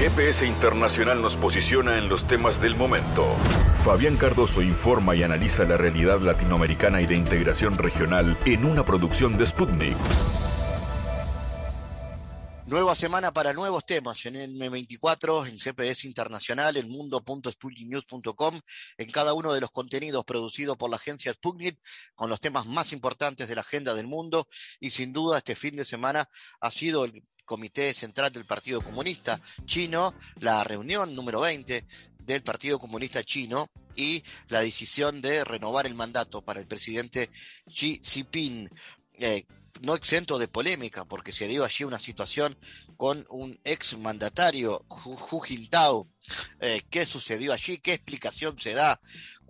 GPS 0.00 0.46
Internacional 0.46 1.20
nos 1.20 1.36
posiciona 1.36 1.98
en 1.98 2.08
los 2.08 2.26
temas 2.26 2.58
del 2.58 2.74
momento. 2.74 3.36
Fabián 3.84 4.16
Cardoso 4.16 4.62
informa 4.62 5.14
y 5.14 5.22
analiza 5.22 5.64
la 5.64 5.76
realidad 5.76 6.20
latinoamericana 6.20 7.02
y 7.02 7.06
de 7.06 7.16
integración 7.16 7.76
regional 7.76 8.38
en 8.46 8.64
una 8.64 8.82
producción 8.82 9.36
de 9.36 9.44
Sputnik. 9.44 9.98
Nueva 12.64 12.94
semana 12.94 13.30
para 13.30 13.52
nuevos 13.52 13.84
temas 13.84 14.24
en 14.24 14.36
M24, 14.36 15.46
en 15.46 15.58
GPS 15.58 16.06
Internacional, 16.06 16.78
en 16.78 16.88
mundo.sputniknews.com, 16.88 18.60
en 18.96 19.10
cada 19.10 19.34
uno 19.34 19.52
de 19.52 19.60
los 19.60 19.70
contenidos 19.70 20.24
producidos 20.24 20.78
por 20.78 20.88
la 20.88 20.96
agencia 20.96 21.34
Sputnik, 21.34 21.78
con 22.14 22.30
los 22.30 22.40
temas 22.40 22.64
más 22.64 22.94
importantes 22.94 23.48
de 23.48 23.54
la 23.54 23.60
agenda 23.60 23.92
del 23.92 24.06
mundo. 24.06 24.46
Y 24.78 24.90
sin 24.90 25.12
duda, 25.12 25.38
este 25.38 25.56
fin 25.56 25.76
de 25.76 25.84
semana 25.84 26.26
ha 26.60 26.70
sido 26.70 27.04
el 27.04 27.22
Comité 27.50 27.92
Central 27.92 28.30
del 28.30 28.44
Partido 28.44 28.80
Comunista 28.80 29.40
Chino, 29.66 30.14
la 30.38 30.62
reunión 30.62 31.16
número 31.16 31.40
20 31.40 31.84
del 32.20 32.44
Partido 32.44 32.78
Comunista 32.78 33.24
Chino 33.24 33.68
y 33.96 34.22
la 34.50 34.60
decisión 34.60 35.20
de 35.20 35.42
renovar 35.42 35.84
el 35.84 35.96
mandato 35.96 36.42
para 36.42 36.60
el 36.60 36.68
presidente 36.68 37.28
Xi 37.66 38.00
Jinping. 38.04 38.68
Eh, 39.14 39.46
no 39.80 39.96
exento 39.96 40.38
de 40.38 40.46
polémica, 40.46 41.04
porque 41.04 41.32
se 41.32 41.48
dio 41.48 41.64
allí 41.64 41.82
una 41.82 41.98
situación 41.98 42.56
con 42.96 43.26
un 43.30 43.58
ex 43.64 43.98
mandatario, 43.98 44.84
Hu 44.88 45.40
Jintao. 45.40 46.06
Eh, 46.60 46.82
¿Qué 46.88 47.04
sucedió 47.04 47.52
allí? 47.52 47.78
¿Qué 47.78 47.94
explicación 47.94 48.56
se 48.60 48.74
da? 48.74 49.00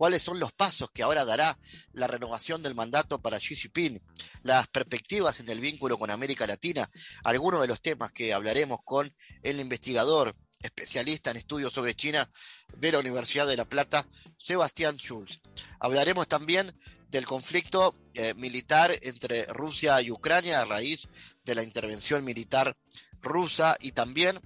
¿Cuáles 0.00 0.22
son 0.22 0.40
los 0.40 0.52
pasos 0.52 0.90
que 0.90 1.02
ahora 1.02 1.26
dará 1.26 1.58
la 1.92 2.06
renovación 2.06 2.62
del 2.62 2.74
mandato 2.74 3.20
para 3.20 3.36
Xi 3.36 3.54
Jinping? 3.54 4.00
Las 4.42 4.66
perspectivas 4.66 5.40
en 5.40 5.50
el 5.50 5.60
vínculo 5.60 5.98
con 5.98 6.10
América 6.10 6.46
Latina, 6.46 6.88
algunos 7.22 7.60
de 7.60 7.66
los 7.66 7.82
temas 7.82 8.10
que 8.10 8.32
hablaremos 8.32 8.80
con 8.82 9.14
el 9.42 9.60
investigador 9.60 10.34
especialista 10.58 11.30
en 11.30 11.36
estudios 11.36 11.74
sobre 11.74 11.94
China 11.94 12.30
de 12.78 12.92
la 12.92 13.00
Universidad 13.00 13.46
de 13.46 13.58
La 13.58 13.66
Plata, 13.66 14.08
Sebastián 14.38 14.96
Schulz. 14.96 15.42
Hablaremos 15.80 16.26
también 16.28 16.74
del 17.10 17.26
conflicto 17.26 17.94
eh, 18.14 18.32
militar 18.32 18.98
entre 19.02 19.44
Rusia 19.48 20.00
y 20.00 20.10
Ucrania 20.10 20.62
a 20.62 20.64
raíz 20.64 21.10
de 21.44 21.54
la 21.54 21.62
intervención 21.62 22.24
militar 22.24 22.74
rusa 23.20 23.76
y 23.78 23.92
también 23.92 24.40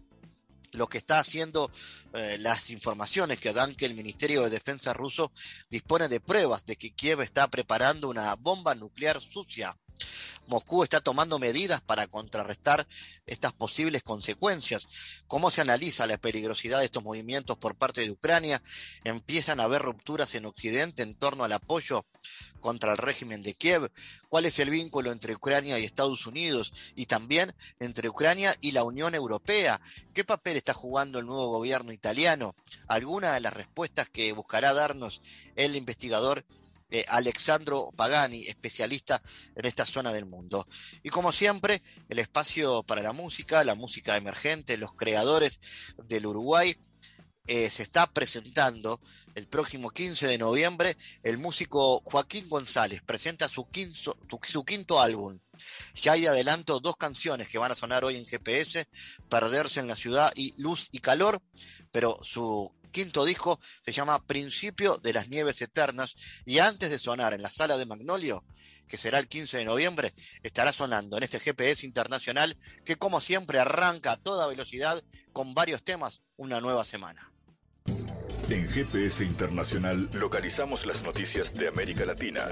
lo 0.74 0.88
que 0.88 0.98
está 0.98 1.18
haciendo 1.18 1.70
eh, 2.12 2.36
las 2.38 2.70
informaciones 2.70 3.38
que 3.38 3.52
dan 3.52 3.74
que 3.74 3.86
el 3.86 3.94
Ministerio 3.94 4.42
de 4.42 4.50
Defensa 4.50 4.92
ruso 4.92 5.32
dispone 5.70 6.08
de 6.08 6.20
pruebas 6.20 6.66
de 6.66 6.76
que 6.76 6.92
Kiev 6.92 7.20
está 7.20 7.48
preparando 7.48 8.08
una 8.08 8.34
bomba 8.34 8.74
nuclear 8.74 9.20
sucia 9.20 9.76
Moscú 10.46 10.82
está 10.82 11.00
tomando 11.00 11.38
medidas 11.38 11.80
para 11.80 12.06
contrarrestar 12.06 12.86
estas 13.26 13.52
posibles 13.52 14.02
consecuencias. 14.02 14.86
¿Cómo 15.26 15.50
se 15.50 15.62
analiza 15.62 16.06
la 16.06 16.18
peligrosidad 16.18 16.80
de 16.80 16.84
estos 16.84 17.02
movimientos 17.02 17.56
por 17.56 17.76
parte 17.76 18.02
de 18.02 18.10
Ucrania? 18.10 18.60
¿Empiezan 19.04 19.60
a 19.60 19.64
haber 19.64 19.82
rupturas 19.82 20.34
en 20.34 20.44
Occidente 20.44 21.02
en 21.02 21.14
torno 21.14 21.44
al 21.44 21.52
apoyo 21.52 22.04
contra 22.60 22.92
el 22.92 22.98
régimen 22.98 23.42
de 23.42 23.54
Kiev? 23.54 23.90
¿Cuál 24.28 24.44
es 24.44 24.58
el 24.58 24.68
vínculo 24.68 25.12
entre 25.12 25.34
Ucrania 25.34 25.78
y 25.78 25.84
Estados 25.84 26.26
Unidos 26.26 26.72
y 26.94 27.06
también 27.06 27.54
entre 27.80 28.08
Ucrania 28.10 28.54
y 28.60 28.72
la 28.72 28.84
Unión 28.84 29.14
Europea? 29.14 29.80
¿Qué 30.12 30.24
papel 30.24 30.58
está 30.58 30.74
jugando 30.74 31.18
el 31.18 31.26
nuevo 31.26 31.48
gobierno 31.48 31.92
italiano? 31.92 32.54
Algunas 32.86 33.32
de 33.34 33.40
las 33.40 33.54
respuestas 33.54 34.10
que 34.10 34.32
buscará 34.32 34.74
darnos 34.74 35.22
el 35.56 35.74
investigador 35.74 36.44
Alexandro 37.08 37.90
Pagani, 37.96 38.42
especialista 38.46 39.20
en 39.54 39.66
esta 39.66 39.84
zona 39.84 40.12
del 40.12 40.26
mundo. 40.26 40.66
Y 41.02 41.10
como 41.10 41.32
siempre, 41.32 41.82
el 42.08 42.18
espacio 42.18 42.82
para 42.82 43.02
la 43.02 43.12
música, 43.12 43.64
la 43.64 43.74
música 43.74 44.16
emergente, 44.16 44.76
los 44.76 44.94
creadores 44.94 45.60
del 46.08 46.26
Uruguay. 46.26 46.76
Eh, 47.46 47.68
se 47.68 47.82
está 47.82 48.06
presentando 48.06 49.02
el 49.34 49.46
próximo 49.48 49.90
15 49.90 50.26
de 50.26 50.38
noviembre. 50.38 50.96
El 51.22 51.36
músico 51.36 52.00
Joaquín 52.02 52.48
González 52.48 53.02
presenta 53.04 53.50
su 53.50 53.68
quinto, 53.68 54.16
su 54.42 54.64
quinto 54.64 54.98
álbum. 54.98 55.38
Ya 55.94 56.12
hay 56.12 56.24
adelanto 56.24 56.80
dos 56.80 56.96
canciones 56.96 57.48
que 57.48 57.58
van 57.58 57.70
a 57.70 57.74
sonar 57.74 58.02
hoy 58.02 58.16
en 58.16 58.26
GPS, 58.26 58.88
Perderse 59.28 59.80
en 59.80 59.88
la 59.88 59.96
ciudad 59.96 60.32
y 60.34 60.54
Luz 60.56 60.88
y 60.90 61.00
Calor, 61.00 61.42
pero 61.92 62.18
su 62.22 62.72
quinto 62.94 63.24
disco 63.24 63.60
se 63.84 63.92
llama 63.92 64.24
Principio 64.24 64.98
de 64.98 65.12
las 65.12 65.28
Nieves 65.28 65.60
Eternas 65.60 66.14
y 66.46 66.60
antes 66.60 66.90
de 66.90 66.98
sonar 66.98 67.34
en 67.34 67.42
la 67.42 67.50
sala 67.50 67.76
de 67.76 67.86
Magnolio, 67.86 68.44
que 68.88 68.96
será 68.96 69.18
el 69.18 69.26
15 69.26 69.58
de 69.58 69.64
noviembre, 69.64 70.14
estará 70.44 70.72
sonando 70.72 71.16
en 71.16 71.24
este 71.24 71.40
GPS 71.40 71.84
internacional 71.84 72.56
que 72.84 72.96
como 72.96 73.20
siempre 73.20 73.58
arranca 73.58 74.12
a 74.12 74.16
toda 74.16 74.46
velocidad 74.46 75.02
con 75.32 75.54
varios 75.54 75.82
temas 75.82 76.22
una 76.36 76.60
nueva 76.60 76.84
semana. 76.84 77.32
En 78.48 78.68
GPS 78.68 79.24
Internacional 79.24 80.08
localizamos 80.12 80.86
las 80.86 81.02
noticias 81.02 81.54
de 81.54 81.66
América 81.66 82.04
Latina. 82.04 82.44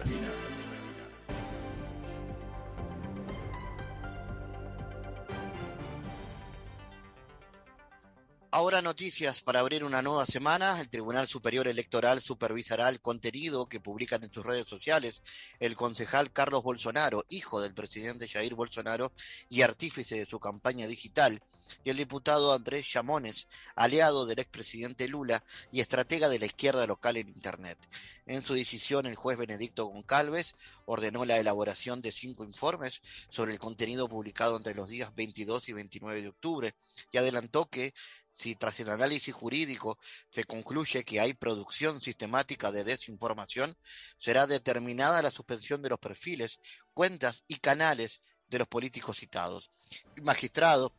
Ahora 8.55 8.83
noticias 8.83 9.41
para 9.41 9.61
abrir 9.61 9.83
una 9.83 10.03
nueva 10.03 10.27
semana. 10.27 10.79
El 10.79 10.91
Tribunal 10.91 11.27
Superior 11.27 11.67
Electoral 11.69 12.21
supervisará 12.21 12.91
el 12.91 13.01
contenido 13.01 13.67
que 13.67 13.81
publican 13.81 14.23
en 14.25 14.31
sus 14.31 14.45
redes 14.45 14.67
sociales 14.67 15.23
el 15.59 15.75
concejal 15.75 16.31
Carlos 16.33 16.63
Bolsonaro, 16.63 17.25
hijo 17.31 17.63
del 17.63 17.73
presidente 17.73 18.29
Jair 18.29 18.55
Bolsonaro 18.55 19.11
y 19.49 19.63
artífice 19.63 20.17
de 20.17 20.27
su 20.27 20.39
campaña 20.39 20.87
digital, 20.87 21.41
y 21.83 21.91
el 21.91 21.97
diputado 21.97 22.53
Andrés 22.53 22.87
Chamones, 22.87 23.47
aliado 23.75 24.27
del 24.27 24.41
expresidente 24.41 25.09
Lula 25.09 25.43
y 25.71 25.81
estratega 25.81 26.29
de 26.29 26.39
la 26.39 26.47
izquierda 26.47 26.87
local 26.87 27.17
en 27.17 27.29
Internet. 27.29 27.79
En 28.27 28.43
su 28.43 28.55
decisión, 28.55 29.07
el 29.07 29.17
juez 29.17 29.37
Benedicto 29.37 29.87
Goncalves 29.87 30.55
ordenó 30.87 31.25
la 31.25 31.39
elaboración 31.39 32.03
de 32.03 32.13
cinco 32.13 32.45
informes 32.45 33.01
sobre 33.31 33.53
el 33.53 33.59
contenido 33.59 34.09
publicado 34.09 34.57
entre 34.57 34.75
los 34.75 34.89
días 34.89 35.15
22 35.15 35.69
y 35.71 35.73
29 35.73 36.23
de 36.23 36.29
octubre 36.29 36.75
y 37.11 37.19
adelantó 37.19 37.69
que 37.69 37.95
si 38.33 38.57
tras 38.57 38.81
el 38.81 38.91
análisis 38.91 39.35
jurídico 39.35 39.99
se 40.31 40.45
concluye 40.45 41.05
que 41.05 41.21
hay 41.21 41.35
producción 41.35 42.01
sistemática 42.01 42.73
de 42.73 42.85
desinformación, 42.85 43.77
será 44.19 44.47
determinada 44.47 45.23
la 45.23 45.31
suspensión 45.31 45.83
de 45.83 45.91
los 45.91 45.99
perfiles, 45.99 46.59
cuentas 46.95 47.45
y 47.47 47.57
canales 47.57 48.21
de 48.49 48.59
los 48.59 48.69
políticos 48.69 49.19
citados. 49.19 49.71
El 50.17 50.23
magistrado 50.23 50.95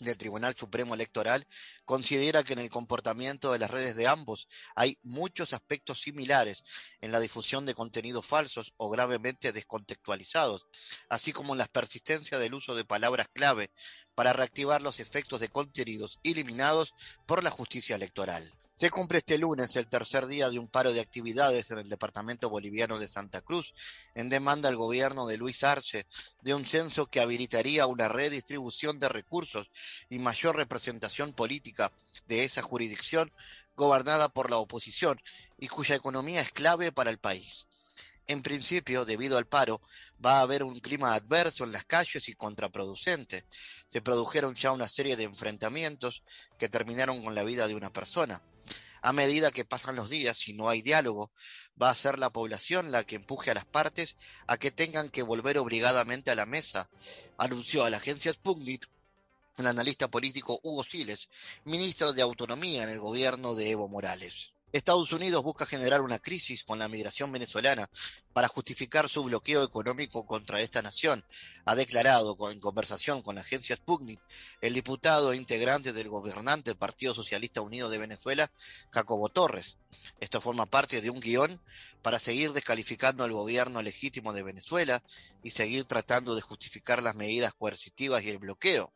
del 0.00 0.16
Tribunal 0.16 0.54
Supremo 0.54 0.94
Electoral 0.94 1.46
considera 1.84 2.42
que 2.42 2.54
en 2.54 2.58
el 2.58 2.70
comportamiento 2.70 3.52
de 3.52 3.58
las 3.58 3.70
redes 3.70 3.94
de 3.94 4.08
ambos 4.08 4.48
hay 4.74 4.98
muchos 5.02 5.52
aspectos 5.52 6.00
similares 6.00 6.64
en 7.00 7.12
la 7.12 7.20
difusión 7.20 7.66
de 7.66 7.74
contenidos 7.74 8.26
falsos 8.26 8.72
o 8.76 8.90
gravemente 8.90 9.52
descontextualizados, 9.52 10.66
así 11.08 11.32
como 11.32 11.54
en 11.54 11.58
la 11.58 11.66
persistencia 11.66 12.38
del 12.38 12.54
uso 12.54 12.74
de 12.74 12.84
palabras 12.84 13.28
clave 13.32 13.70
para 14.14 14.32
reactivar 14.32 14.82
los 14.82 15.00
efectos 15.00 15.40
de 15.40 15.48
contenidos 15.48 16.18
eliminados 16.24 16.94
por 17.26 17.44
la 17.44 17.50
justicia 17.50 17.96
electoral. 17.96 18.59
Se 18.80 18.88
cumple 18.90 19.18
este 19.18 19.36
lunes 19.36 19.76
el 19.76 19.88
tercer 19.88 20.26
día 20.26 20.48
de 20.48 20.58
un 20.58 20.66
paro 20.66 20.94
de 20.94 21.02
actividades 21.02 21.70
en 21.70 21.80
el 21.80 21.90
departamento 21.90 22.48
boliviano 22.48 22.98
de 22.98 23.08
Santa 23.08 23.42
Cruz, 23.42 23.74
en 24.14 24.30
demanda 24.30 24.70
al 24.70 24.76
gobierno 24.76 25.26
de 25.26 25.36
Luis 25.36 25.64
Arce 25.64 26.06
de 26.40 26.54
un 26.54 26.64
censo 26.64 27.04
que 27.04 27.20
habilitaría 27.20 27.84
una 27.84 28.08
redistribución 28.08 28.98
de 28.98 29.10
recursos 29.10 29.68
y 30.08 30.18
mayor 30.18 30.56
representación 30.56 31.34
política 31.34 31.92
de 32.26 32.44
esa 32.44 32.62
jurisdicción 32.62 33.30
gobernada 33.76 34.30
por 34.30 34.48
la 34.48 34.56
oposición 34.56 35.20
y 35.58 35.68
cuya 35.68 35.96
economía 35.96 36.40
es 36.40 36.50
clave 36.50 36.90
para 36.90 37.10
el 37.10 37.18
país. 37.18 37.66
En 38.26 38.42
principio, 38.42 39.04
debido 39.04 39.38
al 39.38 39.46
paro, 39.46 39.80
va 40.24 40.38
a 40.38 40.42
haber 40.42 40.62
un 40.62 40.78
clima 40.78 41.14
adverso 41.14 41.64
en 41.64 41.72
las 41.72 41.84
calles 41.84 42.28
y 42.28 42.34
contraproducente. 42.34 43.44
Se 43.88 44.02
produjeron 44.02 44.54
ya 44.54 44.72
una 44.72 44.86
serie 44.86 45.16
de 45.16 45.24
enfrentamientos 45.24 46.22
que 46.58 46.68
terminaron 46.68 47.22
con 47.22 47.34
la 47.34 47.42
vida 47.42 47.66
de 47.66 47.74
una 47.74 47.92
persona 47.92 48.42
a 49.02 49.12
medida 49.12 49.50
que 49.50 49.64
pasan 49.64 49.96
los 49.96 50.10
días 50.10 50.48
y 50.48 50.52
no 50.52 50.68
hay 50.68 50.82
diálogo, 50.82 51.32
va 51.80 51.90
a 51.90 51.94
ser 51.94 52.18
la 52.18 52.30
población 52.30 52.90
la 52.90 53.04
que 53.04 53.16
empuje 53.16 53.50
a 53.50 53.54
las 53.54 53.64
partes 53.64 54.16
a 54.46 54.58
que 54.58 54.70
tengan 54.70 55.08
que 55.08 55.22
volver 55.22 55.58
obligadamente 55.58 56.30
a 56.30 56.34
la 56.34 56.46
mesa, 56.46 56.90
anunció 57.38 57.84
a 57.84 57.90
la 57.90 57.96
agencia 57.96 58.32
Sputnik 58.32 58.88
el 59.56 59.66
analista 59.66 60.08
político 60.08 60.58
Hugo 60.62 60.82
Siles, 60.82 61.28
ministro 61.64 62.14
de 62.14 62.22
Autonomía 62.22 62.82
en 62.82 62.88
el 62.88 62.98
gobierno 62.98 63.54
de 63.54 63.70
Evo 63.70 63.88
Morales. 63.88 64.52
Estados 64.72 65.12
Unidos 65.12 65.42
busca 65.42 65.66
generar 65.66 66.00
una 66.00 66.20
crisis 66.20 66.62
con 66.62 66.78
la 66.78 66.86
migración 66.86 67.32
venezolana 67.32 67.90
para 68.32 68.46
justificar 68.46 69.08
su 69.08 69.24
bloqueo 69.24 69.64
económico 69.64 70.24
contra 70.24 70.60
esta 70.60 70.80
nación, 70.80 71.24
ha 71.64 71.74
declarado 71.74 72.36
en 72.50 72.60
conversación 72.60 73.22
con 73.22 73.34
la 73.34 73.40
agencia 73.40 73.74
Sputnik 73.74 74.20
el 74.60 74.74
diputado 74.74 75.32
e 75.32 75.36
integrante 75.36 75.92
del 75.92 76.08
gobernante 76.08 76.76
Partido 76.76 77.14
Socialista 77.14 77.60
Unido 77.60 77.90
de 77.90 77.98
Venezuela, 77.98 78.52
Jacobo 78.90 79.28
Torres. 79.28 79.76
Esto 80.20 80.40
forma 80.40 80.66
parte 80.66 81.00
de 81.00 81.10
un 81.10 81.18
guion 81.18 81.60
para 82.00 82.20
seguir 82.20 82.52
descalificando 82.52 83.24
al 83.24 83.32
gobierno 83.32 83.82
legítimo 83.82 84.32
de 84.32 84.44
Venezuela 84.44 85.02
y 85.42 85.50
seguir 85.50 85.84
tratando 85.84 86.36
de 86.36 86.42
justificar 86.42 87.02
las 87.02 87.16
medidas 87.16 87.54
coercitivas 87.54 88.22
y 88.22 88.30
el 88.30 88.38
bloqueo. 88.38 88.92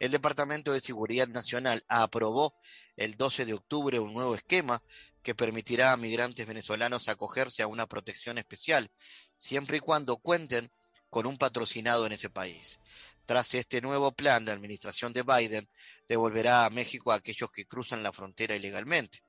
El 0.00 0.10
Departamento 0.10 0.72
de 0.72 0.80
Seguridad 0.80 1.28
Nacional 1.28 1.84
aprobó 1.88 2.54
el 2.98 3.16
12 3.16 3.46
de 3.46 3.54
octubre 3.54 4.00
un 4.00 4.12
nuevo 4.12 4.34
esquema 4.34 4.82
que 5.22 5.34
permitirá 5.34 5.92
a 5.92 5.96
migrantes 5.96 6.46
venezolanos 6.46 7.08
acogerse 7.08 7.62
a 7.62 7.68
una 7.68 7.86
protección 7.86 8.38
especial, 8.38 8.90
siempre 9.36 9.78
y 9.78 9.80
cuando 9.80 10.16
cuenten 10.16 10.70
con 11.08 11.24
un 11.24 11.38
patrocinado 11.38 12.06
en 12.06 12.12
ese 12.12 12.28
país. 12.28 12.78
Tras 13.24 13.54
este 13.54 13.80
nuevo 13.80 14.10
plan, 14.12 14.44
la 14.44 14.52
administración 14.52 15.12
de 15.12 15.22
Biden 15.22 15.68
devolverá 16.08 16.64
a 16.64 16.70
México 16.70 17.12
a 17.12 17.16
aquellos 17.16 17.50
que 17.52 17.66
cruzan 17.66 18.02
la 18.02 18.12
frontera 18.12 18.56
ilegalmente. 18.56 19.22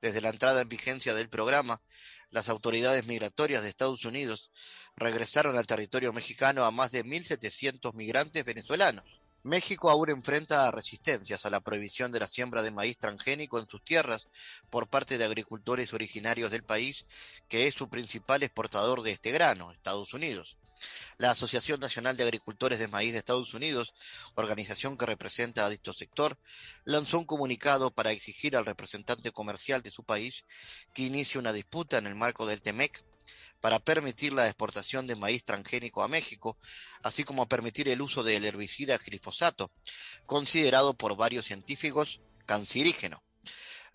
Desde 0.00 0.20
la 0.20 0.28
entrada 0.28 0.60
en 0.60 0.68
vigencia 0.68 1.14
del 1.14 1.30
programa, 1.30 1.80
las 2.30 2.48
autoridades 2.50 3.06
migratorias 3.06 3.62
de 3.62 3.70
Estados 3.70 4.04
Unidos 4.04 4.50
regresaron 4.94 5.56
al 5.56 5.66
territorio 5.66 6.12
mexicano 6.12 6.64
a 6.64 6.70
más 6.70 6.92
de 6.92 7.04
1.700 7.04 7.94
migrantes 7.94 8.44
venezolanos. 8.44 9.25
México 9.46 9.90
aún 9.90 10.10
enfrenta 10.10 10.68
resistencias 10.72 11.46
a 11.46 11.50
la 11.50 11.60
prohibición 11.60 12.10
de 12.10 12.18
la 12.18 12.26
siembra 12.26 12.64
de 12.64 12.72
maíz 12.72 12.98
transgénico 12.98 13.60
en 13.60 13.68
sus 13.68 13.80
tierras 13.84 14.26
por 14.70 14.88
parte 14.88 15.18
de 15.18 15.24
agricultores 15.24 15.94
originarios 15.94 16.50
del 16.50 16.64
país, 16.64 17.06
que 17.48 17.68
es 17.68 17.74
su 17.74 17.88
principal 17.88 18.42
exportador 18.42 19.02
de 19.02 19.12
este 19.12 19.30
grano, 19.30 19.70
Estados 19.70 20.14
Unidos. 20.14 20.58
La 21.16 21.30
Asociación 21.30 21.78
Nacional 21.78 22.16
de 22.16 22.24
Agricultores 22.24 22.80
de 22.80 22.88
Maíz 22.88 23.12
de 23.12 23.20
Estados 23.20 23.54
Unidos, 23.54 23.94
organización 24.34 24.98
que 24.98 25.06
representa 25.06 25.64
a 25.64 25.70
dicho 25.70 25.92
sector, 25.92 26.36
lanzó 26.84 27.16
un 27.20 27.24
comunicado 27.24 27.92
para 27.92 28.10
exigir 28.10 28.56
al 28.56 28.66
representante 28.66 29.30
comercial 29.30 29.80
de 29.80 29.92
su 29.92 30.02
país 30.02 30.44
que 30.92 31.04
inicie 31.04 31.38
una 31.38 31.52
disputa 31.52 31.98
en 31.98 32.08
el 32.08 32.16
marco 32.16 32.46
del 32.46 32.62
TEMEC 32.62 33.04
para 33.60 33.78
permitir 33.78 34.32
la 34.32 34.46
exportación 34.46 35.06
de 35.06 35.16
maíz 35.16 35.44
transgénico 35.44 36.02
a 36.02 36.08
México, 36.08 36.58
así 37.02 37.24
como 37.24 37.48
permitir 37.48 37.88
el 37.88 38.02
uso 38.02 38.22
del 38.22 38.44
herbicida 38.44 38.98
glifosato, 38.98 39.70
considerado 40.26 40.94
por 40.94 41.16
varios 41.16 41.46
científicos 41.46 42.20
cancerígeno. 42.46 43.22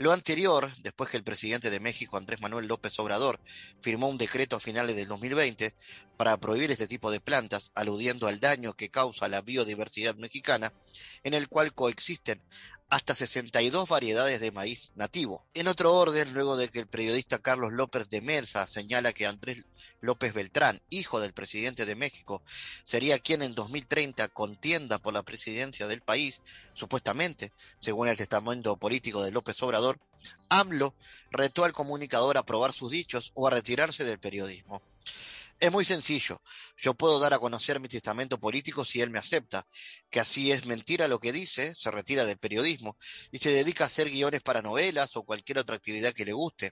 Lo 0.02 0.14
anterior, 0.14 0.72
después 0.80 1.12
que 1.12 1.18
el 1.18 1.24
presidente 1.24 1.70
de 1.70 1.80
México, 1.80 2.18
Andrés 2.18 2.42
Manuel 2.42 2.66
López 2.66 2.98
Obrador, 3.00 3.40
firmó 3.82 4.08
un 4.08 4.18
decreto 4.18 4.56
a 4.56 4.60
finales 4.60 4.96
del 4.96 5.08
2020 5.08 5.76
para 6.18 6.38
prohibir 6.38 6.72
este 6.72 6.88
tipo 6.88 7.12
de 7.12 7.20
plantas, 7.20 7.70
aludiendo 7.76 8.26
al 8.26 8.40
daño 8.40 8.74
que 8.74 8.90
causa 8.90 9.28
la 9.28 9.42
biodiversidad 9.42 10.16
mexicana, 10.16 10.74
en 11.24 11.36
el 11.36 11.48
cual 11.50 11.76
coexisten 11.76 12.42
hasta 12.92 13.16
62 13.16 13.88
variedades 13.88 14.42
de 14.42 14.52
maíz 14.52 14.92
nativo. 14.96 15.48
En 15.54 15.70
otro 15.70 15.96
orden, 15.96 16.34
luego 16.34 16.58
de 16.58 16.68
que 16.68 16.80
el 16.80 16.88
periodista 16.88 17.40
Carlos 17.40 17.72
López 17.72 18.10
de 18.10 18.20
Merza 18.20 18.68
señala 18.68 19.14
que 19.14 19.26
Andrés 19.26 19.66
López 20.02 20.34
Beltrán, 20.34 20.82
hijo 20.90 21.22
del 21.22 21.32
presidente 21.32 21.86
de 21.86 21.96
México, 21.96 22.44
sería 22.84 23.18
quien 23.20 23.44
en 23.44 23.56
2030 23.56 24.28
contienda 24.28 25.00
por 25.00 25.14
la 25.14 25.24
presidencia 25.24 25.88
del 25.88 26.02
país, 26.02 26.42
supuestamente, 26.74 27.54
según 27.80 28.10
el 28.10 28.18
testamento 28.18 28.76
político 28.76 29.24
de 29.24 29.32
López 29.32 29.64
Obrador, 29.64 29.98
AMLO 30.50 30.94
retó 31.32 31.64
al 31.64 31.72
comunicador 31.72 32.38
a 32.38 32.44
probar 32.44 32.74
sus 32.74 32.92
dichos 32.92 33.32
o 33.36 33.48
a 33.48 33.52
retirarse 33.52 34.04
del 34.04 34.20
periodismo. 34.20 34.82
Es 35.62 35.72
muy 35.72 35.86
sencillo. 35.86 36.42
Yo 36.76 36.96
puedo 36.96 37.20
dar 37.20 37.36
a 37.36 37.40
conocer 37.40 37.80
mi 37.80 37.88
testamento 37.88 38.40
político 38.40 38.84
si 38.84 39.00
él 39.00 39.12
me 39.12 39.20
acepta, 39.20 39.64
que 40.10 40.20
así 40.20 40.52
es 40.52 40.66
mentira 40.66 41.08
lo 41.08 41.20
que 41.20 41.32
dice, 41.32 41.76
se 41.76 41.92
retira 41.92 42.26
del 42.26 42.40
periodismo 42.40 42.98
y 43.32 43.38
se 43.38 43.52
dedica 43.52 43.84
a 43.84 43.88
hacer 43.88 44.10
guiones 44.10 44.42
para 44.42 44.64
novelas 44.64 45.16
o 45.16 45.24
cualquier 45.24 45.60
otra 45.60 45.76
actividad 45.76 46.14
que 46.14 46.26
le 46.26 46.34
guste. 46.34 46.72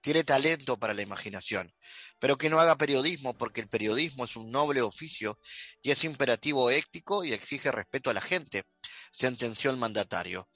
Tiene 0.00 0.22
talento 0.22 0.78
para 0.78 0.94
la 0.94 1.02
imaginación, 1.02 1.74
pero 2.20 2.38
que 2.38 2.48
no 2.48 2.60
haga 2.60 2.78
periodismo 2.78 3.36
porque 3.36 3.62
el 3.62 3.68
periodismo 3.68 4.26
es 4.26 4.36
un 4.36 4.52
noble 4.52 4.80
oficio 4.80 5.36
y 5.82 5.90
es 5.90 6.04
imperativo 6.04 6.70
ético 6.70 7.24
y 7.24 7.32
exige 7.32 7.72
respeto 7.72 8.10
a 8.10 8.14
la 8.14 8.20
gente, 8.20 8.62
sentenció 9.10 9.72
el 9.72 9.76
mandatario. 9.76 10.48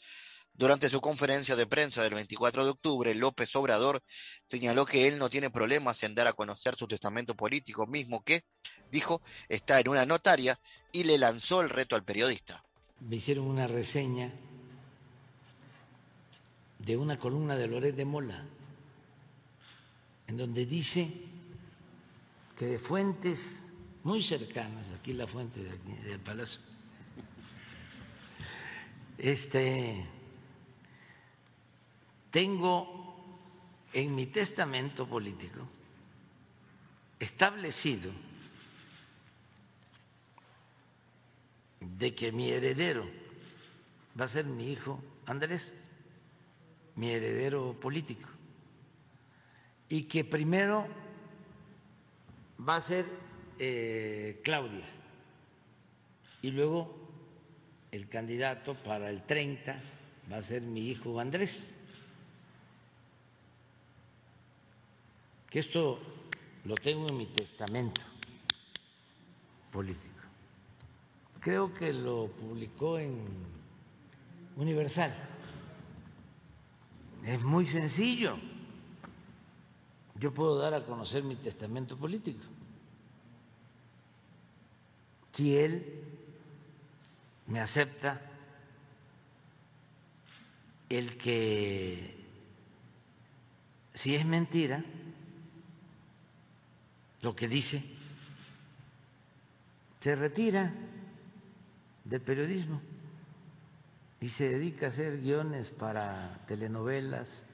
Durante 0.57 0.89
su 0.89 1.01
conferencia 1.01 1.57
de 1.57 1.67
prensa 1.67 2.05
del 2.05 2.15
24 2.15 2.65
de 2.65 2.71
octubre, 2.71 3.13
López 3.17 3.55
Obrador 3.57 4.01
señaló 4.45 4.87
que 4.87 5.09
él 5.09 5.19
no 5.19 5.29
tiene 5.29 5.51
problemas 5.51 6.01
en 6.05 6.15
dar 6.15 6.29
a 6.29 6.33
conocer 6.33 6.77
su 6.77 6.87
testamento 6.87 7.35
político, 7.35 7.89
mismo 7.89 8.23
que, 8.23 8.45
dijo, 8.93 9.21
está 9.49 9.81
en 9.81 9.89
una 9.89 10.07
notaria 10.07 10.61
y 10.93 11.05
le 11.05 11.19
lanzó 11.19 11.61
el 11.61 11.71
reto 11.71 11.97
al 11.97 12.05
periodista. 12.05 12.65
Me 13.01 13.17
hicieron 13.17 13.47
una 13.47 13.67
reseña 13.67 14.33
de 16.79 16.97
una 16.97 17.19
columna 17.19 17.57
de 17.57 17.67
Loret 17.67 17.97
de 17.97 18.05
Mola, 18.05 18.47
en 20.29 20.37
donde 20.37 20.67
dice 20.67 21.11
que 22.57 22.67
de 22.67 22.79
fuentes 22.79 23.73
muy 24.05 24.23
cercanas, 24.23 24.93
aquí 24.93 25.15
la 25.15 25.27
fuente 25.27 25.65
del 25.65 26.21
palacio, 26.21 26.61
este 29.19 30.14
tengo 32.35 33.15
en 33.93 34.13
mi 34.13 34.27
testamento 34.27 35.07
político 35.07 35.61
establecido 37.21 38.11
de 41.79 42.13
que 42.13 42.33
mi 42.33 42.51
heredero 42.51 43.07
va 44.19 44.25
a 44.25 44.27
ser 44.27 44.47
mi 44.47 44.73
hijo 44.73 45.01
Andrés, 45.27 45.71
mi 46.97 47.13
heredero 47.13 47.79
político, 47.79 48.29
y 49.89 50.03
que 50.03 50.25
primero 50.25 50.89
va 52.69 52.77
a 52.77 52.81
ser 52.81 53.07
eh, 53.61 54.41
Claudia, 54.43 54.89
y 56.43 56.51
luego 56.51 56.99
el 57.93 58.09
candidato 58.09 58.75
para 58.75 59.09
el 59.09 59.23
30 59.23 59.81
va 60.33 60.39
a 60.39 60.43
ser 60.43 60.63
mi 60.63 60.89
hijo 60.89 61.21
Andrés. 61.21 61.77
Que 65.55 65.61
esto 65.61 66.01
lo 66.65 66.75
tengo 66.75 67.07
en 67.07 67.17
mi 67.17 67.27
testamento 67.27 68.01
político. 69.71 70.21
Creo 71.39 71.73
que 71.73 71.93
lo 71.93 72.27
publicó 72.27 72.99
en 72.99 73.25
Universal. 74.57 75.15
Es 77.23 77.41
muy 77.41 77.67
sencillo. 77.67 78.37
Yo 80.17 80.35
puedo 80.35 80.59
dar 80.59 80.75
a 80.75 80.85
conocer 80.85 81.23
mi 81.23 81.37
testamento 81.37 81.97
político. 81.97 82.43
Si 85.31 85.57
él 85.57 86.03
me 87.47 87.61
acepta 87.61 88.21
el 90.89 91.17
que 91.17 92.27
si 93.95 94.17
es 94.17 94.27
mentira, 94.27 94.85
lo 97.25 97.35
que 97.35 97.49
dice, 97.49 97.83
se 99.99 100.15
retira 100.15 100.73
del 102.05 102.21
periodismo 102.21 102.81
y 104.21 104.29
se 104.29 104.51
dedica 104.51 104.87
a 104.87 104.89
hacer 104.91 105.21
guiones 105.21 105.71
para 105.71 106.39
telenovelas 106.47 107.45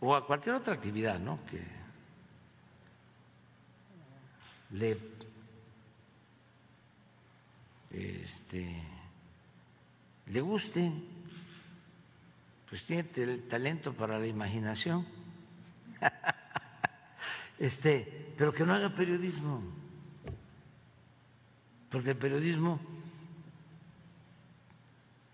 o 0.00 0.16
a 0.16 0.26
cualquier 0.26 0.56
otra 0.56 0.74
actividad 0.74 1.18
¿no? 1.18 1.38
que 1.44 1.62
le 4.72 5.14
este, 7.90 8.82
le 10.26 10.40
guste, 10.40 10.92
pues 12.68 12.84
tiene 12.84 13.08
el 13.14 13.46
talento 13.46 13.92
para 13.92 14.18
la 14.18 14.26
imaginación. 14.26 15.06
Este, 17.58 18.34
pero 18.36 18.52
que 18.52 18.64
no 18.64 18.74
haga 18.74 18.94
periodismo, 18.94 19.62
porque 21.90 22.10
el 22.10 22.16
periodismo 22.16 22.80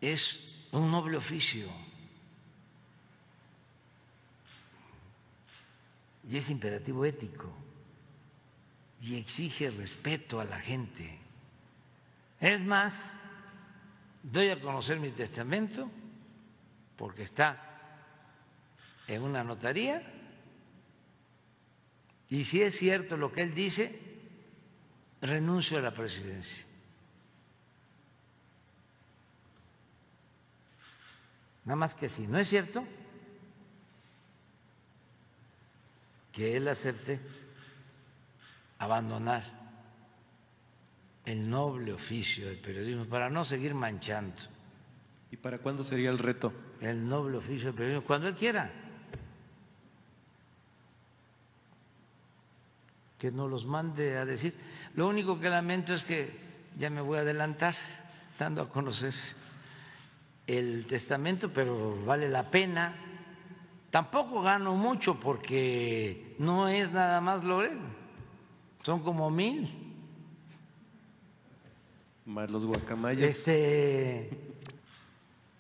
es 0.01 0.67
un 0.73 0.91
noble 0.91 1.17
oficio. 1.17 1.69
Y 6.29 6.37
es 6.37 6.49
imperativo 6.51 7.05
ético. 7.05 7.53
Y 9.03 9.17
exige 9.17 9.71
respeto 9.71 10.41
a 10.41 10.45
la 10.45 10.61
gente. 10.61 11.19
Es 12.39 12.61
más, 12.61 13.15
doy 14.23 14.51
a 14.51 14.61
conocer 14.61 15.01
mi 15.01 15.11
testamento 15.11 15.91
porque 16.97 17.23
está 17.23 17.59
en 19.09 19.23
una 19.23 19.43
notaría 19.43 20.03
y 22.31 22.45
si 22.45 22.63
es 22.63 22.77
cierto 22.79 23.17
lo 23.17 23.33
que 23.33 23.43
él 23.43 23.55
dice, 23.55 23.99
renuncio 25.21 25.79
a 25.79 25.83
la 25.83 25.93
presidencia. 25.93 26.65
Nada 31.65 31.77
más 31.77 31.95
que 31.95 32.09
si 32.09 32.27
no 32.29 32.39
es 32.39 32.49
cierto, 32.49 32.85
que 36.33 36.57
él 36.57 36.69
acepte 36.69 37.21
abandonar 38.79 39.45
el 41.27 41.51
noble 41.51 41.93
oficio 41.93 42.47
del 42.47 42.59
periodismo, 42.59 43.05
para 43.07 43.29
no 43.29 43.45
seguir 43.45 43.75
manchando. 43.75 44.43
¿Y 45.31 45.37
para 45.37 45.59
cuándo 45.59 45.85
sería 45.85 46.11
el 46.11 46.19
reto? 46.19 46.53
El 46.81 47.09
noble 47.09 47.39
oficio 47.39 47.67
del 47.67 47.75
periodismo, 47.75 48.07
cuando 48.07 48.29
él 48.29 48.35
quiera. 48.35 48.73
Que 53.21 53.31
nos 53.31 53.49
los 53.49 53.67
mande 53.67 54.17
a 54.17 54.25
decir. 54.25 54.55
Lo 54.95 55.07
único 55.07 55.39
que 55.39 55.49
lamento 55.49 55.95
es 55.95 56.03
que 56.03 56.31
ya 56.77 56.91
me 56.91 57.01
voy 57.01 57.19
a 57.19 57.21
adelantar, 57.21 57.77
dando 58.37 58.63
a 58.63 58.69
conocer 58.69 59.15
el 60.49 60.87
testamento, 60.89 61.53
pero 61.53 62.05
vale 62.05 62.29
la 62.29 62.51
pena. 62.51 62.97
Tampoco 63.91 64.43
gano 64.43 64.75
mucho 64.75 65.21
porque 65.21 66.35
no 66.41 66.67
es 66.67 66.91
nada 66.91 67.21
más 67.21 67.45
Loren, 67.45 67.79
son 68.83 69.01
como 69.01 69.31
mil 69.31 69.69
más 72.31 72.51
los 72.51 72.65
guacamayas. 72.65 73.29
Este, 73.29 74.31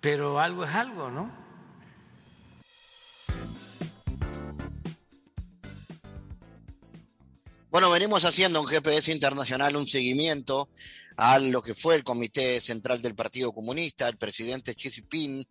pero 0.00 0.38
algo 0.38 0.64
es 0.64 0.74
algo, 0.74 1.10
¿no? 1.10 1.30
Bueno, 7.70 7.88
venimos 7.88 8.24
haciendo 8.24 8.58
en 8.58 8.66
GPS 8.66 9.12
Internacional 9.12 9.76
un 9.76 9.86
seguimiento 9.86 10.68
a 11.16 11.38
lo 11.38 11.62
que 11.62 11.76
fue 11.76 11.94
el 11.94 12.02
Comité 12.02 12.60
Central 12.60 13.00
del 13.00 13.14
Partido 13.14 13.52
Comunista. 13.52 14.08
El 14.08 14.16
presidente 14.16 14.74
Xi 14.74 14.90
Jinping, 14.90 15.46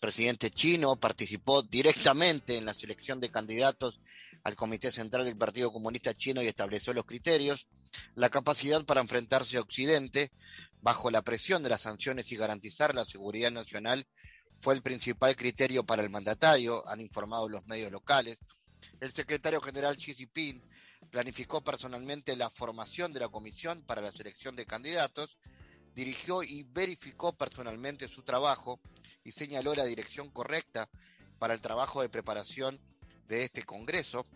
presidente 0.00 0.50
chino, 0.50 0.96
participó 0.96 1.60
directamente 1.60 2.56
en 2.56 2.64
la 2.64 2.72
selección 2.72 3.20
de 3.20 3.30
candidatos 3.30 4.00
al 4.44 4.56
Comité 4.56 4.90
Central 4.90 5.26
del 5.26 5.36
Partido 5.36 5.70
Comunista 5.70 6.14
Chino 6.14 6.42
y 6.42 6.46
estableció 6.46 6.94
los 6.94 7.04
criterios 7.04 7.66
la 8.14 8.30
capacidad 8.30 8.82
para 8.86 9.02
enfrentarse 9.02 9.58
a 9.58 9.60
Occidente 9.60 10.32
bajo 10.80 11.10
la 11.10 11.20
presión 11.20 11.62
de 11.62 11.68
las 11.68 11.82
sanciones 11.82 12.32
y 12.32 12.36
garantizar 12.36 12.94
la 12.94 13.04
seguridad 13.04 13.50
nacional 13.50 14.06
fue 14.58 14.72
el 14.72 14.80
principal 14.80 15.36
criterio 15.36 15.84
para 15.84 16.02
el 16.02 16.08
mandatario, 16.08 16.88
han 16.88 17.02
informado 17.02 17.50
los 17.50 17.66
medios 17.66 17.92
locales. 17.92 18.38
El 19.00 19.12
secretario 19.12 19.60
general 19.60 19.96
Xi 19.96 20.14
Jinping 20.14 20.62
planificó 21.10 21.62
personalmente 21.62 22.36
la 22.36 22.50
formación 22.50 23.12
de 23.12 23.20
la 23.20 23.28
comisión 23.28 23.82
para 23.82 24.00
la 24.00 24.12
selección 24.12 24.56
de 24.56 24.66
candidatos, 24.66 25.38
dirigió 25.94 26.42
y 26.42 26.62
verificó 26.62 27.32
personalmente 27.32 28.08
su 28.08 28.22
trabajo 28.22 28.80
y 29.24 29.32
señaló 29.32 29.74
la 29.74 29.84
dirección 29.84 30.30
correcta 30.30 30.88
para 31.38 31.54
el 31.54 31.60
trabajo 31.60 32.02
de 32.02 32.08
preparación 32.08 32.80
de 33.28 33.44
este 33.44 33.64
Congreso. 33.64 34.26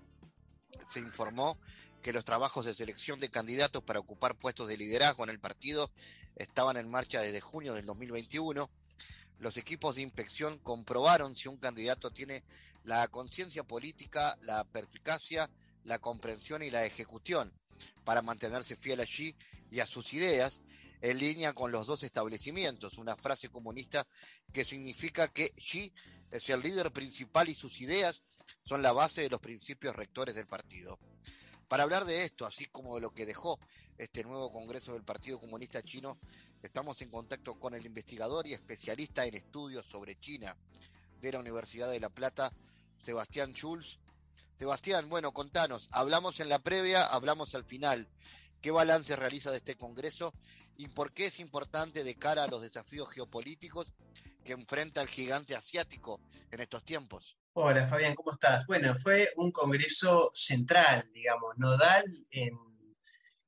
Se 0.88 1.00
informó 1.00 1.58
que 2.02 2.12
los 2.12 2.24
trabajos 2.24 2.66
de 2.66 2.74
selección 2.74 3.18
de 3.20 3.30
candidatos 3.30 3.82
para 3.82 3.98
ocupar 3.98 4.36
puestos 4.36 4.68
de 4.68 4.76
liderazgo 4.76 5.24
en 5.24 5.30
el 5.30 5.40
partido 5.40 5.90
estaban 6.36 6.76
en 6.76 6.90
marcha 6.90 7.20
desde 7.20 7.40
junio 7.40 7.74
del 7.74 7.86
2021. 7.86 8.70
Los 9.38 9.56
equipos 9.56 9.96
de 9.96 10.02
inspección 10.02 10.58
comprobaron 10.58 11.34
si 11.36 11.48
un 11.48 11.56
candidato 11.56 12.10
tiene 12.10 12.44
la 12.84 13.08
conciencia 13.08 13.64
política, 13.64 14.38
la 14.42 14.64
perspicacia, 14.64 15.50
la 15.86 15.98
comprensión 15.98 16.62
y 16.62 16.70
la 16.70 16.84
ejecución 16.84 17.52
para 18.04 18.22
mantenerse 18.22 18.76
fiel 18.76 19.00
allí 19.00 19.34
y 19.70 19.80
a 19.80 19.86
sus 19.86 20.12
ideas 20.12 20.60
en 21.00 21.18
línea 21.18 21.52
con 21.52 21.70
los 21.70 21.86
dos 21.86 22.02
establecimientos, 22.02 22.98
una 22.98 23.16
frase 23.16 23.48
comunista 23.48 24.06
que 24.52 24.64
significa 24.64 25.28
que 25.28 25.52
Xi 25.56 25.92
es 26.30 26.50
el 26.50 26.60
líder 26.60 26.92
principal 26.92 27.48
y 27.48 27.54
sus 27.54 27.80
ideas 27.80 28.22
son 28.62 28.82
la 28.82 28.92
base 28.92 29.22
de 29.22 29.30
los 29.30 29.40
principios 29.40 29.94
rectores 29.94 30.34
del 30.34 30.46
partido. 30.46 30.98
Para 31.68 31.82
hablar 31.82 32.04
de 32.04 32.24
esto, 32.24 32.46
así 32.46 32.66
como 32.66 32.94
de 32.94 33.00
lo 33.00 33.12
que 33.12 33.26
dejó 33.26 33.58
este 33.98 34.22
nuevo 34.22 34.52
Congreso 34.52 34.92
del 34.92 35.02
Partido 35.02 35.40
Comunista 35.40 35.82
Chino, 35.82 36.18
estamos 36.62 37.00
en 37.02 37.10
contacto 37.10 37.58
con 37.58 37.74
el 37.74 37.84
investigador 37.84 38.46
y 38.46 38.54
especialista 38.54 39.26
en 39.26 39.34
estudios 39.34 39.84
sobre 39.86 40.18
China 40.18 40.56
de 41.20 41.32
la 41.32 41.40
Universidad 41.40 41.90
de 41.90 42.00
La 42.00 42.08
Plata, 42.08 42.52
Sebastián 43.04 43.52
Schulz. 43.52 43.98
Sebastián, 44.58 45.10
bueno, 45.10 45.32
contanos, 45.32 45.88
hablamos 45.92 46.40
en 46.40 46.48
la 46.48 46.58
previa, 46.60 47.04
hablamos 47.04 47.54
al 47.54 47.64
final. 47.64 48.08
¿Qué 48.62 48.70
balance 48.70 49.14
realiza 49.14 49.50
de 49.50 49.58
este 49.58 49.76
Congreso 49.76 50.32
y 50.78 50.88
por 50.88 51.12
qué 51.12 51.26
es 51.26 51.40
importante 51.40 52.04
de 52.04 52.14
cara 52.14 52.44
a 52.44 52.46
los 52.46 52.62
desafíos 52.62 53.10
geopolíticos 53.10 53.92
que 54.44 54.54
enfrenta 54.54 55.02
el 55.02 55.08
gigante 55.08 55.54
asiático 55.54 56.20
en 56.50 56.60
estos 56.60 56.84
tiempos? 56.84 57.36
Hola 57.52 57.86
Fabián, 57.86 58.14
¿cómo 58.14 58.32
estás? 58.32 58.64
Bueno, 58.66 58.94
fue 58.94 59.30
un 59.36 59.52
congreso 59.52 60.30
central, 60.34 61.10
digamos, 61.12 61.58
nodal 61.58 62.04
en, 62.30 62.54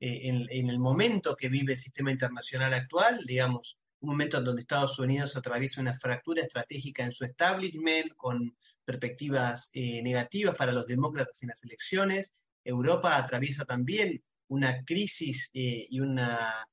eh, 0.00 0.46
el 0.50 0.78
momento 0.78 1.36
que 1.36 1.48
vive 1.48 1.72
el 1.72 1.78
sistema 1.78 2.10
internacional 2.10 2.74
actual, 2.74 3.24
digamos, 3.26 3.78
un 4.00 4.10
momento 4.10 4.38
en 4.38 4.44
donde 4.44 4.62
Estados 4.62 4.98
Unidos 4.98 5.36
atraviesa 5.36 5.80
una 5.80 5.94
fractura 5.94 6.42
estratégica 6.42 7.04
en 7.04 7.12
su 7.12 7.24
establishment, 7.24 8.14
con 8.16 8.56
perspectivas 8.84 9.70
eh, 9.72 10.02
negativas 10.02 10.54
para 10.54 10.72
los 10.72 10.86
demócratas 10.86 11.42
en 11.42 11.48
las 11.48 11.64
elecciones. 11.64 12.32
Europa 12.64 13.16
atraviesa 13.16 13.64
también 13.64 14.22
una 14.48 14.84
crisis 14.84 15.50
eh, 15.54 15.86
y 15.90 16.00
una, 16.00 16.66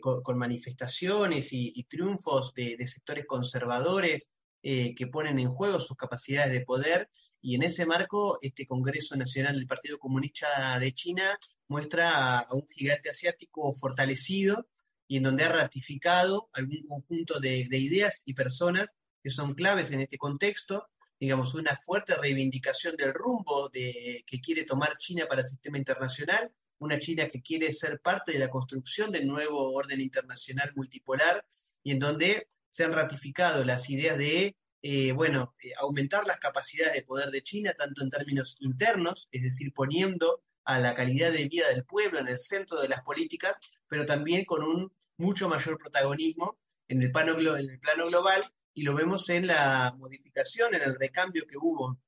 con, 0.00 0.38
manifestaciones 0.38 1.48
y, 1.52 1.84
triunfos 1.84 2.52
de, 2.54 2.76
de 2.76 2.86
sectores 2.86 3.26
conservadores 3.26 4.30
eh, 4.62 4.94
que 4.94 5.06
ponen 5.06 5.38
en 5.38 5.48
juego 5.48 5.80
sus 5.80 5.96
capacidades 5.96 6.52
de 6.52 6.60
poder 6.60 7.08
y 7.40 7.54
en 7.54 7.62
ese 7.62 7.86
marco 7.86 8.38
este 8.42 8.66
Congreso 8.66 9.16
Nacional 9.16 9.54
del 9.54 9.66
Partido 9.66 9.98
Comunista 9.98 10.78
de 10.78 10.92
China 10.92 11.38
muestra 11.66 12.40
a 12.40 12.54
un 12.54 12.66
gigante 12.68 13.08
asiático 13.08 13.72
fortalecido 13.72 14.68
y 15.10 15.16
en 15.16 15.24
donde 15.24 15.42
ha 15.42 15.48
ratificado 15.48 16.50
algún 16.52 16.86
conjunto 16.86 17.40
de, 17.40 17.66
ideas 17.72 18.22
y 18.26 18.32
personas 18.32 18.94
que 19.20 19.28
son 19.28 19.54
claves 19.54 19.90
en 19.90 20.00
este 20.00 20.16
contexto, 20.16 20.86
digamos, 21.18 21.52
una 21.54 21.74
fuerte 21.74 22.14
reivindicación 22.14 22.94
del 22.94 23.12
rumbo 23.12 23.68
de, 23.70 24.22
que 24.24 24.40
quiere 24.40 24.62
tomar 24.62 24.96
China 24.98 25.26
para 25.28 25.40
el 25.40 25.48
sistema 25.48 25.78
internacional, 25.78 26.52
una 26.78 27.00
China 27.00 27.28
que 27.28 27.42
quiere 27.42 27.72
ser 27.72 27.98
parte 28.00 28.30
de 28.30 28.38
la 28.38 28.48
construcción 28.48 29.10
del 29.10 29.26
nuevo 29.26 29.72
orden 29.72 30.00
internacional 30.00 30.70
multipolar 30.76 31.44
y 31.82 31.90
en 31.90 31.98
donde 31.98 32.46
se 32.70 32.84
han 32.84 32.92
ratificado 32.92 33.64
las 33.64 33.90
ideas 33.90 34.16
de, 34.16 34.56
eh, 34.80 35.10
bueno, 35.10 35.56
eh, 35.60 35.72
aumentar 35.80 36.24
las 36.24 36.38
capacidades 36.38 36.94
de 36.94 37.02
poder 37.02 37.32
de 37.32 37.42
China, 37.42 37.74
tanto 37.76 38.04
en 38.04 38.10
términos 38.10 38.58
internos, 38.60 39.28
es 39.32 39.42
decir, 39.42 39.72
poniendo 39.74 40.44
a 40.62 40.78
la 40.78 40.94
calidad 40.94 41.32
de 41.32 41.48
vida 41.48 41.68
del 41.68 41.84
pueblo 41.84 42.20
en 42.20 42.28
el 42.28 42.38
centro 42.38 42.80
de 42.80 42.88
las 42.88 43.02
políticas, 43.02 43.56
pero 43.88 44.06
también 44.06 44.44
con 44.44 44.62
un 44.62 44.92
mucho 45.20 45.48
mayor 45.48 45.78
protagonismo 45.78 46.58
en 46.88 47.02
el 47.02 47.12
plano, 47.12 47.36
global, 47.36 48.42
y 48.74 48.82
lo 48.82 48.94
vemos 48.94 49.28
en 49.28 49.46
la 49.46 49.94
modificación, 49.96 50.74
en 50.74 50.82
el 50.82 50.98
recambio 50.98 51.46
que 51.46 51.56
hubo 51.56 51.98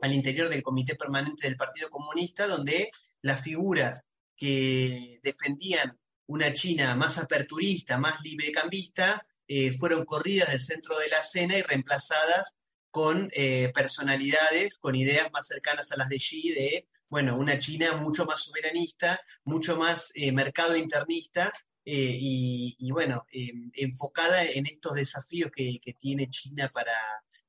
al 0.00 0.12
interior 0.12 0.48
del 0.48 0.62
Comité 0.62 0.94
Permanente 0.94 1.46
del 1.46 1.56
Partido 1.56 1.90
Comunista, 1.90 2.46
donde 2.46 2.90
las 3.20 3.42
figuras 3.42 4.06
que 4.36 5.20
defendían 5.22 5.98
una 6.26 6.52
China 6.52 6.94
más 6.94 7.18
aperturista, 7.18 7.98
más 7.98 8.20
librecambista, 8.22 9.26
eh, 9.46 9.72
fueron 9.72 10.04
corridas 10.04 10.50
del 10.50 10.62
centro 10.62 10.98
de 10.98 11.08
la 11.08 11.18
escena 11.18 11.58
y 11.58 11.62
reemplazadas 11.62 12.56
con 12.90 13.28
eh, 13.34 13.70
personalidades, 13.74 14.78
con 14.78 14.94
ideas 14.94 15.30
más 15.32 15.46
cercanas 15.46 15.92
a 15.92 15.96
las 15.96 16.08
de 16.08 16.16
Xi, 16.16 16.52
de, 16.52 16.88
bueno, 17.08 17.36
una 17.36 17.58
China 17.58 17.96
mucho 17.96 18.24
más 18.24 18.40
soberanista, 18.42 19.20
mucho 19.44 19.76
más 19.76 20.10
eh, 20.14 20.32
mercado 20.32 20.76
internista 20.76 21.52
y, 21.84 22.90
bueno, 22.90 23.26
enfocada 23.74 24.44
en 24.44 24.66
estos 24.66 24.94
desafíos 24.94 25.50
que, 25.54 25.80
tiene 25.98 26.28
China 26.30 26.70
para, 26.72 26.92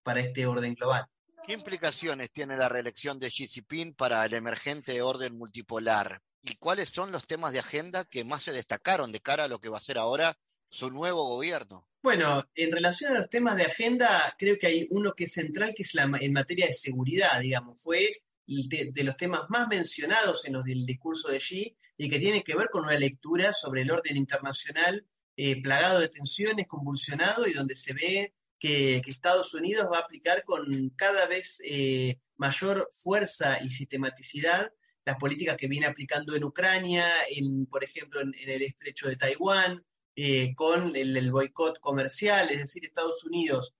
para 0.01 0.21
este 0.21 0.45
orden 0.45 0.73
global. 0.73 1.07
¿Qué 1.45 1.53
implicaciones 1.53 2.31
tiene 2.31 2.55
la 2.55 2.69
reelección 2.69 3.19
de 3.19 3.29
Xi 3.29 3.47
Jinping 3.47 3.93
para 3.95 4.25
el 4.25 4.33
emergente 4.33 5.01
orden 5.01 5.37
multipolar? 5.37 6.21
¿Y 6.41 6.55
cuáles 6.55 6.89
son 6.89 7.11
los 7.11 7.27
temas 7.27 7.53
de 7.53 7.59
agenda 7.59 8.05
que 8.05 8.23
más 8.23 8.43
se 8.43 8.51
destacaron 8.51 9.11
de 9.11 9.19
cara 9.19 9.45
a 9.45 9.47
lo 9.47 9.59
que 9.59 9.69
va 9.69 9.77
a 9.77 9.81
ser 9.81 9.97
ahora 9.97 10.37
su 10.69 10.89
nuevo 10.89 11.27
gobierno? 11.27 11.87
Bueno, 12.01 12.45
en 12.55 12.71
relación 12.71 13.11
a 13.11 13.19
los 13.19 13.29
temas 13.29 13.55
de 13.55 13.63
agenda, 13.63 14.35
creo 14.37 14.57
que 14.57 14.67
hay 14.67 14.87
uno 14.89 15.13
que 15.13 15.23
es 15.23 15.33
central, 15.33 15.73
que 15.75 15.83
es 15.83 15.93
la, 15.93 16.09
en 16.19 16.33
materia 16.33 16.67
de 16.67 16.73
seguridad, 16.73 17.39
digamos. 17.39 17.81
Fue 17.81 18.23
de, 18.45 19.03
los 19.03 19.17
temas 19.17 19.49
más 19.49 19.67
mencionados 19.67 20.45
en 20.45 20.53
los 20.53 20.63
del 20.63 20.85
discurso 20.85 21.29
de 21.29 21.39
Xi 21.39 21.75
y 21.97 22.09
que 22.09 22.19
tiene 22.19 22.43
que 22.43 22.55
ver 22.55 22.69
con 22.69 22.83
una 22.83 22.97
lectura 22.97 23.53
sobre 23.53 23.81
el 23.81 23.91
orden 23.91 24.17
internacional 24.17 25.05
eh, 25.35 25.61
plagado 25.61 25.99
de 25.99 26.09
tensiones, 26.09 26.67
convulsionado 26.67 27.47
y 27.47 27.53
donde 27.53 27.75
se 27.75 27.93
ve 27.93 28.33
que, 28.59 28.97
Estados 28.97 29.53
Unidos 29.53 29.87
va 29.91 29.97
a 29.97 30.01
aplicar 30.01 30.43
con 30.43 30.89
cada 30.95 31.25
vez 31.25 31.59
eh, 31.65 32.19
mayor 32.37 32.87
fuerza 32.91 33.57
y 33.61 33.69
sistematicidad 33.69 34.71
las 35.05 35.17
políticas 35.17 35.57
que 35.57 35.67
viene 35.67 35.87
aplicando 35.87 36.35
en 36.35 36.45
Ucrania, 36.45 37.05
en, 37.29 37.65
por 37.65 37.83
ejemplo, 37.83 38.21
en 38.21 38.33
el 38.35 38.61
estrecho 38.61 39.09
de 39.09 39.17
Taiwán, 39.17 39.83
eh, 40.15 40.53
con 40.55 40.95
el, 40.95 41.29
boicot 41.31 41.79
comercial, 41.79 42.49
es 42.51 42.59
decir, 42.59 42.85
Estados 42.85 43.23
Unidos, 43.25 43.73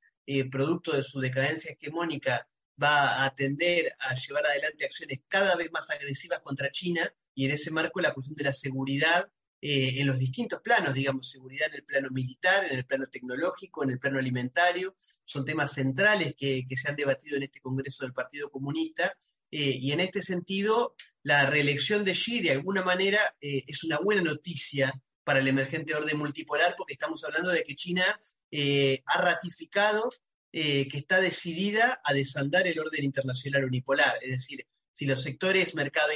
producto 0.52 0.94
de 0.94 1.04
su 1.04 1.20
decadencia 1.20 1.72
hegemónica, 1.72 2.48
va 2.82 3.24
a 3.24 3.34
tender 3.34 3.96
a 4.00 4.16
llevar 4.16 4.46
adelante 4.46 4.86
acciones 4.86 5.22
cada 5.28 5.56
vez 5.56 5.72
más 5.72 5.90
agresivas 5.90 6.40
contra 6.42 6.72
China 6.72 7.14
y 7.36 7.46
en 7.46 7.52
ese 7.52 7.72
marco 7.72 8.02
la 8.02 8.14
cuestión 8.14 8.36
de 8.36 8.44
la 8.46 8.54
seguridad 8.54 9.30
eh, 9.66 10.02
en 10.02 10.08
los 10.08 10.20
distintos 10.20 10.60
planos, 10.62 10.94
digamos, 10.94 11.30
seguridad 11.30 11.70
en 11.70 11.76
el 11.76 11.86
plano 11.86 12.10
militar, 12.12 12.66
en 12.66 12.78
el 12.78 12.86
plano 12.86 13.06
tecnológico, 13.08 13.86
en 13.86 13.92
el 13.92 14.00
plano 14.00 14.20
alimentario. 14.20 14.98
Son 15.24 15.46
temas 15.46 15.72
centrales 15.72 16.36
que, 16.38 16.66
se 16.76 16.90
han 16.90 16.98
debatido 16.98 17.38
en 17.38 17.44
este 17.44 17.62
Congreso 17.62 18.04
del 18.04 18.12
Partido 18.12 18.52
Comunista. 18.52 19.16
Eh, 19.50 19.78
y 19.80 19.94
en 19.94 20.02
este 20.02 20.22
sentido, 20.22 20.96
la 21.22 21.46
reelección 21.46 22.04
de 22.04 22.12
Xi, 22.12 22.42
de 22.42 22.52
alguna 22.52 22.84
manera, 22.84 23.22
eh, 23.40 23.64
es 23.66 23.86
una 23.86 24.00
buena 24.00 24.22
noticia 24.22 24.94
para 25.24 25.40
el 25.40 25.48
emergente 25.48 25.96
orden 25.96 26.18
multipolar, 26.18 26.76
porque 26.78 26.96
estamos 26.96 27.24
hablando 27.24 27.50
de 27.50 27.64
que 27.64 27.76
China 27.76 28.20
ha 29.06 29.22
ratificado 29.22 30.12
que 30.54 30.98
está 30.98 31.20
decidida 31.20 32.00
a 32.04 32.14
desandar 32.14 32.68
el 32.68 32.80
orden 32.80 33.04
internacional 33.04 33.66
unipolar. 33.66 34.20
Es 34.22 34.32
decir, 34.32 34.68
si 34.92 35.06
los 35.06 35.22
sectores 35.22 35.74
mercado 35.74 36.12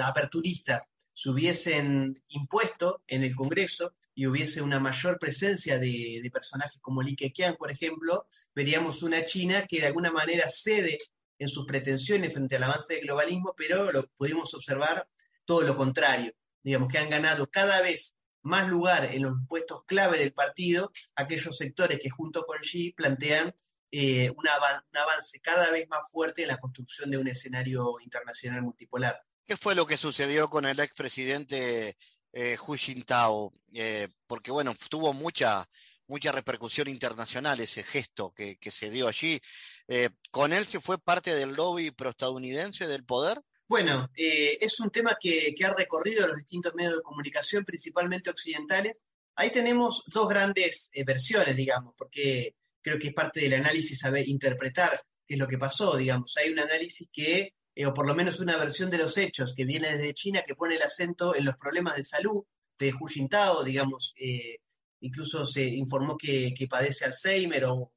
aperturistas 0.00 0.88
se 1.12 1.30
hubiesen 1.30 2.22
impuesto 2.28 3.02
en 3.08 3.24
el 3.24 3.34
Congreso 3.34 3.94
y 4.14 4.26
hubiese 4.26 4.62
una 4.62 4.78
mayor 4.78 5.18
presencia 5.18 5.78
de, 5.78 6.30
personajes 6.32 6.80
como 6.80 7.02
Li 7.02 7.16
Keqiang, 7.16 7.56
por 7.56 7.70
ejemplo, 7.70 8.26
veríamos 8.54 9.02
una 9.02 9.24
China 9.24 9.66
que 9.66 9.80
de 9.80 9.86
alguna 9.86 10.12
manera 10.12 10.48
cede 10.48 10.98
en 11.38 11.48
sus 11.48 11.66
pretensiones 11.66 12.32
frente 12.32 12.56
al 12.56 12.62
avance 12.62 12.94
del 12.94 13.04
globalismo, 13.04 13.54
pero 13.56 13.90
lo 13.90 14.06
pudimos 14.16 14.54
observar 14.54 15.08
todo 15.44 15.62
lo 15.62 15.76
contrario. 15.76 16.32
Digamos 16.62 16.88
que 16.88 16.98
han 16.98 17.10
ganado 17.10 17.50
cada 17.50 17.80
vez 17.80 18.16
más 18.44 18.68
lugar 18.68 19.06
en 19.12 19.22
los 19.22 19.36
puestos 19.48 19.84
clave 19.84 20.18
del 20.18 20.32
partido 20.32 20.92
aquellos 21.16 21.56
sectores 21.56 21.98
que 22.00 22.10
junto 22.10 22.44
con 22.46 22.58
Xi 22.60 22.92
plantean 22.92 23.54
eh, 23.90 24.30
un 24.30 24.48
avance 24.48 25.40
cada 25.40 25.70
vez 25.70 25.88
más 25.88 26.08
fuerte 26.10 26.42
en 26.42 26.48
la 26.48 26.58
construcción 26.58 27.10
de 27.10 27.18
un 27.18 27.28
escenario 27.28 27.94
internacional 28.00 28.62
multipolar. 28.62 29.22
¿Qué 29.46 29.56
fue 29.56 29.74
lo 29.74 29.86
que 29.86 29.96
sucedió 29.96 30.48
con 30.48 30.64
el 30.64 30.80
expresidente 30.80 31.96
eh, 32.32 32.56
Hu 32.66 32.74
Jintao? 32.76 33.52
Eh, 33.72 34.08
porque, 34.26 34.50
bueno, 34.50 34.74
tuvo 34.88 35.12
mucha, 35.12 35.68
mucha 36.06 36.32
repercusión 36.32 36.88
internacional 36.88 37.60
ese 37.60 37.82
gesto 37.82 38.32
que, 38.32 38.58
se 38.70 38.90
dio 38.90 39.06
allí. 39.06 39.40
Eh, 39.86 40.08
¿Con 40.30 40.52
él 40.52 40.64
se 40.64 40.80
fue 40.80 40.98
parte 40.98 41.34
del 41.34 41.54
lobby 41.54 41.90
proestadounidense 41.90 42.86
del 42.86 43.04
poder? 43.04 43.40
Bueno, 43.66 44.10
eh, 44.16 44.58
es 44.60 44.78
un 44.80 44.90
tema 44.90 45.16
que, 45.20 45.54
ha 45.64 45.74
recorrido 45.74 46.26
los 46.26 46.36
distintos 46.36 46.74
medios 46.74 46.96
de 46.96 47.02
comunicación, 47.02 47.64
principalmente 47.64 48.30
occidentales. 48.30 49.02
Ahí 49.36 49.50
tenemos 49.50 50.04
dos 50.06 50.28
grandes 50.28 50.90
versiones, 51.06 51.56
digamos, 51.56 51.94
porque 51.96 52.54
creo 52.82 52.98
que 52.98 53.08
es 53.08 53.14
parte 53.14 53.40
del 53.40 53.54
análisis 53.54 53.98
saber 53.98 54.28
interpretar 54.28 55.02
qué 55.26 55.34
es 55.34 55.40
lo 55.40 55.48
que 55.48 55.58
pasó, 55.58 55.96
digamos. 55.96 56.36
Hay 56.36 56.50
un 56.50 56.60
análisis 56.60 57.08
que 57.12 57.54
eh, 57.74 57.86
o 57.86 57.94
por 57.94 58.06
lo 58.06 58.14
menos 58.14 58.40
una 58.40 58.56
versión 58.56 58.90
de 58.90 58.98
los 58.98 59.16
hechos 59.18 59.54
que 59.54 59.64
viene 59.64 59.90
desde 59.90 60.14
China 60.14 60.44
que 60.46 60.54
pone 60.54 60.76
el 60.76 60.82
acento 60.82 61.34
en 61.34 61.44
los 61.44 61.56
problemas 61.56 61.96
de 61.96 62.04
salud 62.04 62.44
de 62.78 62.92
Hu 62.92 63.06
Jintao, 63.06 63.64
digamos, 63.64 64.14
eh, 64.16 64.58
incluso 65.00 65.44
se 65.46 65.64
informó 65.64 66.16
que, 66.16 66.54
padece 66.68 67.04
Alzheimer 67.04 67.64
o, 67.66 67.92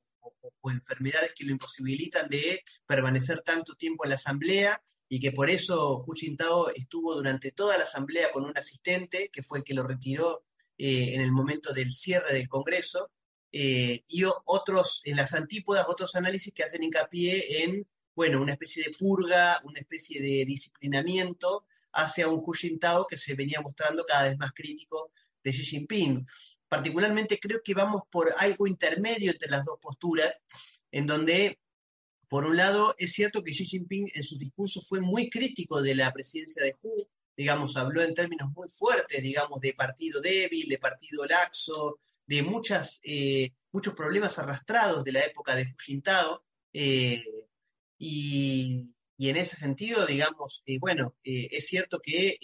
enfermedades 0.70 1.32
que 1.34 1.46
lo 1.46 1.52
imposibilitan 1.52 2.28
de 2.28 2.62
permanecer 2.86 3.42
tanto 3.42 3.76
tiempo 3.76 4.04
en 4.04 4.10
la 4.10 4.16
asamblea 4.16 4.82
y 5.10 5.20
que 5.20 5.32
por 5.32 5.50
eso 5.50 6.04
Hu 6.06 6.14
Jintao 6.14 6.70
estuvo 6.70 7.16
durante 7.16 7.52
toda 7.52 7.78
la 7.78 7.86
asamblea 7.86 8.32
con 8.32 8.44
un 8.46 8.58
asistente 8.58 9.30
que 9.32 9.44
fue 9.44 9.60
el 9.60 9.64
que 9.64 9.74
lo 9.74 9.84
retiró 9.84 10.44
eh, 10.78 11.16
en 11.16 11.22
el 11.22 11.32
momento 11.32 11.74
del 11.74 11.94
cierre 11.94 12.34
del 12.34 12.48
Congreso. 12.48 13.12
y 13.52 14.24
otros, 14.46 15.02
en 15.06 15.16
las 15.16 15.34
antípodas, 15.34 15.88
otros 15.88 16.16
análisis 16.16 16.54
que 16.54 16.64
hacen 16.64 16.84
hincapié 16.84 17.64
en 17.64 17.88
bueno, 18.18 18.42
una 18.42 18.54
especie 18.54 18.84
de 18.84 18.96
purga, 18.98 19.62
una 19.64 19.80
especie 19.80 20.20
de 20.20 20.44
disciplinamiento 20.44 21.66
hacia 21.94 22.28
un 22.28 22.42
Hu 22.44 22.52
Jintao 22.52 23.06
que 23.06 23.16
se 23.16 23.36
venía 23.36 23.62
mostrando 23.62 24.04
cada 24.06 24.24
vez 24.24 24.40
más 24.40 24.54
crítico 24.54 25.12
de 25.44 25.52
Xi 25.52 25.64
Jinping. 25.64 26.26
Particularmente 26.68 27.40
creo 27.40 27.62
que 27.64 27.76
vamos 27.76 28.02
por 28.10 28.34
algo 28.40 28.66
intermedio 28.66 29.32
entre 29.32 29.52
las 29.52 29.64
dos 29.64 29.78
posturas, 29.80 30.34
en 30.92 31.06
donde, 31.06 31.60
por 32.30 32.46
un 32.46 32.58
lado, 32.58 32.94
es 32.98 33.14
cierto 33.14 33.44
que 33.44 33.52
Xi 33.52 33.66
Jinping 33.66 34.12
en 34.14 34.24
su 34.24 34.38
discurso 34.38 34.82
fue 34.82 35.00
muy 35.00 35.30
crítico 35.30 35.82
de 35.82 35.96
la 35.96 36.12
presidencia 36.12 36.64
de 36.64 36.76
Hu, 36.82 37.08
digamos, 37.38 37.78
habló 37.78 38.02
en 38.02 38.14
términos 38.14 38.52
muy 38.54 38.68
fuertes, 38.68 39.22
digamos, 39.22 39.62
de 39.62 39.74
partido 39.74 40.20
débil, 40.20 40.68
de 40.68 40.80
partido 40.80 41.26
laxo, 41.26 42.00
de 42.26 42.42
muchas, 42.42 43.00
eh, 43.04 43.54
muchos 43.72 43.94
problemas 43.94 44.38
arrastrados 44.40 45.04
de 45.04 45.12
la 45.14 45.24
época 45.24 45.56
de 45.56 45.64
Hu 45.64 45.78
Jintao. 45.80 46.44
Eh, 46.74 47.24
y, 48.00 48.90
en 49.20 49.38
ese 49.38 49.56
sentido, 49.56 50.06
digamos, 50.06 50.64
eh, 50.66 50.78
bueno, 50.80 51.16
es 51.24 51.68
cierto 51.68 52.00
que, 52.00 52.38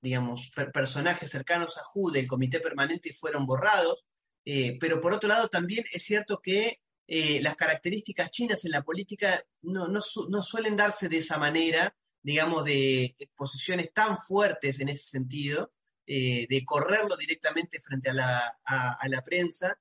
digamos, 0.00 0.50
personajes 0.72 1.30
cercanos 1.30 1.76
a 1.78 1.82
Hu 1.94 2.10
del 2.10 2.26
comité 2.26 2.60
permanente 2.60 3.12
fueron 3.12 3.46
borrados, 3.46 4.04
pero 4.80 5.00
por 5.00 5.12
otro 5.12 5.28
lado 5.28 5.48
también 5.48 5.84
es 5.92 6.04
cierto 6.04 6.40
que 6.40 6.80
las 7.06 7.56
características 7.56 8.30
chinas 8.30 8.64
en 8.64 8.70
la 8.70 8.82
política 8.82 9.44
no, 9.62 9.88
no, 9.88 10.00
suelen 10.00 10.76
darse 10.76 11.08
de 11.08 11.18
esa 11.18 11.38
manera, 11.38 11.94
digamos, 12.22 12.64
de 12.64 13.14
posiciones 13.36 13.92
tan 13.92 14.16
fuertes 14.18 14.80
en 14.80 14.88
ese 14.88 15.04
sentido, 15.04 15.72
de 16.06 16.62
correrlo 16.64 17.16
directamente 17.16 17.80
frente 17.80 18.10
a 18.10 18.14
la, 18.14 18.58
a 18.64 19.08
la 19.08 19.22
prensa. 19.22 19.78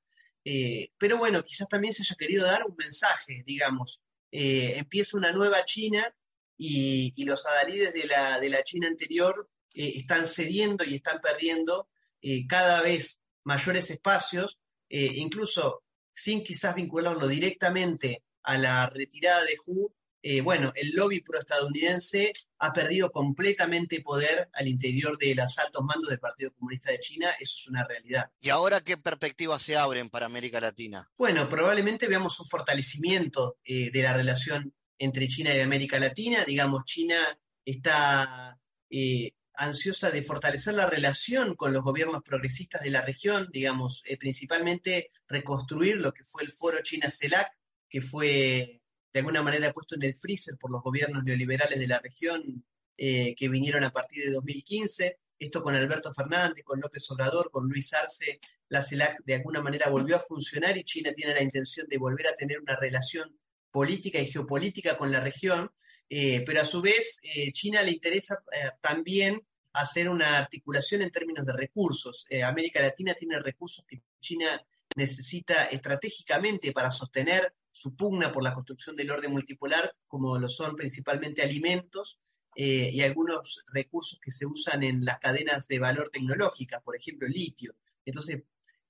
pero 0.98 1.18
bueno, 1.18 1.42
quizás 1.44 1.70
también 1.70 1.94
se 1.94 2.04
haya 2.04 2.16
querido 2.18 2.46
dar 2.46 2.66
un 2.66 2.76
mensaje, 2.76 3.44
digamos, 3.46 4.02
eh, 4.36 4.80
empieza 4.80 5.16
una 5.16 5.32
nueva 5.32 5.64
China 5.64 6.12
y, 6.58 7.14
los 7.24 7.46
adalides 7.46 7.94
de 7.94 8.08
la, 8.08 8.40
de 8.40 8.50
la 8.50 8.64
China 8.64 8.88
anterior 8.88 9.48
eh, 9.76 9.94
están 9.96 10.28
cediendo 10.28 10.84
y 10.84 10.96
están 10.96 11.22
perdiendo 11.22 11.88
eh, 12.20 12.48
cada 12.48 12.82
vez 12.82 13.22
mayores 13.44 13.92
espacios, 13.92 14.60
incluso 14.90 15.83
sin 16.14 16.44
quizás 16.44 16.76
vincularlo 16.76 17.28
directamente 17.28 18.24
a 18.44 18.58
la 18.58 18.88
retirada 18.88 19.44
de 19.44 19.58
Hu, 19.66 19.94
eh, 20.26 20.40
bueno, 20.40 20.72
el 20.76 20.92
lobby 20.92 21.20
proestadounidense 21.20 22.32
ha 22.60 22.72
perdido 22.72 23.12
completamente 23.12 24.00
poder 24.00 24.50
al 24.54 24.70
interior 24.70 25.18
de 25.18 25.36
los 25.36 25.60
altos 25.60 25.84
mandos 25.84 26.10
del 26.10 26.20
Partido 26.20 26.54
Comunista 26.54 26.92
de 26.92 27.00
China, 27.00 27.32
eso 27.42 27.58
es 27.60 27.68
una 27.68 27.84
realidad. 27.84 28.32
¿Y 28.40 28.50
ahora 28.50 28.80
qué 28.80 28.96
perspectivas 28.96 29.62
se 29.62 29.76
abren 29.76 30.10
para 30.10 30.26
América 30.26 30.62
Latina? 30.62 31.12
Bueno, 31.18 31.50
probablemente 31.50 32.08
veamos 32.08 32.40
un 32.40 32.46
fortalecimiento 32.46 33.58
eh, 33.66 33.92
de 33.92 34.02
la 34.02 34.14
relación 34.14 34.74
entre 34.98 35.28
China 35.28 35.54
y 35.54 35.60
América 35.60 36.00
Latina. 36.00 36.46
Digamos, 36.46 36.86
China 36.86 37.18
está 37.66 38.58
eh, 38.90 39.34
ansiosa 39.56 40.12
de 40.12 40.24
fortalecer 40.24 40.74
la 40.74 40.90
relación 40.90 41.56
con 41.56 41.74
los 41.74 41.84
gobiernos 41.84 42.24
progresistas 42.24 42.82
de 42.82 42.90
la 42.90 43.02
región, 43.02 43.50
digamos, 43.52 44.04
principalmente 44.20 45.12
reconstruir 45.28 45.98
lo 45.98 46.14
que 46.14 46.24
fue 46.24 46.44
el 46.44 46.52
foro 46.52 46.82
China-CELAC, 46.82 47.52
que 47.90 48.02
fue 48.02 48.82
de 49.14 49.20
alguna 49.20 49.44
manera 49.44 49.72
puesto 49.72 49.96
en 49.96 50.04
el 50.04 50.14
freezer 50.14 50.58
por 50.58 50.72
los 50.72 50.82
gobiernos 50.82 51.24
neoliberales 51.24 51.80
de 51.80 51.88
la 51.88 52.00
región 52.00 52.66
eh, 52.98 53.36
que 53.36 53.48
vinieron 53.48 53.84
a 53.84 53.92
partir 53.92 54.26
de 54.26 54.32
2015. 54.32 55.20
Esto 55.38 55.62
con 55.62 55.76
Alberto 55.76 56.14
Fernández, 56.14 56.64
con 56.64 56.80
López 56.80 57.10
Obrador, 57.12 57.52
con 57.52 57.68
Luis 57.68 57.94
Arce, 57.94 58.40
la 58.70 58.82
CELAC 58.82 59.24
de 59.24 59.36
alguna 59.36 59.62
manera 59.62 59.90
volvió 59.90 60.16
a 60.16 60.20
funcionar 60.20 60.78
y 60.78 60.84
China 60.84 61.12
tiene 61.14 61.34
la 61.34 61.44
intención 61.44 61.88
de 61.88 61.98
volver 61.98 62.28
a 62.28 62.36
tener 62.36 62.60
una 62.60 62.76
relación 62.76 63.38
política 63.70 64.20
y 64.20 64.28
geopolítica 64.28 64.98
con 64.98 65.12
la 65.12 65.20
región, 65.20 65.72
eh, 66.16 66.44
pero 66.46 66.62
a 66.62 66.66
su 66.66 66.82
vez 66.82 67.20
eh, 67.24 67.52
China 67.52 67.82
le 67.82 67.92
interesa 67.92 68.44
también 68.82 69.42
hacer 69.74 70.08
una 70.10 70.38
articulación 70.38 71.02
en 71.02 71.12
términos 71.12 71.46
de 71.46 71.54
recursos. 71.54 72.26
América 72.46 72.82
Latina 72.82 73.16
tiene 73.16 73.40
recursos 73.40 73.84
que 73.86 74.02
China 74.20 74.64
necesita 74.96 75.66
estratégicamente 75.66 76.72
para 76.72 76.92
sostener 76.92 77.54
su 77.72 77.96
pugna 77.96 78.32
por 78.32 78.44
la 78.44 78.54
construcción 78.54 78.96
del 78.96 79.10
orden 79.10 79.32
multipolar, 79.32 79.96
como 80.08 80.38
lo 80.38 80.48
son 80.48 80.76
principalmente 80.76 81.42
alimentos 81.42 82.20
eh, 82.56 82.92
y 82.94 83.02
algunos 83.02 83.64
recursos 83.74 84.20
que 84.20 84.32
se 84.32 84.46
usan 84.46 84.84
en 84.84 85.04
las 85.04 85.20
cadenas 85.20 85.68
de 85.68 85.80
valor 85.80 86.10
tecnológicas, 86.12 86.82
por 86.84 86.96
ejemplo, 86.96 87.28
litio. 87.28 87.76
Entonces, 88.06 88.44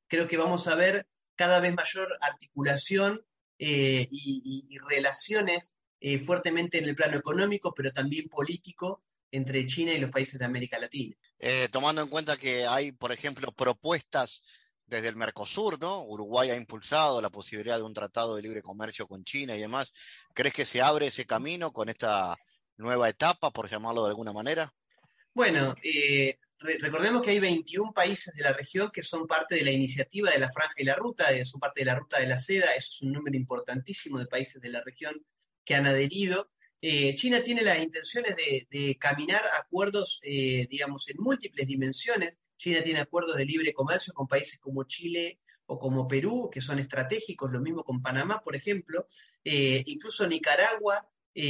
creo 0.07 0.27
que 0.27 0.37
vamos 0.37 0.67
a 0.67 0.75
ver 0.75 1.07
cada 1.35 1.61
vez 1.61 1.73
mayor 1.73 2.17
articulación 2.21 3.25
eh, 3.57 4.07
y, 4.11 4.77
relaciones 4.89 5.75
eh, 6.03 6.19
fuertemente 6.19 6.77
en 6.77 6.85
el 6.85 6.95
plano 6.95 7.17
económico, 7.17 7.73
pero 7.73 7.91
también 7.91 8.27
político 8.27 9.03
entre 9.31 9.65
China 9.65 9.93
y 9.93 9.99
los 9.99 10.11
países 10.11 10.37
de 10.37 10.45
América 10.45 10.77
Latina. 10.77 11.15
tomando 11.71 12.01
en 12.01 12.09
cuenta 12.09 12.37
que 12.37 12.67
hay, 12.67 12.91
por 12.91 13.11
ejemplo, 13.11 13.51
propuestas 13.51 14.43
desde 14.85 15.09
el 15.09 15.15
Mercosur, 15.15 15.79
¿no? 15.79 16.03
Uruguay 16.03 16.51
ha 16.51 16.55
impulsado 16.55 17.21
la 17.21 17.29
posibilidad 17.29 17.77
de 17.77 17.83
un 17.83 17.93
tratado 17.93 18.35
de 18.35 18.41
libre 18.41 18.61
comercio 18.61 19.07
con 19.07 19.23
China 19.23 19.55
y 19.55 19.59
demás. 19.59 19.91
¿Crees 20.33 20.53
que 20.53 20.65
se 20.65 20.81
abre 20.81 21.07
ese 21.07 21.25
camino 21.25 21.71
con 21.71 21.89
esta 21.89 22.37
nueva 22.77 23.09
etapa, 23.09 23.51
por 23.51 23.69
llamarlo 23.69 24.03
de 24.03 24.09
alguna 24.09 24.33
manera? 24.33 24.73
Bueno, 25.33 25.73
eh, 25.83 26.37
recordemos 26.59 27.21
que 27.21 27.31
hay 27.31 27.39
21 27.39 27.91
países 27.91 28.35
de 28.35 28.43
la 28.43 28.53
región 28.53 28.91
que 28.91 29.03
son 29.03 29.25
parte 29.25 29.55
de 29.55 29.63
la 29.63 29.71
iniciativa 29.71 30.29
de 30.29 30.39
la 30.39 30.51
Franja 30.51 30.75
y 30.77 30.83
la 30.83 30.95
Ruta, 30.95 31.31
eh, 31.31 31.45
son 31.45 31.59
parte 31.59 31.81
de 31.81 31.85
la 31.85 31.95
Ruta 31.95 32.19
de 32.19 32.27
la 32.27 32.39
Seda, 32.39 32.75
eso 32.75 32.91
es 32.91 33.01
un 33.01 33.13
número 33.13 33.35
importantísimo 33.35 34.19
de 34.19 34.27
países 34.27 34.61
de 34.61 34.69
la 34.69 34.81
región 34.83 35.15
que 35.65 35.75
han 35.75 35.85
adherido. 35.85 36.49
Eh, 36.85 37.15
China 37.15 37.41
tiene 37.41 37.61
las 37.61 37.79
intenciones 37.79 38.35
de, 38.35 38.97
caminar 38.99 39.41
acuerdos, 39.57 40.19
eh, 40.21 40.67
digamos, 40.69 41.07
en 41.07 41.15
múltiples 41.17 41.65
dimensiones. 41.65 42.37
China 42.57 42.81
tiene 42.83 42.99
acuerdos 42.99 43.37
de 43.37 43.45
libre 43.45 43.71
comercio 43.71 44.13
con 44.13 44.27
países 44.27 44.59
como 44.59 44.83
Chile 44.83 45.39
o 45.65 45.79
como 45.79 46.09
Perú, 46.09 46.49
que 46.51 46.59
son 46.59 46.79
estratégicos, 46.79 47.53
lo 47.53 47.61
mismo 47.61 47.85
con 47.85 48.01
Panamá, 48.01 48.41
por 48.43 48.57
ejemplo. 48.57 49.07
Eh, 49.45 49.81
incluso 49.85 50.27
Nicaragua 50.27 51.09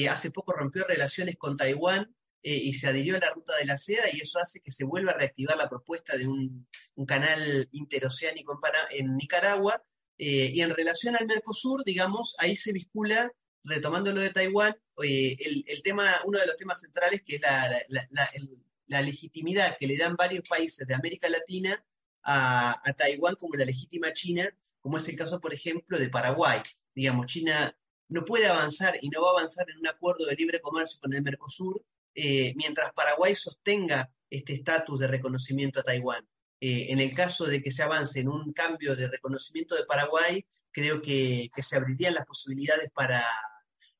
hace 0.10 0.32
poco 0.32 0.54
rompió 0.54 0.86
relaciones 0.86 1.36
con 1.36 1.58
Taiwán 1.58 2.16
y 2.42 2.74
se 2.76 2.88
adhirió 2.88 3.18
a 3.18 3.20
la 3.20 3.32
ruta 3.32 3.54
de 3.58 3.66
la 3.66 3.78
seda 3.78 4.04
y 4.14 4.22
eso 4.22 4.40
hace 4.40 4.62
que 4.62 4.72
se 4.72 4.86
vuelva 4.86 5.12
a 5.12 5.18
reactivar 5.18 5.58
la 5.58 5.68
propuesta 5.68 6.16
de 6.16 6.26
un, 6.26 6.68
canal 7.06 7.68
interoceánico 7.72 8.58
en, 8.92 9.18
Nicaragua. 9.18 9.84
y 10.18 10.62
en 10.62 10.70
relación 10.70 11.18
al 11.18 11.26
Mercosur, 11.26 11.84
digamos, 11.84 12.36
ahí 12.40 12.56
se 12.56 12.72
vincula 12.72 13.34
retomando 13.64 14.12
lo 14.12 14.22
de 14.22 14.30
Taiwán, 14.30 14.76
eh, 15.04 15.38
el, 15.68 15.84
tema, 15.84 16.22
uno 16.26 16.40
de 16.40 16.48
los 16.48 16.58
temas 16.58 16.82
centrales 16.82 17.22
que 17.24 17.36
es 17.36 17.42
la, 17.42 19.02
legitimidad 19.02 19.78
que 19.80 19.88
le 19.88 19.98
dan 19.98 20.16
varios 20.16 20.48
países 20.48 20.86
de 20.88 20.94
América 20.94 21.28
Latina 21.28 21.84
a, 22.24 22.82
Taiwán 22.96 23.36
como 23.36 23.56
la 23.56 23.66
legítima 23.66 24.12
China, 24.14 24.50
como 24.80 24.98
es 24.98 25.08
el 25.08 25.16
caso, 25.16 25.40
por 25.40 25.54
ejemplo, 25.54 25.98
de 25.98 26.10
Paraguay. 26.10 26.62
Digamos, 26.94 27.26
China 27.26 27.76
no 28.10 28.24
puede 28.24 28.48
avanzar 28.48 28.98
y 29.02 29.10
no 29.10 29.22
va 29.22 29.30
a 29.30 29.40
avanzar 29.40 29.70
en 29.70 29.80
un 29.80 29.88
acuerdo 29.88 30.26
de 30.26 30.36
libre 30.36 30.62
comercio 30.62 31.00
con 31.00 31.14
el 31.14 31.24
Mercosur 31.24 31.84
eh, 32.14 32.54
mientras 32.56 32.94
Paraguay 32.94 33.34
sostenga 33.34 34.12
este 34.30 34.54
estatus 34.54 35.00
de 35.00 35.08
reconocimiento 35.08 35.80
a 35.80 35.84
Taiwán. 35.84 36.28
Eh, 36.60 36.92
en 36.92 37.00
el 37.00 37.14
caso 37.16 37.46
de 37.46 37.62
que 37.62 37.72
se 37.72 37.84
avance 37.84 38.20
en 38.20 38.30
un 38.30 38.54
cambio 38.54 38.96
de 38.96 39.08
reconocimiento 39.08 39.76
de 39.76 39.86
Paraguay, 39.86 40.46
creo 40.72 41.02
que 41.02 41.50
se 41.58 41.76
abrirían 41.76 42.14
las 42.14 42.26
posibilidades 42.26 42.90
para, 42.92 43.24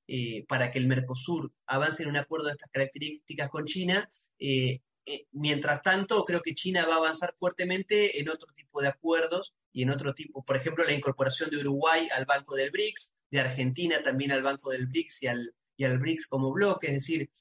eh, 0.08 0.46
para 0.48 0.70
que 0.70 0.80
el 0.80 0.88
Mercosur 0.88 1.54
avance 1.66 2.04
en 2.04 2.10
un 2.10 2.18
acuerdo 2.18 2.48
de 2.48 2.54
estas 2.54 2.70
características 2.72 3.50
con 3.50 3.66
China. 3.66 4.10
Eh, 4.38 4.82
eh, 5.06 5.28
mientras 5.32 5.82
tanto, 5.82 6.26
creo 6.26 6.42
que 6.42 6.54
China 6.54 6.86
va 6.86 6.96
a 6.96 6.98
avanzar 6.98 7.34
fuertemente 7.38 8.20
en 8.20 8.30
otro 8.30 8.52
tipo 8.54 8.82
de 8.82 8.90
acuerdos 8.90 9.54
y 9.72 9.84
en 9.84 9.90
otro 9.90 10.14
tipo, 10.14 10.44
por 10.44 10.58
ejemplo, 10.58 10.84
la 10.84 10.94
incorporación 10.94 11.50
de 11.50 11.58
Uruguay 11.58 12.10
al 12.16 12.26
Banco 12.26 12.56
del 12.56 12.72
BRICS, 12.72 13.16
de 13.32 13.40
Argentina 13.40 14.04
también 14.04 14.32
al 14.32 14.44
Banco 14.44 14.72
del 14.72 14.88
BRICS 14.88 15.24
y 15.24 15.28
al, 15.28 15.56
y 15.78 15.86
al 15.86 16.00
BRICS 16.00 16.28
como 16.28 16.52
bloque, 16.52 16.88
es 16.88 16.94
decir, 16.94 17.32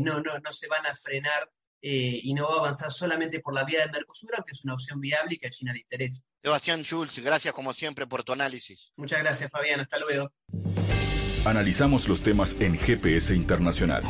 no, 0.00 0.20
no, 0.20 0.38
no 0.38 0.52
se 0.52 0.66
van 0.66 0.84
a 0.86 0.94
frenar 0.96 1.50
y 1.80 2.34
no 2.34 2.48
va 2.48 2.56
a 2.56 2.58
avanzar 2.58 2.92
solamente 2.92 3.40
por 3.40 3.54
la 3.54 3.64
vía 3.64 3.80
del 3.80 3.92
Mercosur, 3.92 4.34
aunque 4.34 4.52
es 4.52 4.64
una 4.64 4.74
opción 4.74 5.00
viable 5.00 5.36
y 5.36 5.38
que 5.38 5.46
a 5.46 5.50
China 5.50 5.72
le 5.72 5.80
interesa. 5.80 6.24
Sebastián 6.42 6.82
Schulz, 6.82 7.18
gracias 7.20 7.54
como 7.54 7.72
siempre 7.72 8.06
por 8.06 8.22
tu 8.22 8.32
análisis. 8.32 8.92
Muchas 8.96 9.20
gracias, 9.20 9.50
Fabián. 9.50 9.80
Hasta 9.80 9.98
luego. 9.98 10.32
Analizamos 11.44 12.08
los 12.08 12.22
temas 12.22 12.60
en 12.60 12.76
GPS 12.76 13.34
Internacional. 13.34 14.02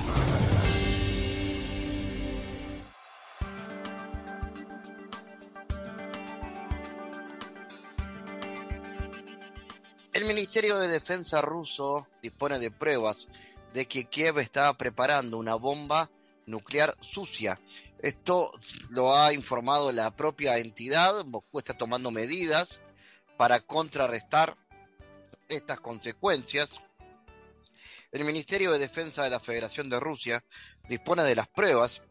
El 10.12 10.25
Ministerio 10.25 10.79
de 10.79 10.88
Defensa 10.88 11.41
ruso 11.43 12.09
dispone 12.23 12.59
de 12.59 12.71
pruebas 12.71 13.29
de 13.73 13.87
que 13.87 14.07
Kiev 14.07 14.38
está 14.38 14.73
preparando 14.77 15.38
una 15.38 15.55
bomba 15.55 16.11
nuclear 16.47 16.97
sucia. 17.01 17.61
Esto 18.01 18.51
lo 18.91 19.17
ha 19.17 19.33
informado 19.33 19.93
la 19.93 20.11
propia 20.17 20.59
entidad. 20.59 21.25
Moscú 21.27 21.59
está 21.59 21.75
tomando 21.75 22.11
medidas 22.11 22.81
para 23.37 23.61
contrarrestar 23.61 24.57
estas 25.49 25.81
consecuencias 25.81 26.81
el 28.11 28.25
Ministerio 28.25 28.73
de 28.73 28.79
Defensa 28.79 29.23
de 29.25 29.31
la 29.31 29.40
Federación 29.40 29.90
de 29.90 30.01
Rusia 30.01 30.42
dispone 30.88 31.23
de 31.25 31.35
las 31.37 31.49
pruebas 31.49 32.03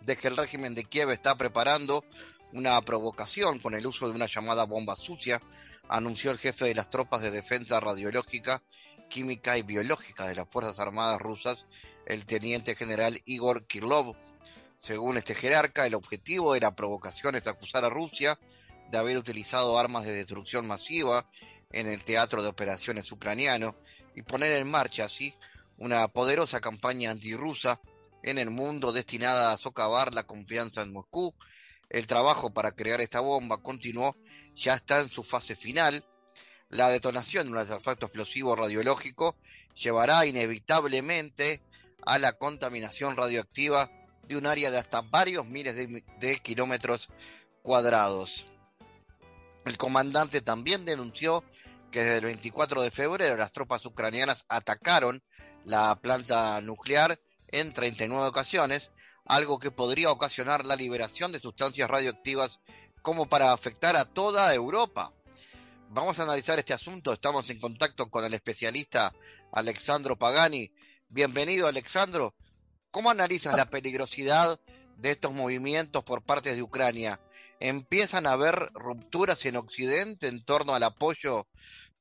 de 0.00 0.16
que 0.16 0.28
el 0.28 0.36
régimen 0.36 0.74
de 0.74 0.84
Kiev 0.84 1.10
está 1.10 1.36
preparando 1.36 2.04
una 2.52 2.80
provocación 2.80 3.58
con 3.58 3.74
el 3.74 3.86
uso 3.86 4.08
de 4.08 4.14
una 4.14 4.26
llamada 4.26 4.64
bomba 4.64 4.96
sucia, 4.96 5.42
anunció 5.88 6.30
el 6.30 6.38
jefe 6.38 6.64
de 6.66 6.74
las 6.74 6.88
tropas 6.88 7.20
de 7.20 7.30
defensa 7.30 7.80
radiológica, 7.80 8.62
química 9.10 9.58
y 9.58 9.62
biológica 9.62 10.26
de 10.26 10.36
las 10.36 10.48
Fuerzas 10.48 10.80
Armadas 10.80 11.20
rusas, 11.20 11.66
el 12.06 12.24
teniente 12.24 12.74
general 12.74 13.20
Igor 13.26 13.66
Kirlov. 13.66 14.16
Según 14.78 15.18
este 15.18 15.34
jerarca, 15.34 15.86
el 15.86 15.94
objetivo 15.94 16.54
de 16.54 16.60
la 16.60 16.74
provocación 16.74 17.34
es 17.34 17.46
acusar 17.46 17.84
a 17.84 17.90
Rusia 17.90 18.38
de 18.90 18.98
haber 18.98 19.18
utilizado 19.18 19.78
armas 19.78 20.04
de 20.04 20.12
destrucción 20.12 20.66
masiva 20.66 21.28
en 21.72 21.90
el 21.90 22.04
teatro 22.04 22.42
de 22.42 22.48
operaciones 22.48 23.10
ucraniano 23.10 23.76
y 24.16 24.22
poner 24.22 24.54
en 24.54 24.68
marcha 24.68 25.04
así 25.04 25.34
una 25.76 26.08
poderosa 26.08 26.60
campaña 26.60 27.10
antirrusa 27.10 27.80
en 28.22 28.38
el 28.38 28.50
mundo 28.50 28.92
destinada 28.92 29.52
a 29.52 29.56
socavar 29.58 30.14
la 30.14 30.24
confianza 30.24 30.82
en 30.82 30.92
Moscú. 30.92 31.34
El 31.90 32.08
trabajo 32.08 32.52
para 32.52 32.72
crear 32.72 33.00
esta 33.00 33.20
bomba 33.20 33.62
continuó, 33.62 34.16
ya 34.54 34.74
está 34.74 35.00
en 35.00 35.10
su 35.10 35.22
fase 35.22 35.54
final. 35.54 36.04
La 36.70 36.88
detonación 36.88 37.46
de 37.46 37.52
un 37.52 37.58
artefacto 37.58 38.06
explosivo 38.06 38.56
radiológico 38.56 39.36
llevará 39.74 40.26
inevitablemente 40.26 41.62
a 42.04 42.18
la 42.18 42.32
contaminación 42.32 43.16
radioactiva 43.16 43.90
de 44.26 44.36
un 44.36 44.46
área 44.46 44.70
de 44.70 44.78
hasta 44.78 45.02
varios 45.02 45.46
miles 45.46 45.76
de, 45.76 46.02
de 46.18 46.38
kilómetros 46.38 47.10
cuadrados. 47.62 48.46
El 49.66 49.76
comandante 49.76 50.40
también 50.40 50.84
denunció 50.84 51.44
desde 52.00 52.18
el 52.18 52.24
24 52.26 52.82
de 52.82 52.90
febrero 52.90 53.36
las 53.36 53.52
tropas 53.52 53.84
ucranianas 53.86 54.44
atacaron 54.48 55.22
la 55.64 55.94
planta 55.96 56.60
nuclear 56.60 57.18
en 57.48 57.72
39 57.72 58.28
ocasiones, 58.28 58.90
algo 59.24 59.58
que 59.58 59.70
podría 59.70 60.10
ocasionar 60.10 60.66
la 60.66 60.76
liberación 60.76 61.32
de 61.32 61.40
sustancias 61.40 61.88
radioactivas 61.88 62.60
como 63.02 63.26
para 63.26 63.52
afectar 63.52 63.96
a 63.96 64.04
toda 64.04 64.52
Europa. 64.54 65.12
Vamos 65.88 66.18
a 66.18 66.24
analizar 66.24 66.58
este 66.58 66.74
asunto, 66.74 67.12
estamos 67.12 67.48
en 67.50 67.60
contacto 67.60 68.10
con 68.10 68.24
el 68.24 68.34
especialista 68.34 69.14
Alexandro 69.52 70.16
Pagani. 70.16 70.70
Bienvenido 71.08 71.68
Alexandro. 71.68 72.34
¿Cómo 72.90 73.10
analizas 73.10 73.56
la 73.56 73.70
peligrosidad 73.70 74.60
de 74.96 75.12
estos 75.12 75.32
movimientos 75.32 76.02
por 76.02 76.22
parte 76.22 76.54
de 76.54 76.62
Ucrania? 76.62 77.20
¿Empiezan 77.60 78.26
a 78.26 78.32
haber 78.32 78.70
rupturas 78.74 79.44
en 79.46 79.56
Occidente 79.56 80.28
en 80.28 80.44
torno 80.44 80.74
al 80.74 80.82
apoyo 80.82 81.46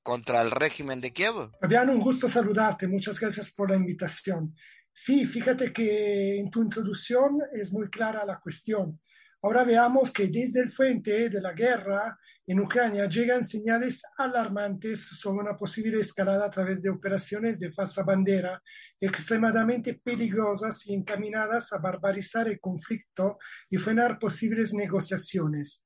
contra 0.05 0.43
el 0.43 0.51
régimen 0.51 1.01
de 1.01 1.11
Kiev. 1.11 1.33
Fabián, 1.59 1.89
un 1.89 1.99
gusto 1.99 2.29
saludarte. 2.29 2.87
Muchas 2.87 3.19
gracias 3.19 3.51
por 3.51 3.71
la 3.71 3.75
invitación. 3.75 4.55
Sí, 4.93 5.25
fíjate 5.25 5.73
que 5.73 6.37
en 6.37 6.51
tu 6.51 6.61
introducción 6.61 7.39
es 7.51 7.73
muy 7.73 7.89
clara 7.89 8.23
la 8.23 8.39
cuestión. 8.39 9.01
Ahora 9.41 9.63
veamos 9.63 10.11
que 10.11 10.27
desde 10.27 10.61
el 10.61 10.71
frente 10.71 11.29
de 11.29 11.41
la 11.41 11.53
guerra 11.53 12.19
en 12.45 12.59
Ucrania 12.59 13.07
llegan 13.07 13.43
señales 13.43 14.03
alarmantes 14.15 15.01
sobre 15.01 15.39
una 15.39 15.57
posible 15.57 15.99
escalada 15.99 16.45
a 16.45 16.49
través 16.51 16.83
de 16.83 16.91
operaciones 16.91 17.59
de 17.59 17.73
falsa 17.73 18.03
bandera 18.03 18.61
extremadamente 18.99 19.99
peligrosas 20.03 20.85
y 20.85 20.93
encaminadas 20.93 21.73
a 21.73 21.79
barbarizar 21.79 22.47
el 22.47 22.59
conflicto 22.59 23.39
y 23.69 23.77
frenar 23.77 24.19
posibles 24.19 24.71
negociaciones. 24.71 25.83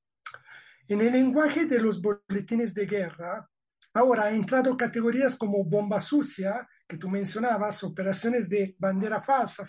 En 0.89 0.99
el 0.99 1.13
lenguaje 1.13 1.65
de 1.65 1.79
los 1.79 2.01
boletines 2.01 2.73
de 2.73 2.85
guerra, 2.85 3.49
Ahora 3.93 4.25
ha 4.25 4.31
entrado 4.31 4.77
categorías 4.77 5.35
como 5.35 5.63
bomba 5.63 5.99
sucia, 5.99 6.67
que 6.87 6.97
tú 6.97 7.09
mencionabas, 7.09 7.83
operaciones 7.83 8.49
de 8.49 8.75
bandera 8.77 9.21
falsa, 9.21 9.65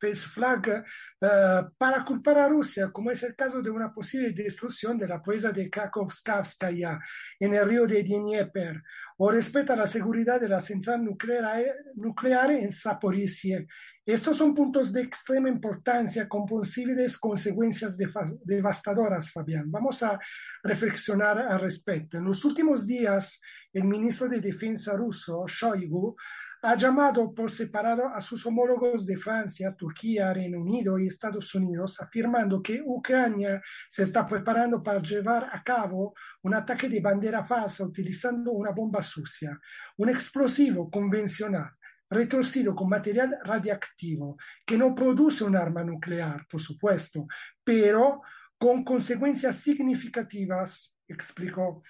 face 0.00 0.28
flag, 0.28 0.84
eh, 1.20 1.62
para 1.76 2.04
culpar 2.04 2.38
a 2.38 2.48
Rusia, 2.48 2.90
como 2.92 3.10
es 3.10 3.22
el 3.22 3.34
caso 3.34 3.60
de 3.60 3.70
una 3.70 3.92
posible 3.92 4.32
destrucción 4.32 4.98
de 4.98 5.08
la 5.08 5.20
presa 5.20 5.52
de 5.52 5.68
Krakowskaya 5.68 6.98
en 7.38 7.54
el 7.54 7.68
río 7.68 7.86
de 7.86 8.02
Dnieper, 8.02 8.82
o 9.18 9.30
respeta 9.30 9.76
la 9.76 9.86
seguridad 9.86 10.40
de 10.40 10.48
la 10.48 10.60
central 10.60 11.04
nuclear, 11.04 11.64
nuclear 11.94 12.50
en 12.52 12.72
Zaporizhia. 12.72 13.64
Estos 14.08 14.38
son 14.38 14.54
puntos 14.54 14.90
de 14.90 15.02
extrema 15.02 15.50
importancia 15.50 16.26
con 16.26 16.46
posibles 16.46 17.18
consecuencias 17.18 17.94
devastadoras, 18.42 19.30
Fabián. 19.30 19.70
Vamos 19.70 20.02
a 20.02 20.18
reflexionar 20.62 21.38
al 21.40 21.60
respecto. 21.60 22.16
En 22.16 22.24
los 22.24 22.42
últimos 22.46 22.86
días, 22.86 23.38
el 23.70 23.84
ministro 23.84 24.26
de 24.26 24.40
Defensa 24.40 24.96
ruso, 24.96 25.44
Shoigu, 25.46 26.16
ha 26.62 26.74
llamado 26.74 27.32
por 27.32 27.50
separado 27.50 28.08
a 28.08 28.20
sus 28.20 28.44
homólogos 28.46 29.06
de 29.06 29.16
Francia, 29.16 29.74
Turquía, 29.74 30.32
Reino 30.32 30.60
Unido 30.60 30.98
y 30.98 31.06
Estados 31.06 31.54
Unidos, 31.54 32.00
afirmando 32.00 32.62
que 32.62 32.82
Ucrania 32.84 33.60
se 33.88 34.02
está 34.02 34.26
preparando 34.26 34.82
para 34.82 35.00
llevar 35.00 35.48
a 35.52 35.62
cabo 35.62 36.14
un 36.42 36.54
ataque 36.54 36.88
de 36.88 37.00
bandera 37.00 37.44
falsa 37.44 37.84
utilizando 37.84 38.52
una 38.52 38.72
bomba 38.72 39.02
sucia, 39.02 39.58
un 39.96 40.08
explosivo 40.08 40.90
convencional 40.90 41.70
retorcido 42.10 42.74
con 42.74 42.88
material 42.88 43.36
radiactivo, 43.44 44.38
que 44.64 44.78
no 44.78 44.94
produce 44.94 45.44
un 45.44 45.56
arma 45.56 45.84
nuclear, 45.84 46.46
por 46.48 46.60
supuesto, 46.60 47.26
pero 47.62 48.22
con 48.56 48.82
consecuencias 48.82 49.56
significativas, 49.56 50.94
explicó 51.06 51.82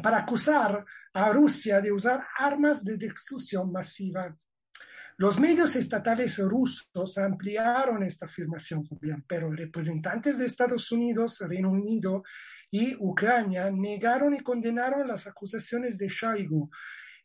para 0.00 0.18
acusar 0.18 0.84
a 1.12 1.32
Rusia 1.32 1.80
de 1.80 1.92
usar 1.92 2.26
armas 2.38 2.84
de 2.84 2.96
destrucción 2.96 3.70
masiva. 3.72 4.36
Los 5.16 5.38
medios 5.38 5.76
estatales 5.76 6.38
rusos 6.38 7.18
ampliaron 7.18 8.02
esta 8.02 8.24
afirmación, 8.24 8.82
pero 9.26 9.50
representantes 9.50 10.38
de 10.38 10.46
Estados 10.46 10.90
Unidos, 10.92 11.40
Reino 11.40 11.70
Unido 11.70 12.22
y 12.70 12.96
Ucrania 12.98 13.70
negaron 13.70 14.34
y 14.34 14.40
condenaron 14.40 15.06
las 15.06 15.26
acusaciones 15.26 15.98
de 15.98 16.08
Shoigu. 16.08 16.70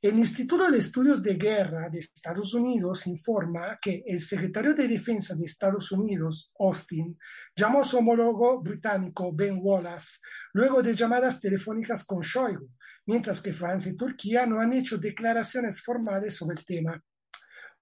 El 0.05 0.19
Instituto 0.19 0.69
de 0.69 0.77
Estudios 0.77 1.23
de 1.23 1.33
Guerra 1.33 1.89
de 1.89 1.97
Estados 1.97 2.53
Unidos 2.53 3.07
informa 3.07 3.79
que 3.81 4.03
el 4.05 4.21
secretario 4.21 4.75
de 4.75 4.87
Defensa 4.87 5.33
de 5.33 5.45
Estados 5.45 5.91
Unidos, 5.91 6.51
Austin, 6.59 7.17
llamó 7.55 7.81
a 7.81 7.83
su 7.83 7.97
homólogo 7.97 8.61
británico 8.61 9.33
Ben 9.33 9.57
Wallace 9.59 10.19
luego 10.53 10.83
de 10.83 10.93
llamadas 10.93 11.39
telefónicas 11.39 12.05
con 12.05 12.21
Shoigu, 12.21 12.69
mientras 13.07 13.41
que 13.41 13.51
Francia 13.51 13.91
y 13.91 13.95
Turquía 13.95 14.45
no 14.45 14.59
han 14.59 14.73
hecho 14.73 14.99
declaraciones 14.99 15.81
formales 15.81 16.35
sobre 16.35 16.57
el 16.57 16.63
tema. 16.63 17.03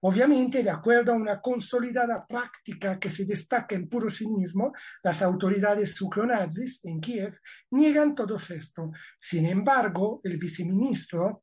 Obviamente, 0.06 0.62
de 0.62 0.68
acuerdo 0.68 1.12
a 1.12 1.16
una 1.16 1.40
consolidada 1.40 2.26
práctica 2.26 2.98
que 2.98 3.08
se 3.08 3.24
destaca 3.24 3.74
en 3.74 3.88
puro 3.88 4.10
cinismo, 4.10 4.72
las 5.02 5.22
autoridades 5.22 5.98
ucronazis 6.00 6.80
en 6.84 7.00
Kiev 7.00 7.38
niegan 7.70 8.14
todo 8.14 8.36
esto. 8.36 8.92
Sin 9.18 9.46
embargo, 9.46 10.20
el 10.24 10.36
viceministro 10.36 11.40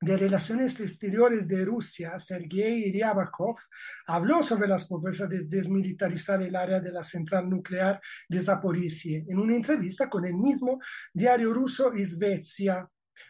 de 0.00 0.16
Relaciones 0.16 0.80
Exteriores 0.80 1.46
de 1.46 1.64
Rusia, 1.64 2.18
Sergei 2.18 2.90
Ryabakov, 2.90 3.58
habló 4.06 4.42
sobre 4.42 4.66
las 4.66 4.86
propuestas 4.86 5.28
de 5.28 5.44
desmilitarizar 5.44 6.42
el 6.42 6.56
área 6.56 6.80
de 6.80 6.90
la 6.90 7.04
central 7.04 7.50
nuclear 7.50 8.00
de 8.28 8.40
Zaporizhia 8.40 9.24
en 9.28 9.38
una 9.38 9.54
entrevista 9.54 10.08
con 10.08 10.24
el 10.24 10.34
mismo 10.34 10.80
diario 11.12 11.52
ruso 11.52 11.94
Izvestia. 11.94 12.88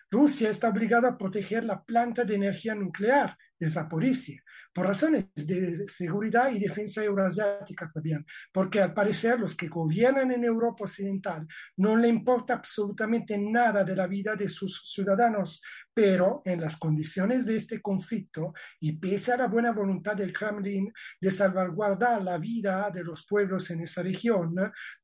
Rusia 0.09 0.51
está 0.51 0.69
obligada 0.69 1.09
a 1.09 1.19
proteger 1.19 1.65
la 1.65 1.83
planta 1.83 2.25
de 2.25 2.37
energía 2.37 2.77
nuclear 2.77 3.37
de 3.59 3.71
Zaporizhia 3.71 4.43
por 4.73 4.87
razones 4.87 5.27
de 5.35 5.87
seguridad 5.89 6.51
y 6.53 6.59
defensa 6.59 7.03
euroasiática 7.03 7.91
también, 7.93 8.25
porque 8.53 8.81
al 8.81 8.95
parecer 8.95 9.39
los 9.39 9.57
que 9.57 9.69
gobiernan 9.69 10.31
en 10.31 10.45
Europa 10.45 10.85
Occidental 10.85 11.47
no 11.77 11.97
le 11.97 12.09
importa 12.09 12.55
absolutamente 12.55 13.37
nada 13.37 13.85
de 13.85 13.97
la 13.97 14.07
vida 14.07 14.37
de 14.37 14.49
sus 14.49 14.83
ciudadanos, 14.85 15.61
pero 15.93 16.43
en 16.45 16.61
las 16.61 16.77
condiciones 16.77 17.45
de 17.45 17.57
este 17.57 17.81
conflicto 17.81 18.55
y 18.81 18.93
pese 18.93 19.33
a 19.33 19.37
la 19.37 19.49
buena 19.49 19.73
voluntad 19.73 20.17
del 20.17 20.33
Kremlin 20.33 20.93
de 21.21 21.31
salvaguardar 21.31 22.23
la 22.23 22.39
vida 22.39 22.91
de 22.91 23.05
los 23.05 23.27
pueblos 23.27 23.71
en 23.71 23.81
esa 23.81 24.03
región, 24.03 24.55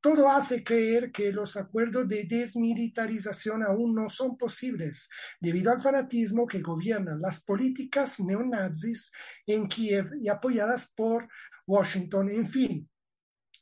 todo 0.01 0.31
hace 0.31 0.63
creer 0.63 1.11
que 1.11 1.33
los 1.33 1.57
acuerdos 1.57 2.09
de 2.09 2.25
desmilitarización 2.25 3.65
aún 3.65 3.95
no 3.95 4.09
son 4.09 4.37
posibles, 4.37 5.09
debido 5.41 5.73
al 5.73 5.81
fanatismo 5.81 6.47
que 6.47 6.61
gobiernan 6.61 7.19
las 7.21 7.41
políticas 7.43 8.21
neonazis 8.21 9.11
en 9.47 9.67
Kiev 9.69 10.11
y 10.23 10.29
apoyadas 10.29 10.93
por 10.95 11.29
Washington. 11.67 12.31
En 12.31 12.47
fin, 12.47 12.89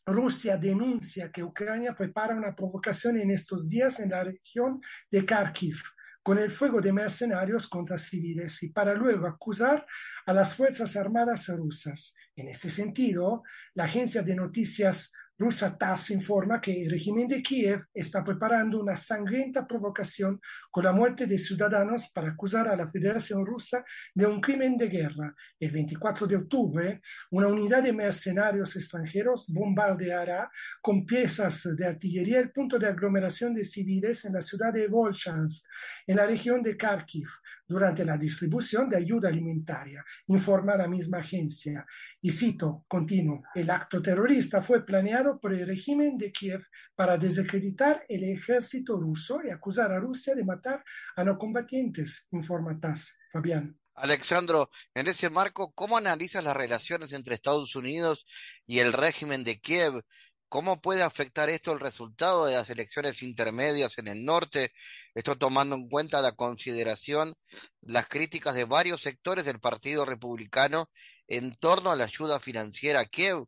Rusia 0.07 0.59
denuncia 0.59 1.33
que 1.33 1.43
Ucrania 1.43 1.95
prepara 1.95 2.37
una 2.37 2.55
provocación 2.55 3.19
en 3.19 3.31
estos 3.31 3.69
días 3.69 4.01
en 4.01 4.11
la 4.11 4.25
región 4.25 4.81
de 5.11 5.25
Kharkiv 5.25 5.77
con 6.25 6.39
el 6.39 6.51
fuego 6.51 6.81
de 6.81 6.91
mercenarios 6.91 7.69
contra 7.69 7.99
civiles 7.99 8.63
y 8.63 8.71
para 8.71 8.95
luego 8.95 9.27
acusar 9.27 9.85
a 10.25 10.33
las 10.33 10.57
Fuerzas 10.57 10.97
Armadas 10.97 11.49
rusas. 11.49 12.15
En 12.35 12.49
este 12.49 12.71
sentido, 12.71 13.43
la 13.75 13.85
agencia 13.85 14.23
de 14.23 14.35
noticias 14.35 15.13
rusa 15.38 15.77
TASS 15.77 16.11
informa 16.11 16.61
que 16.61 16.85
el 16.85 16.90
régimen 16.90 17.27
de 17.27 17.42
Kiev 17.42 17.87
está 17.92 18.23
preparando 18.23 18.81
una 18.81 18.97
sangrienta 18.97 19.66
provocación 19.66 20.40
con 20.70 20.85
la 20.85 20.92
muerte 20.92 21.27
de 21.27 21.38
ciudadanos 21.38 22.09
para 22.12 22.31
acusar 22.31 22.68
a 22.68 22.77
la 22.77 22.90
Federación 22.90 23.44
Rusa 23.44 23.85
de 24.14 24.27
un 24.27 24.40
crimen 24.40 24.77
de 24.77 24.88
guerra. 24.88 25.35
El 25.59 25.73
24 25.73 26.27
de 26.27 26.37
octubre, 26.37 27.01
una 27.31 27.49
unidad 27.49 27.83
de 27.83 27.92
mercenarios 27.92 28.77
extranjeros 28.77 29.47
bombardeará 29.49 30.51
con 30.81 31.05
piezas 31.05 31.62
de 31.77 31.87
artillería 31.87 32.38
el 32.38 32.53
punto 32.53 32.79
de 32.79 32.87
aglomeración 32.87 33.55
de 33.55 33.64
civiles 33.64 34.25
en 34.25 34.35
la 34.35 34.42
ciudad 34.42 34.73
de 34.73 34.87
Volchansk, 34.87 35.66
en 36.07 36.16
la 36.16 36.27
región 36.27 36.62
de 36.62 36.77
Kharkiv, 36.77 37.29
durante 37.66 38.05
la 38.05 38.18
distribución 38.18 38.88
de 38.88 38.99
ayuda 38.99 39.29
alimentaria, 39.29 40.05
informa 40.27 40.77
la 40.77 40.87
misma 40.87 41.18
agencia. 41.18 41.87
Y 42.20 42.31
cito, 42.31 42.85
continuo, 42.87 43.42
el 43.55 43.70
acto 43.70 44.03
terrorista 44.03 44.61
fue 44.61 44.85
planeado 44.85 45.24
por 45.41 45.55
el 45.55 45.67
régimen 45.67 46.17
de 46.19 46.31
Kiev 46.31 46.63
para 46.95 47.19
desacreditar 47.19 48.05
el 48.09 48.25
ejército 48.25 48.99
ruso 48.99 49.41
y 49.43 49.51
acusar 49.51 49.93
a 49.93 50.01
Rusia 50.01 50.35
de 50.35 50.45
matar 50.45 50.85
a 51.17 51.25
no 51.25 51.39
combatientes, 51.39 52.27
informa 52.31 52.79
TAS. 52.79 53.13
Fabián. 53.33 53.77
Alexandro, 53.97 54.71
en 54.95 55.09
ese 55.09 55.31
marco, 55.31 55.73
¿cómo 55.73 55.97
analizas 55.97 56.45
las 56.45 56.57
relaciones 56.57 57.13
entre 57.13 57.35
Estados 57.35 57.75
Unidos 57.75 58.27
y 58.67 58.81
el 58.81 58.93
régimen 58.93 59.45
de 59.45 59.61
Kiev? 59.61 60.03
¿Cómo 60.49 60.81
puede 60.81 61.03
afectar 61.03 61.49
esto 61.49 61.73
el 61.73 61.81
resultado 61.81 62.47
de 62.47 62.55
las 62.55 62.71
elecciones 62.71 63.23
intermedias 63.23 63.99
en 63.99 64.07
el 64.07 64.25
norte? 64.25 64.73
Esto 65.15 65.37
tomando 65.37 65.75
en 65.75 65.89
cuenta 65.89 66.23
la 66.23 66.33
consideración, 66.33 67.35
las 67.83 68.09
críticas 68.09 68.55
de 68.55 68.65
varios 68.65 69.01
sectores 69.01 69.47
del 69.47 69.59
Partido 69.59 70.05
Republicano 70.05 70.89
en 71.27 71.57
torno 71.57 71.91
a 71.91 71.97
la 71.97 72.05
ayuda 72.05 72.39
financiera 72.39 73.01
a 73.01 73.07
Kiev 73.07 73.47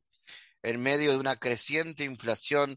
en 0.63 0.83
medio 0.83 1.13
de 1.13 1.19
una 1.19 1.37
creciente 1.37 2.05
inflación 2.05 2.77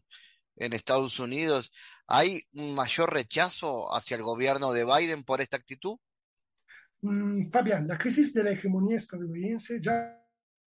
en 0.56 0.72
Estados 0.72 1.18
Unidos. 1.18 1.72
¿Hay 2.06 2.42
un 2.52 2.74
mayor 2.74 3.12
rechazo 3.12 3.94
hacia 3.94 4.16
el 4.16 4.22
gobierno 4.22 4.72
de 4.72 4.84
Biden 4.84 5.24
por 5.24 5.40
esta 5.40 5.56
actitud? 5.56 5.96
Mm, 7.02 7.50
Fabián, 7.50 7.86
la 7.88 7.96
crisis 7.96 8.32
de 8.34 8.44
la 8.44 8.50
hegemonía 8.50 8.96
estadounidense 8.96 9.80
ya 9.80 10.16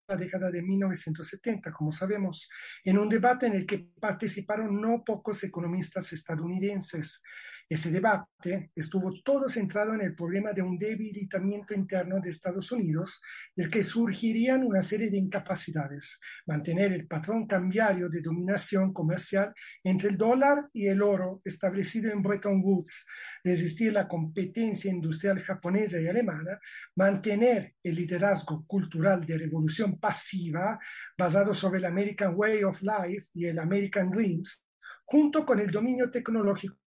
la 0.10 0.18
década 0.18 0.50
de 0.50 0.64
1970, 0.64 1.72
como 1.72 1.92
sabemos, 1.92 2.50
en 2.84 2.98
un 2.98 3.08
debate 3.08 3.46
en 3.46 3.54
el 3.54 3.66
que 3.66 3.92
participaron 4.00 4.82
no 4.82 5.04
pocos 5.04 5.44
economistas 5.44 6.12
estadounidenses. 6.14 7.22
Ese 7.72 7.92
debate 7.92 8.72
estuvo 8.74 9.14
todo 9.24 9.48
centrado 9.48 9.94
en 9.94 10.02
el 10.02 10.16
problema 10.16 10.54
de 10.54 10.64
un 10.64 10.76
debilitamiento 10.80 11.76
interno 11.76 12.20
de 12.20 12.32
Estados 12.32 12.72
Unidos, 12.72 13.22
del 13.56 13.70
que 13.70 13.84
surgirían 13.84 14.64
una 14.64 14.82
serie 14.82 15.12
de 15.12 15.18
incapacidades, 15.18 16.20
mantener 16.48 16.94
el 16.94 17.06
patrón 17.06 17.46
cambiario 17.46 18.10
de 18.10 18.22
dominación 18.22 18.92
comercial 18.92 19.54
entre 19.84 20.10
el 20.10 20.18
dólar 20.18 20.68
y 20.74 20.88
el 20.88 21.04
oro 21.04 21.44
establecido 21.46 22.12
en 22.12 22.24
Bretton 22.24 22.60
Woods, 22.64 23.06
resistir 23.44 23.94
la 23.94 24.08
competencia 24.08 24.90
industrial 24.90 25.40
japonesa 25.44 26.02
y 26.02 26.08
alemana, 26.08 26.60
mantener 26.96 27.76
el 27.84 27.94
liderazgo 27.94 28.66
cultural 28.66 29.24
de 29.28 29.38
revolución 29.38 30.00
pasiva 30.00 30.80
basado 31.16 31.54
sobre 31.54 31.78
el 31.78 31.86
American 31.86 32.34
Way 32.36 32.64
of 32.64 32.82
Life 32.82 33.28
y 33.36 33.46
el 33.46 33.60
American 33.60 34.10
Dreams, 34.10 34.66
junto 35.06 35.46
con 35.46 35.60
el 35.60 35.70
dominio 35.70 36.10
tecnológico 36.10 36.80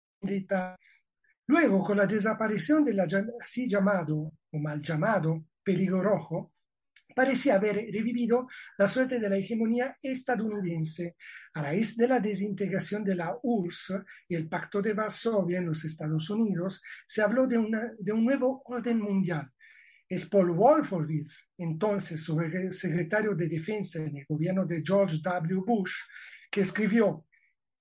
Luego, 1.46 1.82
con 1.82 1.96
la 1.96 2.06
desaparición 2.06 2.84
del 2.84 3.00
así 3.00 3.68
llamado 3.68 4.32
o 4.50 4.58
mal 4.58 4.80
llamado 4.80 5.44
peligro 5.62 6.02
rojo, 6.02 6.52
parecía 7.14 7.56
haber 7.56 7.76
revivido 7.76 8.48
la 8.78 8.86
suerte 8.86 9.18
de 9.18 9.28
la 9.28 9.36
hegemonía 9.36 9.96
estadounidense 10.00 11.16
a 11.54 11.62
raíz 11.62 11.96
de 11.96 12.08
la 12.08 12.20
desintegración 12.20 13.04
de 13.04 13.16
la 13.16 13.36
URSS 13.42 13.94
y 14.28 14.34
el 14.34 14.48
Pacto 14.48 14.80
de 14.80 14.94
Varsovia 14.94 15.58
en 15.58 15.66
los 15.66 15.84
Estados 15.84 16.30
Unidos. 16.30 16.80
Se 17.06 17.22
habló 17.22 17.46
de, 17.46 17.58
una, 17.58 17.92
de 17.98 18.12
un 18.12 18.24
nuevo 18.24 18.62
orden 18.64 19.00
mundial. 19.00 19.50
Es 20.08 20.26
Paul 20.26 20.52
Wolfowitz, 20.52 21.48
entonces 21.58 22.24
secretario 22.70 23.34
de 23.34 23.48
Defensa 23.48 23.98
en 23.98 24.16
el 24.18 24.26
gobierno 24.26 24.66
de 24.66 24.82
George 24.84 25.18
W. 25.22 25.62
Bush, 25.66 25.94
que 26.50 26.60
escribió 26.62 27.26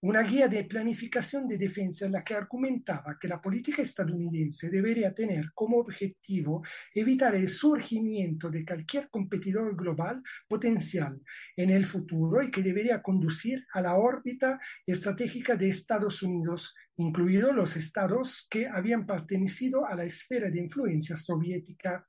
una 0.02 0.24
guía 0.24 0.48
de 0.48 0.64
planificación 0.64 1.48
de 1.48 1.58
defensa 1.58 2.06
en 2.06 2.14
la 2.14 2.24
que 2.24 2.34
argumentaba 2.34 3.18
que 3.20 3.28
la 3.28 3.40
política 3.40 3.84
estadounidense 3.84 4.70
debería 4.70 5.14
tener 5.14 5.52
como 5.54 5.78
objetivo 5.78 6.64
evitar 6.94 7.36
el 7.36 7.48
surgimiento 7.50 8.50
de 8.50 8.66
cualquier 8.66 9.10
competidor 9.10 9.76
global 9.76 10.24
potencial 10.48 11.22
en 11.56 11.70
el 11.70 11.86
futuro 11.86 12.42
y 12.42 12.50
que 12.50 12.64
debería 12.64 13.02
conducir 13.02 13.66
a 13.74 13.82
la 13.82 13.96
órbita 13.96 14.60
estratégica 14.86 15.56
de 15.56 15.70
Estados 15.70 16.24
Unidos, 16.24 16.74
incluidos 16.96 17.54
los 17.54 17.78
estados 17.78 18.48
que 18.50 18.68
habían 18.68 19.06
pertenecido 19.06 19.86
a 19.86 19.96
la 19.96 20.04
esfera 20.04 20.50
de 20.50 20.62
influencia 20.62 21.16
soviética. 21.16 22.08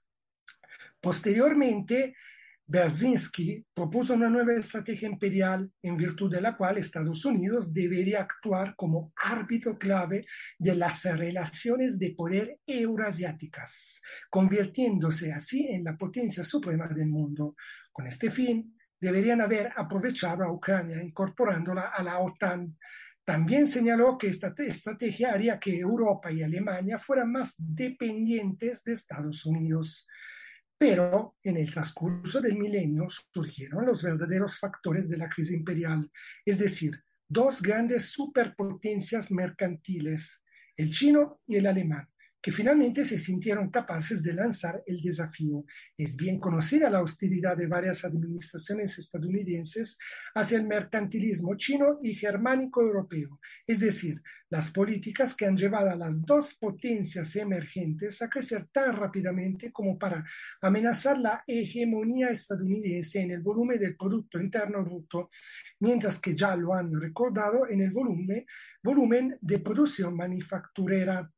Posteriormente, 0.98 2.14
Berzinski 2.66 3.64
propuso 3.74 4.14
una 4.14 4.30
nueva 4.30 4.54
estrategia 4.54 5.08
imperial 5.08 5.70
en 5.82 5.96
virtud 5.96 6.30
de 6.30 6.40
la 6.40 6.56
cual 6.56 6.78
Estados 6.78 7.24
Unidos 7.24 7.72
debería 7.72 8.20
actuar 8.20 8.74
como 8.76 9.12
árbitro 9.16 9.76
clave 9.76 10.24
de 10.58 10.74
las 10.74 11.04
relaciones 11.04 11.98
de 11.98 12.14
poder 12.16 12.60
euroasiáticas, 12.66 14.00
convirtiéndose 14.30 15.32
así 15.32 15.66
en 15.66 15.84
la 15.84 15.96
potencia 15.96 16.44
suprema 16.44 16.88
del 16.88 17.08
mundo. 17.08 17.56
Con 17.90 18.06
este 18.06 18.30
fin, 18.30 18.74
deberían 19.00 19.40
haber 19.40 19.72
aprovechado 19.76 20.44
a 20.44 20.52
Ucrania 20.52 21.02
incorporándola 21.02 21.90
a 21.94 22.02
la 22.04 22.20
OTAN. 22.20 22.78
También 23.24 23.66
señaló 23.66 24.16
que 24.16 24.28
esta 24.28 24.54
estrategia 24.58 25.32
haría 25.32 25.58
que 25.58 25.76
Europa 25.78 26.30
y 26.30 26.42
Alemania 26.42 26.98
fueran 26.98 27.32
más 27.32 27.54
dependientes 27.58 28.82
de 28.84 28.92
Estados 28.92 29.44
Unidos. 29.44 30.06
Pero 30.82 31.36
en 31.44 31.58
el 31.58 31.70
transcurso 31.70 32.40
del 32.40 32.58
milenio 32.58 33.06
surgieron 33.08 33.86
los 33.86 34.02
verdaderos 34.02 34.58
factores 34.58 35.08
de 35.08 35.16
la 35.16 35.28
crisis 35.28 35.54
imperial, 35.54 36.10
es 36.44 36.58
decir, 36.58 37.04
dos 37.28 37.62
grandes 37.62 38.06
superpotencias 38.06 39.30
mercantiles, 39.30 40.42
el 40.76 40.90
chino 40.90 41.40
y 41.46 41.54
el 41.54 41.68
alemán, 41.68 42.11
que 42.42 42.50
finalmente 42.50 43.04
se 43.04 43.18
sintieron 43.18 43.70
capaces 43.70 44.22
de 44.22 44.34
lanzar 44.34 44.82
el 44.86 45.00
desafío. 45.00 45.64
Es 45.96 46.16
bien 46.16 46.40
conocida 46.40 46.90
la 46.90 47.00
hostilidad 47.00 47.56
de 47.56 47.68
varias 47.68 48.04
administraciones 48.04 48.98
estadounidenses 48.98 49.96
hacia 50.34 50.58
el 50.58 50.66
mercantilismo 50.66 51.56
chino 51.56 51.98
y 52.02 52.14
germánico 52.14 52.82
europeo, 52.82 53.38
es 53.66 53.78
decir, 53.78 54.20
las 54.50 54.70
políticas 54.70 55.34
que 55.34 55.46
han 55.46 55.56
llevado 55.56 55.90
a 55.90 55.96
las 55.96 56.20
dos 56.26 56.54
potencias 56.54 57.34
emergentes 57.36 58.20
a 58.20 58.28
crecer 58.28 58.66
tan 58.72 58.94
rápidamente 58.94 59.72
como 59.72 59.98
para 59.98 60.24
amenazar 60.60 61.16
la 61.18 61.42
hegemonía 61.46 62.28
estadounidense 62.28 63.22
en 63.22 63.30
el 63.30 63.40
volumen 63.40 63.78
del 63.78 63.96
Producto 63.96 64.38
Interno 64.38 64.84
Bruto, 64.84 65.30
mientras 65.80 66.18
que 66.18 66.34
ya 66.34 66.56
lo 66.56 66.74
han 66.74 66.92
recordado 67.00 67.68
en 67.68 67.80
el 67.80 67.92
volumen, 67.92 68.44
volumen 68.82 69.38
de 69.40 69.58
producción 69.60 70.16
manufacturera. 70.16 71.30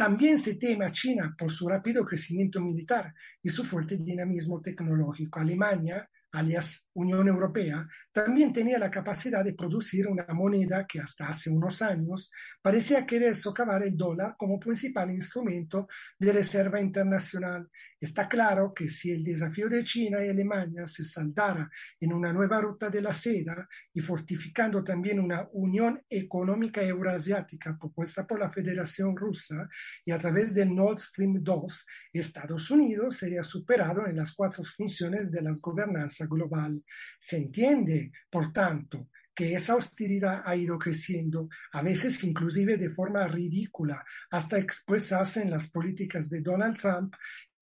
También 0.00 0.38
se 0.38 0.54
teme 0.54 0.86
a 0.86 0.90
China 0.90 1.34
por 1.36 1.50
su 1.50 1.68
rápido 1.68 2.06
crecimiento 2.06 2.58
militar 2.58 3.12
y 3.42 3.50
su 3.50 3.66
fuerte 3.66 3.98
dinamismo 3.98 4.58
tecnológico. 4.58 5.40
Alemania 5.40 6.08
alias 6.32 6.86
Unión 6.94 7.28
Europea, 7.28 7.86
también 8.12 8.52
tenía 8.52 8.78
la 8.78 8.90
capacidad 8.90 9.44
de 9.44 9.54
producir 9.54 10.08
una 10.08 10.26
moneda 10.34 10.86
que 10.86 11.00
hasta 11.00 11.28
hace 11.28 11.50
unos 11.50 11.82
años 11.82 12.30
parecía 12.60 13.06
querer 13.06 13.34
socavar 13.34 13.82
el 13.82 13.96
dólar 13.96 14.34
como 14.36 14.58
principal 14.58 15.10
instrumento 15.10 15.88
de 16.18 16.32
reserva 16.32 16.80
internacional. 16.80 17.68
Está 18.00 18.28
claro 18.28 18.72
que 18.74 18.88
si 18.88 19.12
el 19.12 19.22
desafío 19.22 19.68
de 19.68 19.84
China 19.84 20.24
y 20.24 20.28
Alemania 20.28 20.86
se 20.86 21.04
saldara 21.04 21.70
en 22.00 22.12
una 22.12 22.32
nueva 22.32 22.60
ruta 22.60 22.88
de 22.88 23.02
la 23.02 23.12
seda 23.12 23.68
y 23.92 24.00
fortificando 24.00 24.82
también 24.82 25.20
una 25.20 25.48
unión 25.52 26.02
económica 26.08 26.82
euroasiática 26.82 27.76
propuesta 27.78 28.26
por 28.26 28.40
la 28.40 28.50
Federación 28.50 29.16
Rusa 29.16 29.68
y 30.04 30.12
a 30.12 30.18
través 30.18 30.54
del 30.54 30.74
Nord 30.74 30.98
Stream 30.98 31.42
2, 31.42 31.86
Estados 32.12 32.70
Unidos 32.70 33.16
sería 33.16 33.42
superado 33.42 34.06
en 34.06 34.16
las 34.16 34.32
cuatro 34.32 34.64
funciones 34.64 35.30
de 35.30 35.42
las 35.42 35.60
gobernanzas 35.60 36.28
global. 36.28 36.79
Se 37.18 37.36
entiende, 37.36 38.12
por 38.30 38.52
tanto, 38.52 39.08
que 39.34 39.54
esa 39.54 39.74
hostilidad 39.76 40.42
ha 40.44 40.54
ido 40.56 40.78
creciendo, 40.78 41.48
a 41.72 41.82
veces 41.82 42.22
inclusive 42.24 42.76
de 42.76 42.90
forma 42.90 43.26
ridícula, 43.26 44.04
hasta 44.30 44.58
expresarse 44.58 45.42
en 45.42 45.50
las 45.50 45.70
políticas 45.70 46.28
de 46.28 46.40
Donald 46.42 46.78
Trump 46.78 47.14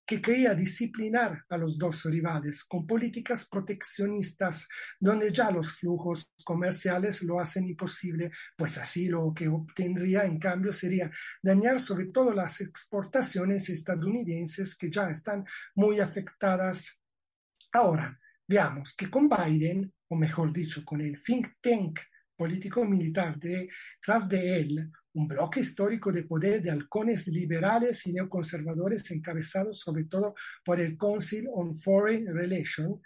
que 0.09 0.23
quería 0.23 0.55
disciplinar 0.55 1.45
a 1.51 1.59
los 1.59 1.77
dos 1.77 2.03
rivales 2.05 2.65
con 2.65 2.87
políticas 2.87 3.45
proteccionistas, 3.45 4.67
donde 4.99 5.31
ya 5.31 5.51
los 5.51 5.75
flujos 5.75 6.33
comerciales 6.45 7.23
lo 7.23 7.39
hacen 7.39 7.69
imposible, 7.69 8.31
pues 8.57 8.79
así 8.79 9.09
lo 9.09 9.35
que 9.35 9.49
obtendría 9.49 10.25
en 10.25 10.39
cambio 10.39 10.73
sería 10.73 11.11
dañar 11.43 11.79
sobre 11.79 12.07
todo 12.07 12.33
las 12.33 12.63
exportaciones 12.63 13.69
estadounidenses 13.69 14.75
que 14.77 14.91
ya 14.91 15.11
están 15.11 15.45
muy 15.75 16.01
afectadas. 16.01 16.99
Ahora, 17.71 18.19
veamos 18.49 18.95
que 18.95 19.11
con 19.11 19.29
Biden, 19.29 19.93
o 20.09 20.17
mejor 20.17 20.53
dicho, 20.53 20.85
con 20.85 21.01
el 21.01 21.23
think 21.23 21.49
tank 21.61 22.01
político-militar 22.35 23.39
detrás 23.39 24.29
de 24.29 24.61
él, 24.61 24.91
un 25.15 25.29
bloque 25.29 25.61
histórico 25.61 26.11
de 26.11 26.23
poder 26.23 26.63
de 26.63 26.71
halcones 26.71 27.27
liberales 27.27 28.07
y 28.07 28.13
neoconservadores 28.13 29.11
encabezados 29.11 29.81
sobre 29.81 30.05
todo 30.05 30.35
por 30.65 30.81
el 30.81 30.97
Council 30.97 31.47
on 31.53 31.77
Foreign 31.77 32.33
Relations, 32.33 33.01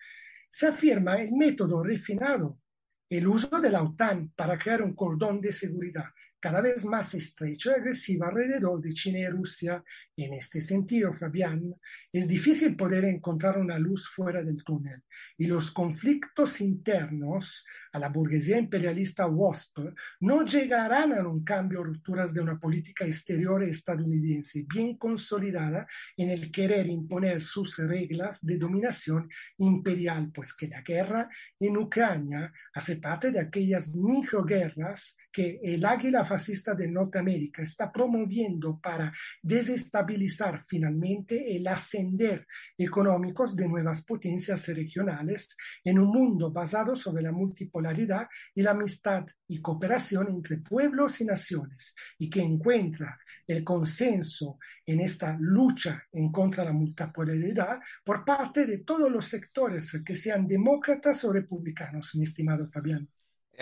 se 0.49 0.67
afirma 0.67 1.17
el 1.17 1.33
método 1.33 1.83
refinado, 1.83 2.61
el 3.09 3.27
uso 3.27 3.59
de 3.59 3.71
la 3.71 3.83
OTAN 3.83 4.33
para 4.37 4.59
crear 4.59 4.83
un 4.83 4.95
cordón 4.95 5.41
de 5.41 5.53
seguridad 5.53 6.05
cada 6.43 6.61
vez 6.61 6.85
más 6.85 7.15
estrecho 7.15 7.71
y 7.71 7.75
agresivo 7.75 8.25
alrededor 8.25 8.81
de 8.83 8.93
China 8.93 9.21
y 9.21 9.29
Rusia. 9.29 9.83
En 10.17 10.33
este 10.33 10.61
sentido, 10.61 11.13
Fabián, 11.13 11.73
es 12.11 12.27
difícil 12.27 12.75
poder 12.75 13.05
encontrar 13.05 13.59
una 13.59 13.79
luz 13.79 14.09
fuera 14.09 14.43
del 14.43 14.65
túnel 14.65 15.05
y 15.39 15.47
los 15.47 15.71
conflictos 15.71 16.61
internos 16.61 17.65
a 17.93 17.99
la 18.01 18.09
burguesía 18.09 18.59
imperialista 18.59 19.29
WASP 19.29 19.79
no 20.21 20.45
llegarán 20.45 21.13
a 21.13 21.29
un 21.29 21.45
cambio 21.45 21.81
o 21.81 21.85
rupturas 21.85 22.35
de 22.35 22.41
una 22.41 22.59
política 22.59 23.05
exterior 23.07 23.63
estadounidense 23.63 24.65
bien 24.67 24.97
consolidada 24.97 25.87
en 26.17 26.31
el 26.31 26.51
querer 26.51 26.89
imponer 26.89 27.41
sus 27.41 27.79
reglas 27.79 28.45
de 28.45 28.59
dominación 28.59 29.29
imperial, 29.59 30.33
pues 30.35 30.55
que 30.55 30.67
la 30.67 30.81
guerra 30.83 31.29
en 31.61 31.77
Ucrania 31.77 32.53
hace 32.75 32.97
parte 32.97 33.31
de 33.31 33.39
aquellas 33.39 33.95
microguerras 33.95 35.17
que 35.31 35.61
el 35.63 35.85
águila 35.85 36.25
fascista 36.33 36.75
de 36.75 36.91
Norteamérica 36.91 37.61
está 37.61 37.93
promoviendo 37.93 38.81
para 38.81 39.13
desestabilizar 39.43 40.65
finalmente 40.67 41.55
el 41.55 41.67
ascender 41.67 42.47
económicos 42.79 43.55
de 43.55 43.69
nuevas 43.69 44.03
potencias 44.03 44.67
regionales 44.69 45.55
en 45.85 45.99
un 45.99 46.09
mundo 46.09 46.51
basado 46.51 46.97
sobre 46.97 47.23
la 47.23 47.33
multipolaridad 47.33 48.29
y 48.55 48.63
la 48.63 48.71
amistad 48.71 49.27
y 49.47 49.61
cooperación 49.61 50.31
entre 50.31 50.57
pueblos 50.57 51.21
y 51.21 51.27
naciones, 51.27 51.95
y 52.17 52.31
que 52.31 52.41
encuentra 52.41 53.19
el 53.47 53.63
consenso 53.63 54.59
en 54.87 55.01
esta 55.01 55.37
lucha 55.39 56.05
en 56.13 56.33
contra 56.33 56.63
de 56.63 56.71
la 56.71 56.75
multipolaridad 56.75 57.79
por 58.03 58.25
parte 58.25 58.65
de 58.65 58.79
todos 58.79 59.13
los 59.13 59.27
sectores 59.27 59.99
que 60.03 60.17
sean 60.17 60.47
demócratas 60.47 61.23
o 61.25 61.33
republicanos, 61.33 62.15
mi 62.15 62.25
estimado 62.25 62.71
Fabián. 62.71 63.07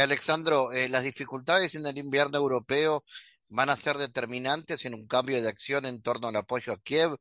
Alexandro, 0.01 0.73
eh, 0.73 0.89
las 0.89 1.05
dificultades 1.05 1.75
en 1.75 1.87
el 1.87 1.99
invierno 1.99 2.39
europeo 2.39 3.05
van 3.49 3.71
a 3.71 3.77
ser 3.77 3.99
determinantes 3.99 4.85
en 4.85 4.95
un 4.95 5.07
cambio 5.07 5.41
de 5.43 5.49
acción 5.49 5.87
en 5.87 6.03
torno 6.03 6.29
al 6.29 6.37
apoyo 6.37 6.73
a 6.73 6.79
Kiev. 6.81 7.17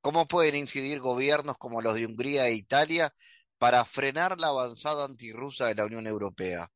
¿Cómo 0.00 0.26
pueden 0.28 0.56
incidir 0.56 1.00
gobiernos 1.00 1.56
como 1.58 1.82
los 1.82 1.94
de 1.94 2.06
Hungría 2.06 2.46
e 2.48 2.54
Italia 2.54 3.12
para 3.58 3.84
frenar 3.84 4.38
la 4.40 4.48
avanzada 4.48 5.04
antirrusa 5.04 5.66
de 5.66 5.74
la 5.74 5.86
Unión 5.86 6.06
Europea? 6.06 6.70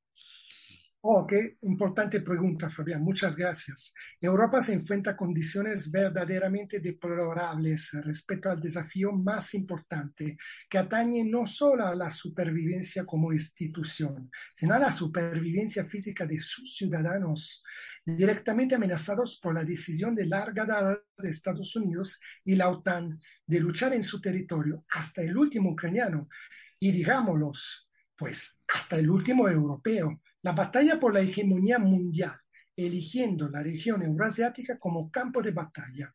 Oh, 1.06 1.26
qué 1.26 1.58
importante 1.60 2.22
pregunta, 2.22 2.70
Fabián. 2.70 3.02
Muchas 3.04 3.36
gracias. 3.36 3.92
Europa 4.18 4.62
se 4.62 4.72
enfrenta 4.72 5.10
a 5.10 5.16
condiciones 5.18 5.90
verdaderamente 5.90 6.80
deplorables 6.80 7.90
respecto 8.04 8.50
al 8.50 8.58
desafío 8.58 9.12
más 9.12 9.52
importante, 9.52 10.38
que 10.66 10.78
atañe 10.78 11.22
no 11.22 11.46
solo 11.46 11.84
a 11.84 11.94
la 11.94 12.10
supervivencia 12.10 13.04
como 13.04 13.34
institución, 13.34 14.30
sino 14.54 14.72
a 14.72 14.78
la 14.78 14.90
supervivencia 14.90 15.84
física 15.84 16.26
de 16.26 16.38
sus 16.38 16.74
ciudadanos, 16.74 17.62
directamente 18.06 18.74
amenazados 18.74 19.38
por 19.42 19.52
la 19.52 19.62
decisión 19.62 20.14
de 20.14 20.24
larga 20.24 20.64
data 20.64 21.02
de 21.18 21.28
Estados 21.28 21.76
Unidos 21.76 22.18
y 22.46 22.56
la 22.56 22.70
OTAN 22.70 23.20
de 23.46 23.60
luchar 23.60 23.92
en 23.92 24.04
su 24.04 24.22
territorio 24.22 24.86
hasta 24.88 25.20
el 25.20 25.36
último 25.36 25.72
ucraniano 25.72 26.30
y, 26.78 26.92
digámoslos, 26.92 27.90
pues 28.16 28.58
hasta 28.68 28.96
el 28.96 29.10
último 29.10 29.50
europeo 29.50 30.22
la 30.44 30.52
batalla 30.52 31.00
por 31.00 31.14
la 31.14 31.20
hegemonía 31.20 31.78
mundial, 31.78 32.38
eligiendo 32.76 33.48
la 33.48 33.62
región 33.62 34.02
euroasiática 34.02 34.78
como 34.78 35.10
campo 35.10 35.40
de 35.40 35.52
batalla. 35.52 36.14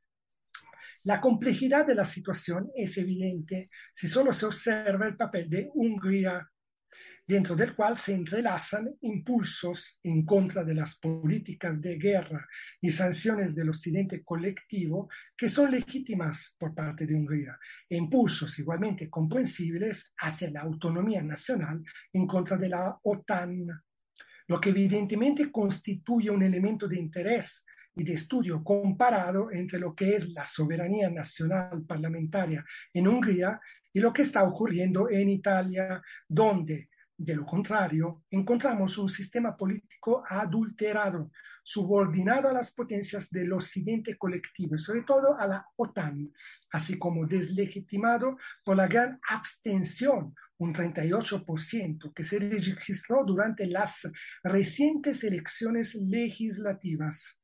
La 1.04 1.20
complejidad 1.20 1.88
de 1.88 1.96
la 1.96 2.06
situación 2.06 2.70
es 2.76 2.96
evidente 2.98 3.72
si 3.94 4.08
solo 4.08 4.32
se 4.32 4.46
observa 4.46 5.08
el 5.08 5.18
papel 5.18 5.50
de 5.50 5.72
Hungría 5.74 6.48
dentro 7.26 7.56
del 7.56 7.76
cual 7.76 7.98
se 7.98 8.14
entrelazan 8.14 8.96
impulsos 9.02 10.00
en 10.04 10.24
contra 10.26 10.64
de 10.64 10.76
las 10.76 10.96
políticas 10.96 11.82
de 11.82 11.98
guerra 11.98 12.46
y 12.82 12.92
sanciones 12.92 13.56
del 13.56 13.70
occidente 13.70 14.24
colectivo 14.24 15.10
que 15.36 15.50
son 15.50 15.72
legítimas 15.72 16.56
por 16.58 16.76
parte 16.76 17.08
de 17.08 17.16
Hungría, 17.16 17.58
e 17.88 17.98
impulsos 17.98 18.60
igualmente 18.60 19.10
comprensibles 19.10 20.14
hacia 20.18 20.52
la 20.52 20.62
autonomía 20.62 21.24
nacional 21.24 21.84
en 22.14 22.28
contra 22.28 22.58
de 22.58 22.70
la 22.70 23.00
OTAN, 23.04 23.68
lo 24.50 24.60
que 24.60 24.70
evidentemente 24.70 25.52
constituye 25.52 26.32
un 26.32 26.42
elemento 26.42 26.88
de 26.88 26.98
interés 26.98 27.64
y 27.96 28.04
de 28.04 28.14
estudio 28.14 28.64
comparado 28.64 29.52
entre 29.52 29.78
lo 29.78 29.94
que 29.94 30.16
es 30.16 30.30
la 30.30 30.44
soberanía 30.44 31.10
nacional 31.10 31.84
parlamentaria 31.88 32.66
en 32.92 33.08
Hungría 33.08 33.60
y 33.94 34.00
lo 34.00 34.12
que 34.12 34.24
está 34.24 34.44
ocurriendo 34.44 35.08
en 35.08 35.30
Italia, 35.30 36.02
donde 36.28 36.89
de 37.20 37.36
lo 37.36 37.46
contrario, 37.46 38.24
encontramos 38.32 38.98
un 38.98 39.10
sistema 39.10 39.58
político 39.58 40.24
adulterado, 40.26 41.32
subordinado 41.62 42.48
a 42.48 42.54
las 42.54 42.72
potencias 42.72 43.30
del 43.30 43.52
occidente 43.52 44.18
colectivo 44.18 44.78
sobre 44.78 45.02
todo 45.02 45.38
a 45.38 45.46
la 45.46 45.66
OTAN, 45.76 46.32
así 46.72 46.98
como 46.98 47.28
deslegitimado 47.28 48.38
por 48.64 48.78
la 48.78 48.88
gran 48.88 49.20
abstención, 49.30 50.34
un 50.60 50.74
38%, 50.74 52.14
que 52.14 52.24
se 52.24 52.40
registró 52.40 53.26
durante 53.26 53.68
las 53.68 54.10
recientes 54.42 55.22
elecciones 55.26 55.96
legislativas. 55.96 57.38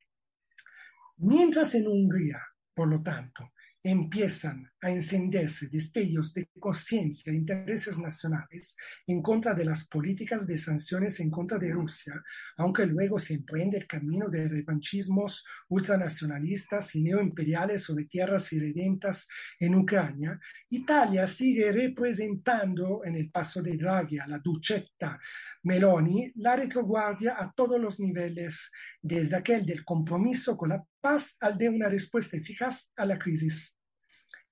Mientras 1.18 1.74
en 1.74 1.86
Hungría, 1.86 2.40
por 2.72 2.88
lo 2.88 3.02
tanto, 3.02 3.52
empiezan 3.82 4.70
a 4.86 4.90
encenderse 4.92 5.66
destellos 5.66 6.32
de 6.32 6.48
conciencia 6.60 7.32
e 7.32 7.34
intereses 7.34 7.98
nacionales 7.98 8.76
en 9.08 9.20
contra 9.20 9.52
de 9.52 9.64
las 9.64 9.88
políticas 9.88 10.46
de 10.46 10.56
sanciones 10.56 11.18
en 11.18 11.28
contra 11.28 11.58
de 11.58 11.72
Rusia, 11.72 12.14
aunque 12.56 12.86
luego 12.86 13.18
se 13.18 13.34
emprende 13.34 13.78
el 13.78 13.86
camino 13.88 14.28
de 14.28 14.48
revanchismos 14.48 15.44
ultranacionalistas 15.68 16.94
y 16.94 17.02
neoimperiales 17.02 17.82
sobre 17.82 18.04
tierras 18.04 18.52
irredentas 18.52 19.26
en 19.58 19.74
Ucrania, 19.74 20.38
Italia 20.68 21.26
sigue 21.26 21.72
representando 21.72 23.04
en 23.04 23.16
el 23.16 23.28
paso 23.32 23.60
de 23.60 23.76
Draghi 23.76 24.20
a 24.20 24.28
la 24.28 24.38
duchetta 24.38 25.18
Meloni 25.64 26.32
la 26.36 26.54
retroguardia 26.54 27.34
a 27.36 27.52
todos 27.52 27.80
los 27.80 27.98
niveles, 27.98 28.70
desde 29.02 29.34
aquel 29.34 29.66
del 29.66 29.84
compromiso 29.84 30.56
con 30.56 30.68
la 30.68 30.84
paz 31.00 31.34
al 31.40 31.58
de 31.58 31.68
una 31.68 31.88
respuesta 31.88 32.36
eficaz 32.36 32.92
a 32.94 33.04
la 33.04 33.18
crisis. 33.18 33.75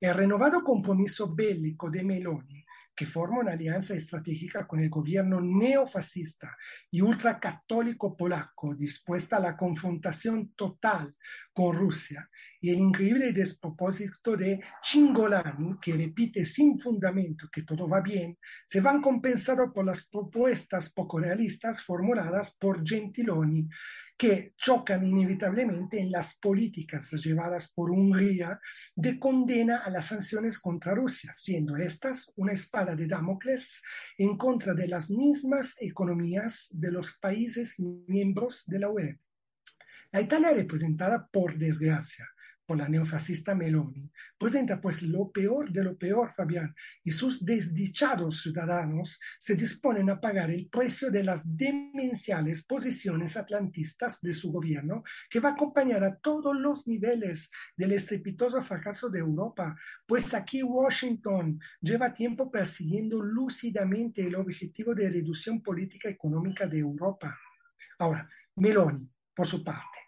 El 0.01 0.15
renovado 0.15 0.63
compromiso 0.63 1.35
bélico 1.35 1.91
de 1.91 2.05
Meloni, 2.05 2.65
que 2.95 3.07
forma 3.07 3.41
una 3.41 3.53
alianza 3.53 3.95
estratégica 3.95 4.67
con 4.67 4.81
el 4.81 4.89
gobierno 4.89 5.41
neofascista 5.41 6.57
y 6.91 7.01
ultracatólico 7.01 8.17
polaco 8.17 8.75
dispuesta 8.75 9.37
a 9.37 9.41
la 9.41 9.57
confrontación 9.57 10.53
total 10.55 11.15
con 11.53 11.75
Rusia, 11.75 12.29
y 12.61 12.71
el 12.71 12.79
increíble 12.79 13.33
despropósito 13.33 14.37
de 14.37 14.59
Chingolani, 14.83 15.79
que 15.81 15.93
repite 15.93 16.45
sin 16.45 16.79
fundamento 16.79 17.49
que 17.53 17.63
todo 17.63 17.89
va 17.89 18.01
bien, 18.01 18.39
se 18.67 18.81
van 18.81 19.03
compensados 19.03 19.71
por 19.75 19.85
las 19.85 20.07
propuestas 20.07 20.91
poco 20.91 21.19
realistas 21.19 21.83
formuladas 21.83 22.55
por 22.59 22.83
Gentiloni, 22.87 23.69
que 24.17 24.55
chocan 24.57 25.05
inevitablemente 25.05 25.99
en 25.99 26.11
las 26.11 26.35
políticas 26.35 27.11
llevadas 27.13 27.73
por 27.73 27.91
Hungría 27.91 28.61
de 28.95 29.19
condena 29.19 29.79
a 29.79 29.91
las 29.91 30.07
sanciones 30.07 30.59
contra 30.59 30.95
Rusia, 30.95 31.33
siendo 31.37 31.77
estas 31.77 32.31
una 32.37 32.53
espada 32.53 32.95
de 32.95 33.07
Damocles 33.07 33.83
en 34.17 34.37
contra 34.37 34.75
de 34.75 34.89
las 34.89 35.11
mismas 35.11 35.75
economías 35.81 36.69
de 36.71 36.93
los 36.93 37.13
países 37.15 37.75
miembros 37.79 38.65
de 38.67 38.79
la 38.79 38.91
UE. 38.91 39.19
La 40.13 40.21
Italia 40.21 40.53
representada, 40.53 41.27
por 41.27 41.59
desgracia, 41.59 42.29
por 42.67 42.79
la 42.79 42.89
neofascista 42.89 43.55
Meloni, 43.55 44.11
presenta 44.39 44.81
pues 44.81 45.03
lo 45.03 45.31
peor 45.31 45.71
de 45.71 45.85
lo 45.85 45.97
peor, 45.97 46.33
Fabián, 46.35 46.75
y 47.03 47.11
sus 47.11 47.45
desdichados 47.45 48.43
ciudadanos 48.43 49.19
se 49.39 49.55
disponen 49.55 50.11
a 50.11 50.21
pagar 50.21 50.51
el 50.51 50.69
precio 50.69 51.11
de 51.11 51.25
las 51.25 51.57
demenciales 51.57 52.65
posiciones 52.65 53.37
atlantistas 53.37 54.21
de 54.21 54.33
su 54.33 54.51
gobierno, 54.51 55.03
que 55.29 55.41
va 55.41 55.51
a 55.51 55.53
acompañar 55.53 56.03
a 56.05 56.17
todos 56.17 56.57
los 56.59 56.87
niveles 56.87 57.51
del 57.77 57.93
estrepitoso 57.93 58.63
fracaso 58.63 59.09
de 59.09 59.21
Europa, 59.21 59.77
pues 60.07 60.33
aquí 60.35 60.63
Washington 60.63 61.61
lleva 61.81 62.15
tiempo 62.15 62.51
persiguiendo 62.51 63.23
lúcidamente 63.23 64.27
el 64.27 64.37
objetivo 64.37 64.95
de 64.95 65.11
reducción 65.11 65.63
política 65.63 66.09
económica 66.09 66.67
de 66.67 66.79
Europa. 66.79 67.39
Ahora, 67.99 68.29
Meloni, 68.57 69.11
por 69.35 69.47
su 69.47 69.63
parte, 69.63 69.99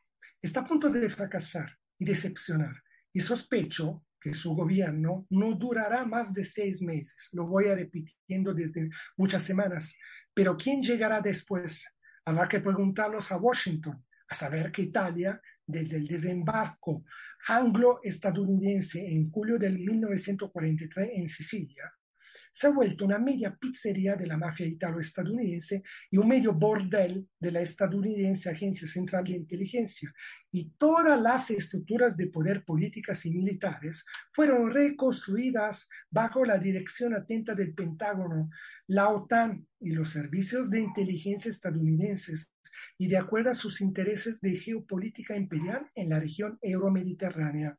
está 0.41 0.61
a 0.61 0.67
punto 0.67 0.89
de 0.89 1.09
fracasar 1.09 1.77
y 1.99 2.05
decepcionar. 2.05 2.83
Y 3.13 3.21
sospecho 3.21 4.05
que 4.21 4.35
su 4.35 4.55
gobierno 4.55 5.27
no 5.31 5.53
durará 5.53 6.05
más 6.05 6.33
de 6.33 6.45
seis 6.45 6.83
meses. 6.83 7.29
Lo 7.33 7.47
voy 7.47 7.69
a 7.69 7.75
repitiendo 7.75 8.53
desde 8.53 8.91
muchas 9.17 9.43
semanas. 9.43 9.95
Pero 10.35 10.57
¿quién 10.57 10.83
llegará 10.83 11.21
después? 11.21 11.87
Habrá 12.25 12.49
que 12.49 12.61
preguntarlos 12.61 13.31
a 13.31 13.37
Washington, 13.37 14.05
a 14.29 14.35
saber 14.35 14.73
que 14.73 14.83
Italia, 14.83 15.41
desde 15.65 15.97
el 15.97 16.07
desembarco 16.07 17.05
anglo-estadounidense 17.49 19.07
en 19.07 19.31
julio 19.31 19.59
del 19.59 19.79
1943 19.79 21.11
en 21.15 21.29
Sicilia, 21.29 21.93
se 22.57 22.69
ha 22.69 22.71
vuelto 22.71 23.05
una 23.05 23.19
media 23.19 23.55
pizzería 23.55 24.17
de 24.17 24.27
la 24.27 24.39
mafia 24.39 24.65
italo-estadounidense 24.65 25.83
y 26.11 26.17
un 26.17 26.27
medio 26.27 26.55
bordel 26.55 27.29
de 27.39 27.53
la 27.53 27.61
estadounidense 27.61 28.49
Agencia 28.49 28.89
Central 28.89 29.25
de 29.25 29.33
Inteligencia. 29.33 30.11
Y 30.51 30.71
todas 30.79 31.21
las 31.21 31.51
estructuras 31.51 32.17
de 32.17 32.29
poder 32.29 32.65
políticas 32.65 33.27
y 33.27 33.31
militares 33.31 34.07
fueron 34.33 34.73
reconstruidas 34.73 35.87
bajo 36.11 36.47
la 36.47 36.57
dirección 36.57 37.13
atenta 37.13 37.55
del 37.55 37.75
Pentágono, 37.75 38.49
la 38.87 39.11
OTAN 39.11 39.69
y 39.79 39.91
los 39.91 40.09
servicios 40.09 40.71
de 40.71 40.81
inteligencia 40.81 41.51
estadounidenses 41.51 42.55
y 42.97 43.09
de 43.09 43.19
acuerdo 43.19 43.51
a 43.51 43.55
sus 43.55 43.83
intereses 43.83 44.41
de 44.41 44.57
geopolítica 44.57 45.37
imperial 45.37 45.91
en 45.95 46.09
la 46.09 46.21
región 46.21 46.59
euromediterránea. 46.63 47.77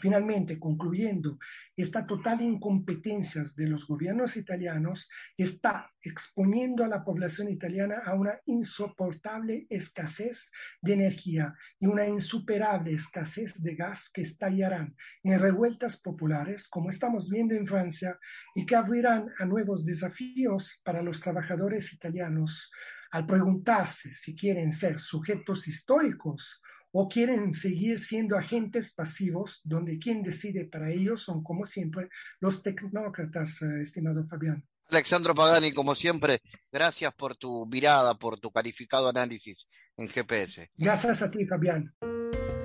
Finalmente, 0.00 0.58
concluyendo, 0.58 1.38
esta 1.76 2.06
total 2.06 2.40
incompetencia 2.42 3.42
de 3.56 3.68
los 3.68 3.86
gobiernos 3.86 4.36
italianos 4.36 5.08
está 5.36 5.90
exponiendo 6.00 6.84
a 6.84 6.88
la 6.88 7.04
población 7.04 7.48
italiana 7.48 8.02
a 8.04 8.14
una 8.14 8.38
insoportable 8.46 9.66
escasez 9.68 10.50
de 10.80 10.92
energía 10.94 11.54
y 11.78 11.86
una 11.86 12.06
insuperable 12.06 12.92
escasez 12.92 13.60
de 13.60 13.74
gas 13.74 14.10
que 14.10 14.22
estallarán 14.22 14.96
en 15.22 15.38
revueltas 15.38 15.96
populares, 15.96 16.68
como 16.68 16.90
estamos 16.90 17.28
viendo 17.28 17.54
en 17.54 17.66
Francia, 17.66 18.18
y 18.54 18.64
que 18.66 18.76
abrirán 18.76 19.28
a 19.38 19.44
nuevos 19.44 19.84
desafíos 19.84 20.80
para 20.84 21.02
los 21.02 21.20
trabajadores 21.20 21.92
italianos 21.92 22.70
al 23.10 23.26
preguntarse 23.26 24.12
si 24.12 24.36
quieren 24.36 24.72
ser 24.72 24.98
sujetos 24.98 25.66
históricos 25.66 26.60
o 27.00 27.08
quieren 27.08 27.54
seguir 27.54 28.00
siendo 28.00 28.36
agentes 28.36 28.92
pasivos, 28.92 29.60
donde 29.62 30.00
quien 30.00 30.20
decide 30.20 30.64
para 30.64 30.90
ellos 30.90 31.22
son, 31.22 31.44
como 31.44 31.64
siempre, 31.64 32.08
los 32.40 32.60
tecnócratas, 32.60 33.62
eh, 33.62 33.82
estimado 33.82 34.26
Fabián. 34.26 34.66
Alexandro 34.90 35.32
Pagani, 35.32 35.70
como 35.70 35.94
siempre, 35.94 36.40
gracias 36.72 37.14
por 37.14 37.36
tu 37.36 37.66
mirada, 37.66 38.14
por 38.14 38.40
tu 38.40 38.50
calificado 38.50 39.08
análisis 39.08 39.68
en 39.96 40.08
GPS. 40.08 40.70
Gracias 40.76 41.22
a 41.22 41.30
ti, 41.30 41.46
Fabián. 41.46 41.94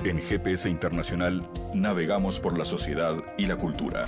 En 0.03 0.19
GPS 0.19 0.67
Internacional 0.67 1.47
navegamos 1.75 2.39
por 2.39 2.57
la 2.57 2.65
sociedad 2.65 3.15
y 3.37 3.45
la 3.45 3.55
cultura. 3.55 4.07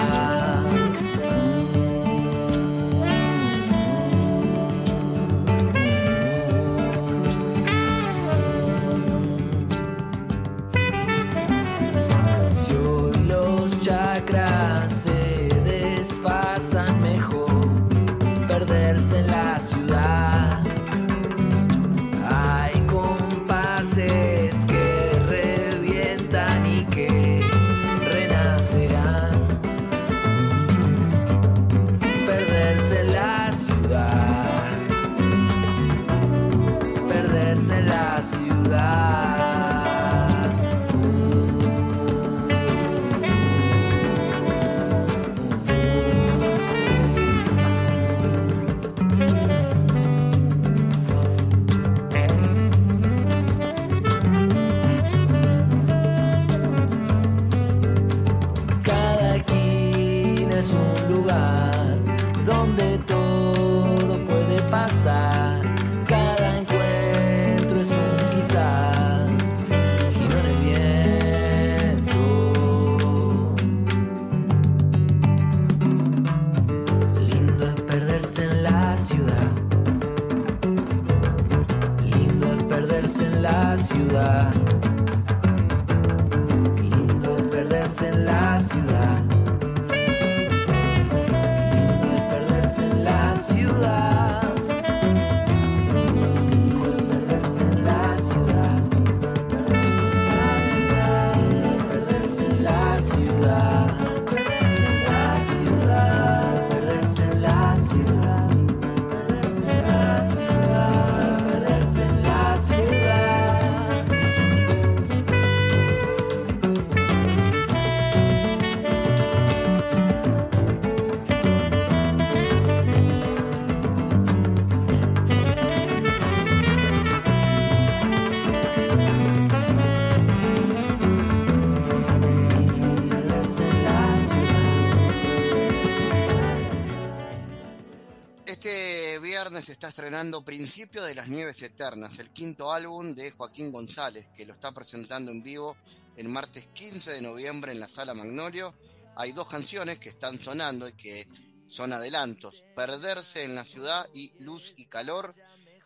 Principio 140.43 141.03
de 141.03 141.13
las 141.13 141.27
Nieves 141.27 141.61
Eternas, 141.61 142.17
el 142.19 142.31
quinto 142.31 142.71
álbum 142.71 143.13
de 143.13 143.31
Joaquín 143.31 143.71
González, 143.71 144.27
que 144.35 144.45
lo 144.45 144.53
está 144.53 144.71
presentando 144.71 145.31
en 145.31 145.43
vivo 145.43 145.77
el 146.15 146.29
martes 146.29 146.67
15 146.73 147.11
de 147.11 147.21
noviembre 147.21 147.71
en 147.71 147.79
la 147.79 147.87
Sala 147.87 148.13
Magnolio. 148.13 148.73
Hay 149.15 149.33
dos 149.33 149.47
canciones 149.47 149.99
que 149.99 150.09
están 150.09 150.39
sonando 150.39 150.87
y 150.87 150.93
que 150.93 151.27
son 151.67 151.93
adelantos, 151.93 152.63
Perderse 152.75 153.43
en 153.43 153.55
la 153.55 153.63
Ciudad 153.63 154.07
y 154.13 154.33
Luz 154.43 154.73
y 154.77 154.87
Calor. 154.87 155.35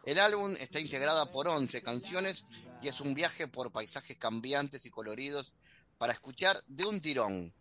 El 0.06 0.20
álbum 0.20 0.54
está 0.60 0.80
integrada 0.80 1.30
por 1.32 1.48
11 1.48 1.82
canciones 1.82 2.46
y 2.82 2.88
es 2.88 3.02
un 3.02 3.14
viaje 3.14 3.48
por 3.48 3.72
paisajes 3.72 4.18
cambiantes 4.18 4.86
y 4.86 4.90
coloridos 4.90 5.54
para 5.98 6.14
escuchar 6.14 6.58
de 6.68 6.86
un 6.86 7.02
tirón, 7.02 7.54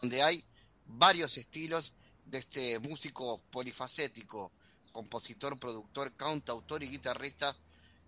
donde 0.00 0.22
hay 0.22 0.44
varios 0.86 1.36
estilos 1.36 1.94
de 2.24 2.38
este 2.38 2.78
músico 2.78 3.42
polifacético, 3.50 4.52
compositor, 5.02 5.60
productor, 5.60 6.12
cantautor 6.16 6.82
y 6.82 6.88
guitarrista 6.88 7.54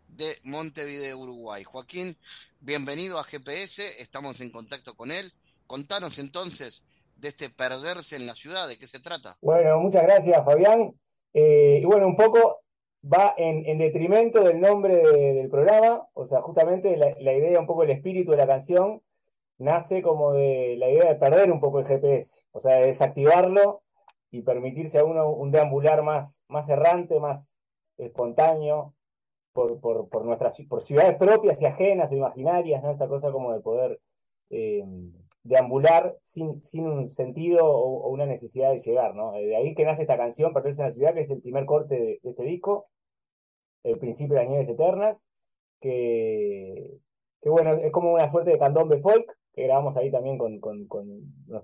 de 0.08 0.34
Montevideo, 0.42 1.18
Uruguay. 1.18 1.62
Joaquín, 1.62 2.16
bienvenido 2.58 3.16
a 3.20 3.22
GPS, 3.22 4.02
estamos 4.02 4.40
en 4.40 4.50
contacto 4.50 4.96
con 4.96 5.12
él. 5.12 5.32
Contanos 5.68 6.18
entonces 6.18 6.84
de 7.14 7.28
este 7.28 7.48
perderse 7.48 8.16
en 8.16 8.26
la 8.26 8.34
ciudad, 8.34 8.66
¿de 8.66 8.76
qué 8.76 8.88
se 8.88 8.98
trata? 8.98 9.36
Bueno, 9.40 9.78
muchas 9.78 10.02
gracias, 10.02 10.44
Fabián. 10.44 10.92
Eh, 11.32 11.78
y 11.80 11.84
bueno, 11.84 12.08
un 12.08 12.16
poco 12.16 12.58
va 13.04 13.34
en, 13.36 13.64
en 13.66 13.78
detrimento 13.78 14.42
del 14.42 14.60
nombre 14.60 14.96
de- 14.96 15.34
del 15.34 15.48
programa, 15.48 16.08
o 16.14 16.26
sea, 16.26 16.40
justamente 16.42 16.96
la, 16.96 17.14
la 17.20 17.32
idea, 17.34 17.60
un 17.60 17.68
poco 17.68 17.84
el 17.84 17.90
espíritu 17.90 18.32
de 18.32 18.36
la 18.38 18.48
canción, 18.48 19.00
nace 19.58 20.02
como 20.02 20.32
de 20.32 20.74
la 20.76 20.90
idea 20.90 21.04
de 21.08 21.14
perder 21.20 21.52
un 21.52 21.60
poco 21.60 21.78
el 21.78 21.86
GPS, 21.86 22.46
o 22.50 22.58
sea, 22.58 22.78
de 22.80 22.86
desactivarlo 22.86 23.84
y 24.30 24.42
permitirse 24.42 24.98
a 24.98 25.04
uno 25.04 25.30
un 25.30 25.50
deambular 25.50 26.02
más, 26.02 26.42
más 26.48 26.68
errante, 26.68 27.18
más 27.20 27.56
espontáneo, 27.96 28.94
por, 29.52 29.80
por, 29.80 30.08
por 30.08 30.24
nuestras 30.24 30.56
por 30.68 30.82
ciudades 30.82 31.16
propias 31.16 31.60
y 31.60 31.66
ajenas 31.66 32.10
o 32.10 32.14
imaginarias, 32.14 32.82
¿no? 32.82 32.90
Esta 32.92 33.08
cosa 33.08 33.32
como 33.32 33.52
de 33.52 33.60
poder 33.60 34.00
eh, 34.50 34.84
deambular 35.42 36.16
sin, 36.22 36.62
sin 36.62 36.86
un 36.86 37.10
sentido 37.10 37.66
o, 37.66 38.08
una 38.08 38.26
necesidad 38.26 38.70
de 38.70 38.78
llegar, 38.78 39.14
¿no? 39.14 39.32
De 39.32 39.56
ahí 39.56 39.74
que 39.74 39.84
nace 39.84 40.02
esta 40.02 40.16
canción, 40.16 40.52
Perderse 40.52 40.82
en 40.82 40.88
la 40.88 40.94
ciudad, 40.94 41.14
que 41.14 41.20
es 41.20 41.30
el 41.30 41.40
primer 41.40 41.66
corte 41.66 41.94
de, 41.94 42.20
este 42.22 42.42
disco, 42.44 42.86
El 43.82 43.98
principio 43.98 44.36
de 44.36 44.42
las 44.42 44.50
nieves 44.50 44.68
eternas, 44.68 45.22
que, 45.80 46.98
que 47.40 47.50
bueno, 47.50 47.72
es 47.74 47.92
como 47.92 48.12
una 48.12 48.28
suerte 48.30 48.50
de 48.50 48.58
candombe 48.58 49.00
folk, 49.00 49.26
que 49.54 49.64
grabamos 49.64 49.96
ahí 49.96 50.10
también 50.10 50.38
con, 50.38 50.60
con, 50.60 50.86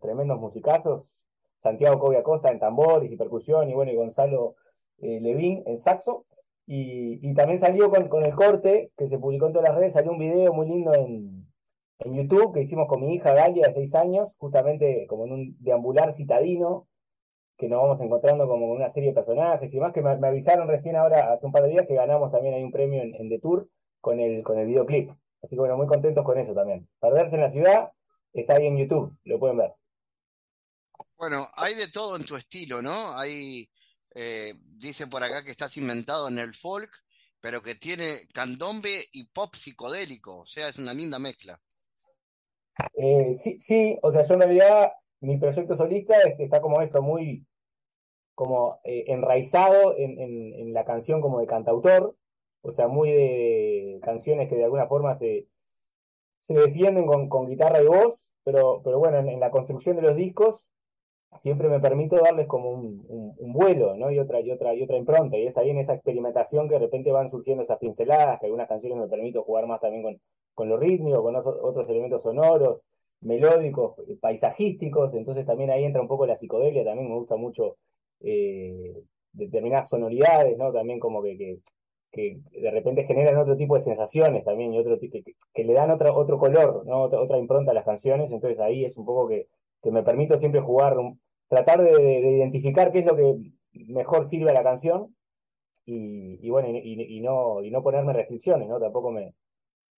tremendos 0.00 0.40
musicazos, 0.40 1.26
Santiago 1.58 1.98
Cobia 1.98 2.22
Costa 2.22 2.50
en 2.50 2.58
tambores 2.58 3.12
y 3.12 3.16
percusión, 3.16 3.68
y 3.70 3.74
bueno, 3.74 3.92
y 3.92 3.96
Gonzalo 3.96 4.56
eh, 4.98 5.20
Levín 5.20 5.62
en 5.66 5.78
saxo. 5.78 6.26
Y, 6.68 7.32
también 7.34 7.60
salió 7.60 7.90
con, 7.90 8.24
el 8.24 8.34
corte 8.34 8.90
que 8.96 9.08
se 9.08 9.18
publicó 9.18 9.46
en 9.46 9.52
todas 9.52 9.68
las 9.68 9.78
redes, 9.78 9.92
salió 9.92 10.10
un 10.10 10.18
video 10.18 10.52
muy 10.52 10.66
lindo 10.66 10.92
en, 10.94 11.46
en 12.00 12.14
YouTube 12.14 12.52
que 12.52 12.62
hicimos 12.62 12.88
con 12.88 13.00
mi 13.00 13.14
hija 13.14 13.32
Galia 13.32 13.68
de 13.68 13.74
seis 13.74 13.94
años, 13.94 14.34
justamente 14.38 15.06
como 15.06 15.26
en 15.26 15.32
un 15.32 15.56
deambular 15.60 16.12
citadino, 16.12 16.88
que 17.56 17.68
nos 17.68 17.80
vamos 17.80 18.00
encontrando 18.00 18.48
como 18.48 18.70
una 18.72 18.88
serie 18.88 19.10
de 19.10 19.14
personajes 19.14 19.72
y 19.72 19.76
demás, 19.76 19.92
que 19.92 20.02
me, 20.02 20.10
avisaron 20.10 20.68
recién 20.68 20.96
ahora, 20.96 21.32
hace 21.32 21.46
un 21.46 21.52
par 21.52 21.62
de 21.62 21.70
días, 21.70 21.86
que 21.86 21.94
ganamos 21.94 22.32
también 22.32 22.54
ahí 22.54 22.64
un 22.64 22.72
premio 22.72 23.00
en, 23.00 23.14
en 23.14 23.28
The 23.28 23.38
Tour 23.38 23.68
con 24.00 24.18
el, 24.20 24.42
con 24.42 24.58
el 24.58 24.66
videoclip. 24.66 25.10
Así 25.42 25.54
que 25.54 25.60
bueno, 25.60 25.76
muy 25.76 25.86
contentos 25.86 26.24
con 26.24 26.38
eso 26.38 26.54
también. 26.54 26.88
Perderse 27.00 27.36
en 27.36 27.42
la 27.42 27.50
ciudad 27.50 27.92
está 28.32 28.56
ahí 28.56 28.66
en 28.66 28.76
YouTube, 28.76 29.16
lo 29.24 29.38
pueden 29.38 29.58
ver. 29.58 29.74
Bueno, 31.16 31.48
hay 31.54 31.74
de 31.74 31.88
todo 31.88 32.16
en 32.16 32.24
tu 32.24 32.36
estilo, 32.36 32.82
¿no? 32.82 33.16
Hay, 33.16 33.68
eh, 34.14 34.54
dice 34.62 35.06
por 35.06 35.22
acá 35.22 35.42
que 35.44 35.50
estás 35.50 35.76
inventado 35.76 36.28
en 36.28 36.38
el 36.38 36.54
folk, 36.54 36.90
pero 37.40 37.62
que 37.62 37.74
tiene 37.74 38.26
candombe 38.32 39.04
y 39.12 39.24
pop 39.28 39.54
psicodélico, 39.54 40.40
o 40.40 40.46
sea, 40.46 40.68
es 40.68 40.78
una 40.78 40.92
linda 40.92 41.18
mezcla. 41.18 41.58
Eh, 42.94 43.32
sí, 43.34 43.58
sí, 43.60 43.98
o 44.02 44.10
sea, 44.12 44.22
yo 44.22 44.34
en 44.34 44.40
realidad 44.40 44.92
mi 45.20 45.38
proyecto 45.38 45.76
solista 45.76 46.20
es- 46.22 46.38
está 46.40 46.60
como 46.60 46.82
eso, 46.82 47.00
muy 47.00 47.46
como 48.34 48.80
eh, 48.84 49.04
enraizado 49.06 49.96
en, 49.96 50.74
la 50.74 50.84
canción 50.84 51.22
como 51.22 51.40
de 51.40 51.46
cantautor, 51.46 52.16
o 52.60 52.72
sea, 52.72 52.86
muy 52.86 53.10
de 53.10 53.98
canciones 54.02 54.48
que 54.48 54.56
de 54.56 54.64
alguna 54.64 54.86
forma 54.88 55.14
se, 55.14 55.48
se 56.40 56.52
defienden 56.52 57.06
con, 57.06 57.48
guitarra 57.48 57.82
y 57.82 57.86
voz, 57.86 58.34
pero, 58.44 58.82
pero 58.84 58.98
bueno, 58.98 59.18
en, 59.18 59.28
en 59.28 59.40
la 59.40 59.50
construcción 59.50 59.96
de 59.96 60.02
los 60.02 60.16
discos 60.16 60.68
siempre 61.38 61.68
me 61.68 61.80
permito 61.80 62.16
darles 62.16 62.46
como 62.46 62.70
un, 62.70 63.34
vuelo, 63.52 63.96
¿no? 63.96 64.10
Y 64.10 64.18
otra, 64.18 64.40
y 64.40 64.50
otra, 64.50 64.74
y 64.74 64.82
otra 64.82 64.96
impronta, 64.96 65.36
y 65.38 65.46
es 65.46 65.56
ahí 65.58 65.70
en 65.70 65.78
esa 65.78 65.94
experimentación 65.94 66.68
que 66.68 66.74
de 66.74 66.80
repente 66.80 67.12
van 67.12 67.28
surgiendo 67.30 67.62
esas 67.62 67.78
pinceladas, 67.78 68.38
que 68.40 68.46
algunas 68.46 68.68
canciones 68.68 68.98
me 68.98 69.08
permito 69.08 69.42
jugar 69.44 69.66
más 69.66 69.80
también 69.80 70.02
con, 70.02 70.20
con 70.54 70.68
lo 70.68 70.76
rítmico, 70.76 71.22
con 71.22 71.36
otros 71.36 71.88
elementos 71.88 72.22
sonoros, 72.22 72.84
melódicos, 73.20 73.98
eh, 74.08 74.16
paisajísticos, 74.20 75.14
entonces 75.14 75.46
también 75.46 75.70
ahí 75.70 75.84
entra 75.84 76.02
un 76.02 76.08
poco 76.08 76.26
la 76.26 76.36
psicodelia, 76.36 76.84
también 76.84 77.08
me 77.08 77.16
gusta 77.16 77.36
mucho 77.36 77.76
eh, 78.20 79.02
determinadas 79.32 79.88
sonoridades, 79.88 80.56
¿no? 80.58 80.72
También 80.72 80.98
como 81.00 81.22
que, 81.22 81.60
que, 82.12 82.38
de 82.52 82.70
repente 82.70 83.04
generan 83.04 83.36
otro 83.36 83.56
tipo 83.56 83.74
de 83.74 83.80
sensaciones 83.82 84.44
también 84.44 84.72
y 84.72 84.78
otro 84.78 84.98
que, 84.98 85.10
que- 85.54 85.64
le 85.64 85.72
dan 85.74 85.90
otro, 85.90 86.14
otro 86.16 86.38
color, 86.38 86.84
¿no? 86.86 87.02
Otra, 87.02 87.38
impronta 87.38 87.72
a 87.72 87.74
las 87.74 87.84
canciones, 87.84 88.30
entonces 88.30 88.58
ahí 88.60 88.84
es 88.84 88.96
un 88.96 89.04
poco 89.04 89.28
que, 89.28 89.48
que 89.82 89.90
me 89.90 90.02
permito 90.02 90.38
siempre 90.38 90.60
jugar, 90.60 90.96
tratar 91.48 91.82
de, 91.82 91.92
de 91.92 92.32
identificar 92.38 92.92
qué 92.92 93.00
es 93.00 93.06
lo 93.06 93.16
que 93.16 93.36
mejor 93.72 94.26
sirve 94.26 94.50
a 94.50 94.54
la 94.54 94.62
canción 94.64 95.16
y, 95.86 96.38
y 96.46 96.50
bueno, 96.50 96.68
y, 96.70 97.20
no, 97.20 97.62
y 97.64 97.70
no 97.70 97.82
ponerme 97.82 98.12
restricciones, 98.12 98.68
¿no? 98.68 98.80
Tampoco 98.80 99.10
me, 99.12 99.34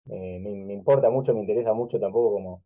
me, 0.06 0.40
me- 0.40 0.64
me 0.66 0.74
importa 0.74 1.10
mucho, 1.10 1.34
me 1.34 1.40
interesa 1.40 1.74
mucho 1.74 2.00
tampoco 2.00 2.32
como 2.34 2.64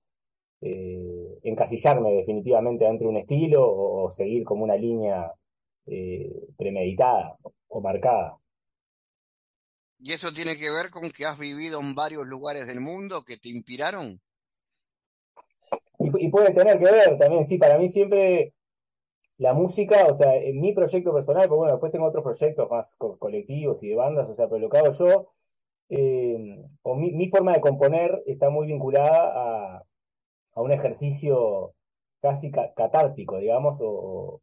eh, 0.62 1.38
encasillarme 1.44 2.12
definitivamente 2.14 2.84
dentro 2.86 3.08
de 3.08 3.12
un 3.14 3.18
estilo 3.18 3.66
o, 3.68 4.04
o 4.06 4.10
seguir 4.10 4.44
como 4.44 4.64
una 4.64 4.76
línea 4.76 5.32
eh, 5.86 6.32
premeditada 6.58 7.36
o 7.68 7.80
marcada. 7.82 8.38
¿Y 9.98 10.12
eso 10.12 10.34
tiene 10.34 10.58
que 10.58 10.70
ver 10.70 10.90
con 10.90 11.10
que 11.10 11.24
has 11.24 11.38
vivido 11.38 11.80
en 11.80 11.94
varios 11.94 12.26
lugares 12.26 12.66
del 12.66 12.80
mundo 12.82 13.24
que 13.24 13.38
te 13.38 13.48
inspiraron? 13.48 14.20
Y, 15.98 16.26
y 16.26 16.30
puede 16.30 16.52
tener 16.52 16.78
que 16.78 16.84
ver 16.84 17.18
también, 17.18 17.46
sí, 17.46 17.58
para 17.58 17.78
mí 17.78 17.88
siempre 17.88 18.54
la 19.42 19.54
música, 19.54 20.06
o 20.08 20.14
sea, 20.14 20.36
en 20.36 20.60
mi 20.60 20.72
proyecto 20.74 21.12
personal, 21.12 21.48
pues 21.48 21.58
bueno, 21.58 21.72
después 21.74 21.92
tengo 21.92 22.06
otros 22.06 22.24
proyectos 22.24 22.70
más 22.70 22.94
co- 22.96 23.18
colectivos 23.18 23.82
y 23.82 23.88
de 23.90 23.96
bandas, 23.96 24.28
o 24.30 24.34
sea, 24.34 24.46
pero 24.48 24.60
lo 24.60 24.68
que 24.70 24.78
hago 24.78 24.92
yo, 24.92 25.32
eh, 25.90 26.64
o 26.82 26.96
mi, 26.96 27.12
mi 27.12 27.28
forma 27.30 27.54
de 27.54 27.60
componer 27.62 28.22
está 28.26 28.50
muy 28.50 28.66
vinculada 28.68 29.76
a, 29.78 29.84
a 30.54 30.62
un 30.62 30.72
ejercicio 30.72 31.74
casi 32.20 32.50
ca- 32.50 32.72
catártico, 32.74 33.38
digamos, 33.38 33.78
o, 33.80 34.40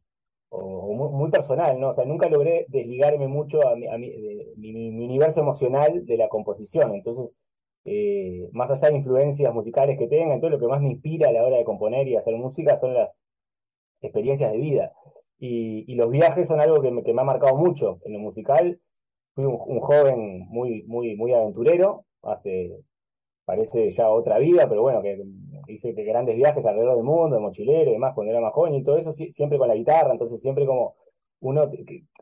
o- 0.50 1.10
muy, 1.12 1.30
personal, 1.30 1.78
¿no? 1.80 1.90
O 1.90 1.92
sea, 1.94 2.04
nunca 2.04 2.28
logré 2.28 2.66
desligarme 2.68 3.28
mucho 3.28 3.66
a 3.68 3.76
mi, 3.76 3.86
a 3.88 3.96
mi- 3.98 4.10
de 4.10 4.52
mi 4.56 4.88
universo 5.04 5.40
emocional 5.40 6.04
de 6.06 6.16
la 6.16 6.28
composición. 6.28 6.94
Entonces, 6.94 7.38
eh, 7.84 8.48
más 8.52 8.70
allá 8.70 8.88
de 8.90 8.98
influencias 8.98 9.54
musicales 9.54 9.98
que 9.98 10.08
tenga, 10.08 10.34
entonces 10.34 10.58
lo 10.58 10.60
que 10.66 10.70
más 10.72 10.80
me 10.82 10.90
inspira 10.92 11.28
a 11.28 11.32
la 11.32 11.44
hora 11.44 11.56
de 11.58 11.64
componer 11.64 12.08
y 12.08 12.16
hacer 12.16 12.34
música 12.36 12.76
son 12.76 12.94
las 12.94 13.20
experiencias 14.00 14.52
de 14.52 14.58
vida. 14.58 14.92
Y, 15.38 15.90
y 15.90 15.94
los 15.94 16.10
viajes 16.10 16.48
son 16.48 16.60
algo 16.60 16.80
que 16.82 16.90
me, 16.90 17.02
que 17.02 17.14
me 17.14 17.22
ha 17.22 17.24
marcado 17.24 17.56
mucho 17.56 17.98
en 18.04 18.14
lo 18.14 18.18
musical. 18.18 18.80
Fui 19.34 19.44
un, 19.44 19.80
joven 19.80 20.46
muy, 20.48 20.82
muy, 20.84 21.16
muy 21.16 21.32
aventurero, 21.32 22.04
hace 22.22 22.82
parece 23.44 23.90
ya 23.90 24.08
otra 24.08 24.38
vida, 24.38 24.68
pero 24.68 24.82
bueno, 24.82 25.02
que 25.02 25.20
hice 25.66 25.92
que 25.94 26.04
grandes 26.04 26.36
viajes 26.36 26.64
alrededor 26.64 26.96
del 26.96 27.04
mundo, 27.04 27.34
de 27.34 27.42
mochilero 27.42 27.90
y 27.90 27.94
demás, 27.94 28.12
cuando 28.14 28.30
era 28.30 28.40
más 28.40 28.52
joven 28.52 28.74
y 28.74 28.84
todo 28.84 28.96
eso, 28.96 29.10
siempre 29.12 29.58
con 29.58 29.66
la 29.66 29.74
guitarra, 29.74 30.12
entonces 30.12 30.40
siempre 30.40 30.66
como 30.66 30.94
uno 31.40 31.68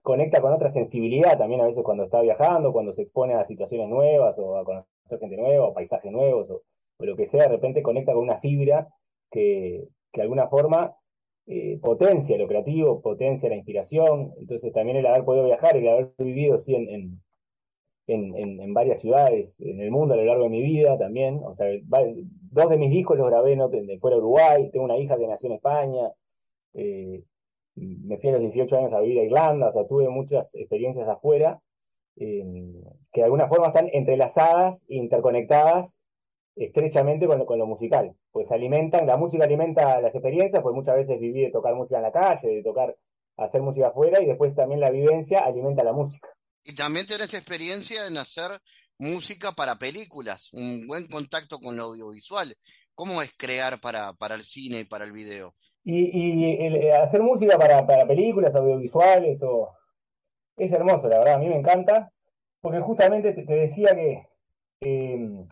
conecta 0.02 0.40
con 0.40 0.52
otra 0.52 0.70
sensibilidad 0.70 1.36
también 1.36 1.60
a 1.60 1.66
veces 1.66 1.82
cuando 1.82 2.04
está 2.04 2.20
viajando, 2.22 2.72
cuando 2.72 2.92
se 2.92 3.02
expone 3.02 3.34
a 3.34 3.44
situaciones 3.44 3.88
nuevas 3.88 4.38
o 4.38 4.56
a 4.56 4.64
conocer 4.64 5.18
gente 5.20 5.36
nueva 5.36 5.66
o 5.66 5.74
paisajes 5.74 6.10
nuevos 6.10 6.50
o, 6.50 6.62
o 6.98 7.04
lo 7.04 7.16
que 7.16 7.26
sea, 7.26 7.42
de 7.42 7.48
repente 7.48 7.82
conecta 7.82 8.12
con 8.12 8.22
una 8.22 8.38
fibra 8.38 8.88
que, 9.30 9.88
que 10.12 10.20
de 10.20 10.22
alguna 10.22 10.48
forma 10.48 10.96
eh, 11.48 11.78
potencia 11.80 12.38
lo 12.38 12.46
creativo, 12.46 13.00
potencia 13.00 13.48
la 13.48 13.56
inspiración, 13.56 14.32
entonces 14.38 14.72
también 14.72 14.98
el 14.98 15.06
haber 15.06 15.24
podido 15.24 15.46
viajar, 15.46 15.76
el 15.76 15.88
haber 15.88 16.12
vivido 16.18 16.58
sí, 16.58 16.74
en, 16.74 16.88
en 16.88 17.20
en, 18.08 18.74
varias 18.74 19.00
ciudades 19.00 19.60
en 19.60 19.80
el 19.80 19.90
mundo 19.90 20.14
a 20.14 20.16
lo 20.16 20.24
largo 20.24 20.44
de 20.44 20.50
mi 20.50 20.62
vida 20.62 20.98
también. 20.98 21.40
O 21.44 21.52
sea, 21.52 21.66
dos 22.50 22.70
de 22.70 22.76
mis 22.76 22.90
discos 22.90 23.18
los 23.18 23.28
grabé 23.28 23.56
no, 23.56 23.68
de 23.68 23.98
fuera 24.00 24.16
de 24.16 24.22
Uruguay. 24.22 24.70
Tengo 24.70 24.84
una 24.84 24.98
hija 24.98 25.16
que 25.18 25.26
nació 25.26 25.48
en 25.48 25.56
España. 25.56 26.10
eh, 26.74 27.22
me 27.76 28.18
fui 28.18 28.30
a 28.30 28.32
los 28.32 28.42
18 28.42 28.76
años 28.76 28.92
a 28.92 29.00
vivir 29.00 29.20
a 29.20 29.24
Irlanda. 29.24 29.68
O 29.68 29.72
sea, 29.72 29.86
tuve 29.86 30.08
muchas 30.08 30.54
experiencias 30.54 31.08
afuera 31.08 31.60
eh, 32.16 32.44
que 33.12 33.20
de 33.20 33.24
alguna 33.24 33.48
forma 33.48 33.68
están 33.68 33.88
entrelazadas 33.92 34.84
interconectadas 34.88 36.00
estrechamente 36.58 37.26
con 37.26 37.38
lo, 37.38 37.46
con 37.46 37.58
lo 37.58 37.66
musical. 37.66 38.14
Pues 38.30 38.50
alimentan, 38.52 39.06
la 39.06 39.16
música 39.16 39.44
alimenta 39.44 40.00
las 40.00 40.14
experiencias, 40.14 40.62
pues 40.62 40.74
muchas 40.74 40.96
veces 40.96 41.18
viví 41.18 41.42
de 41.42 41.50
tocar 41.50 41.74
música 41.74 41.98
en 41.98 42.02
la 42.02 42.12
calle, 42.12 42.48
de 42.48 42.62
tocar, 42.62 42.96
hacer 43.36 43.62
música 43.62 43.88
afuera 43.88 44.20
y 44.22 44.26
después 44.26 44.54
también 44.54 44.80
la 44.80 44.90
vivencia 44.90 45.40
alimenta 45.40 45.82
la 45.84 45.92
música. 45.92 46.28
Y 46.64 46.74
también 46.74 47.06
tenés 47.06 47.32
experiencia 47.34 48.06
en 48.06 48.18
hacer 48.18 48.60
música 48.98 49.52
para 49.52 49.76
películas, 49.76 50.52
un 50.52 50.86
buen 50.86 51.06
contacto 51.06 51.58
con 51.58 51.76
lo 51.76 51.84
audiovisual. 51.84 52.54
¿Cómo 52.94 53.22
es 53.22 53.32
crear 53.36 53.80
para, 53.80 54.12
para 54.14 54.34
el 54.34 54.42
cine 54.42 54.80
y 54.80 54.84
para 54.84 55.04
el 55.04 55.12
video? 55.12 55.54
Y, 55.84 56.10
y 56.12 56.66
el- 56.66 56.76
eh, 56.76 56.92
hacer 56.92 57.22
música 57.22 57.56
para, 57.56 57.86
para 57.86 58.06
películas 58.06 58.54
audiovisuales 58.54 59.42
o... 59.42 59.70
es 60.56 60.72
hermoso, 60.72 61.08
la 61.08 61.20
verdad, 61.20 61.34
a 61.34 61.38
mí 61.38 61.48
me 61.48 61.56
encanta, 61.56 62.10
porque 62.60 62.80
justamente 62.80 63.32
te, 63.32 63.44
te 63.44 63.54
decía 63.54 63.94
que 63.94 64.26
eh, 64.80 65.46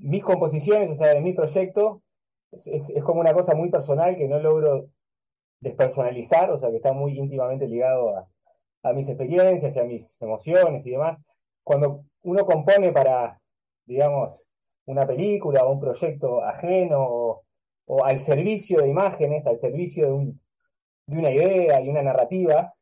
mis 0.00 0.22
composiciones, 0.24 0.90
o 0.90 0.94
sea, 0.94 1.14
de 1.14 1.20
mi 1.20 1.32
proyecto, 1.32 2.02
es, 2.52 2.66
es- 2.68 3.04
como 3.04 3.20
una 3.20 3.34
cosa 3.34 3.54
muy 3.54 3.70
personal 3.70 4.16
que 4.16 4.28
no 4.28 4.38
logro 4.40 4.88
despersonalizar, 5.60 6.50
o 6.50 6.58
sea, 6.58 6.70
que 6.70 6.76
está 6.76 6.92
muy 6.92 7.18
íntimamente 7.18 7.68
ligado 7.68 8.16
a, 8.82 8.92
mis 8.94 9.08
experiencias 9.08 9.76
y 9.76 9.80
a 9.80 9.84
mis 9.84 10.20
emociones 10.22 10.86
y 10.86 10.90
demás. 10.92 11.18
Cuando 11.64 12.04
uno 12.22 12.44
compone 12.46 12.92
para, 12.92 13.40
digamos, 13.86 14.46
una 14.86 15.06
película 15.06 15.64
o 15.64 15.72
un 15.72 15.80
proyecto 15.80 16.42
ajeno 16.44 17.42
o, 17.86 18.04
al 18.04 18.20
servicio 18.20 18.80
de 18.80 18.88
imágenes, 18.88 19.46
al 19.46 19.58
servicio 19.58 20.06
de, 20.06 20.12
un- 20.12 20.40
de 21.06 21.18
una 21.18 21.30
idea 21.30 21.80
y 21.80 21.88
una 21.88 22.02
narrativa, 22.02 22.74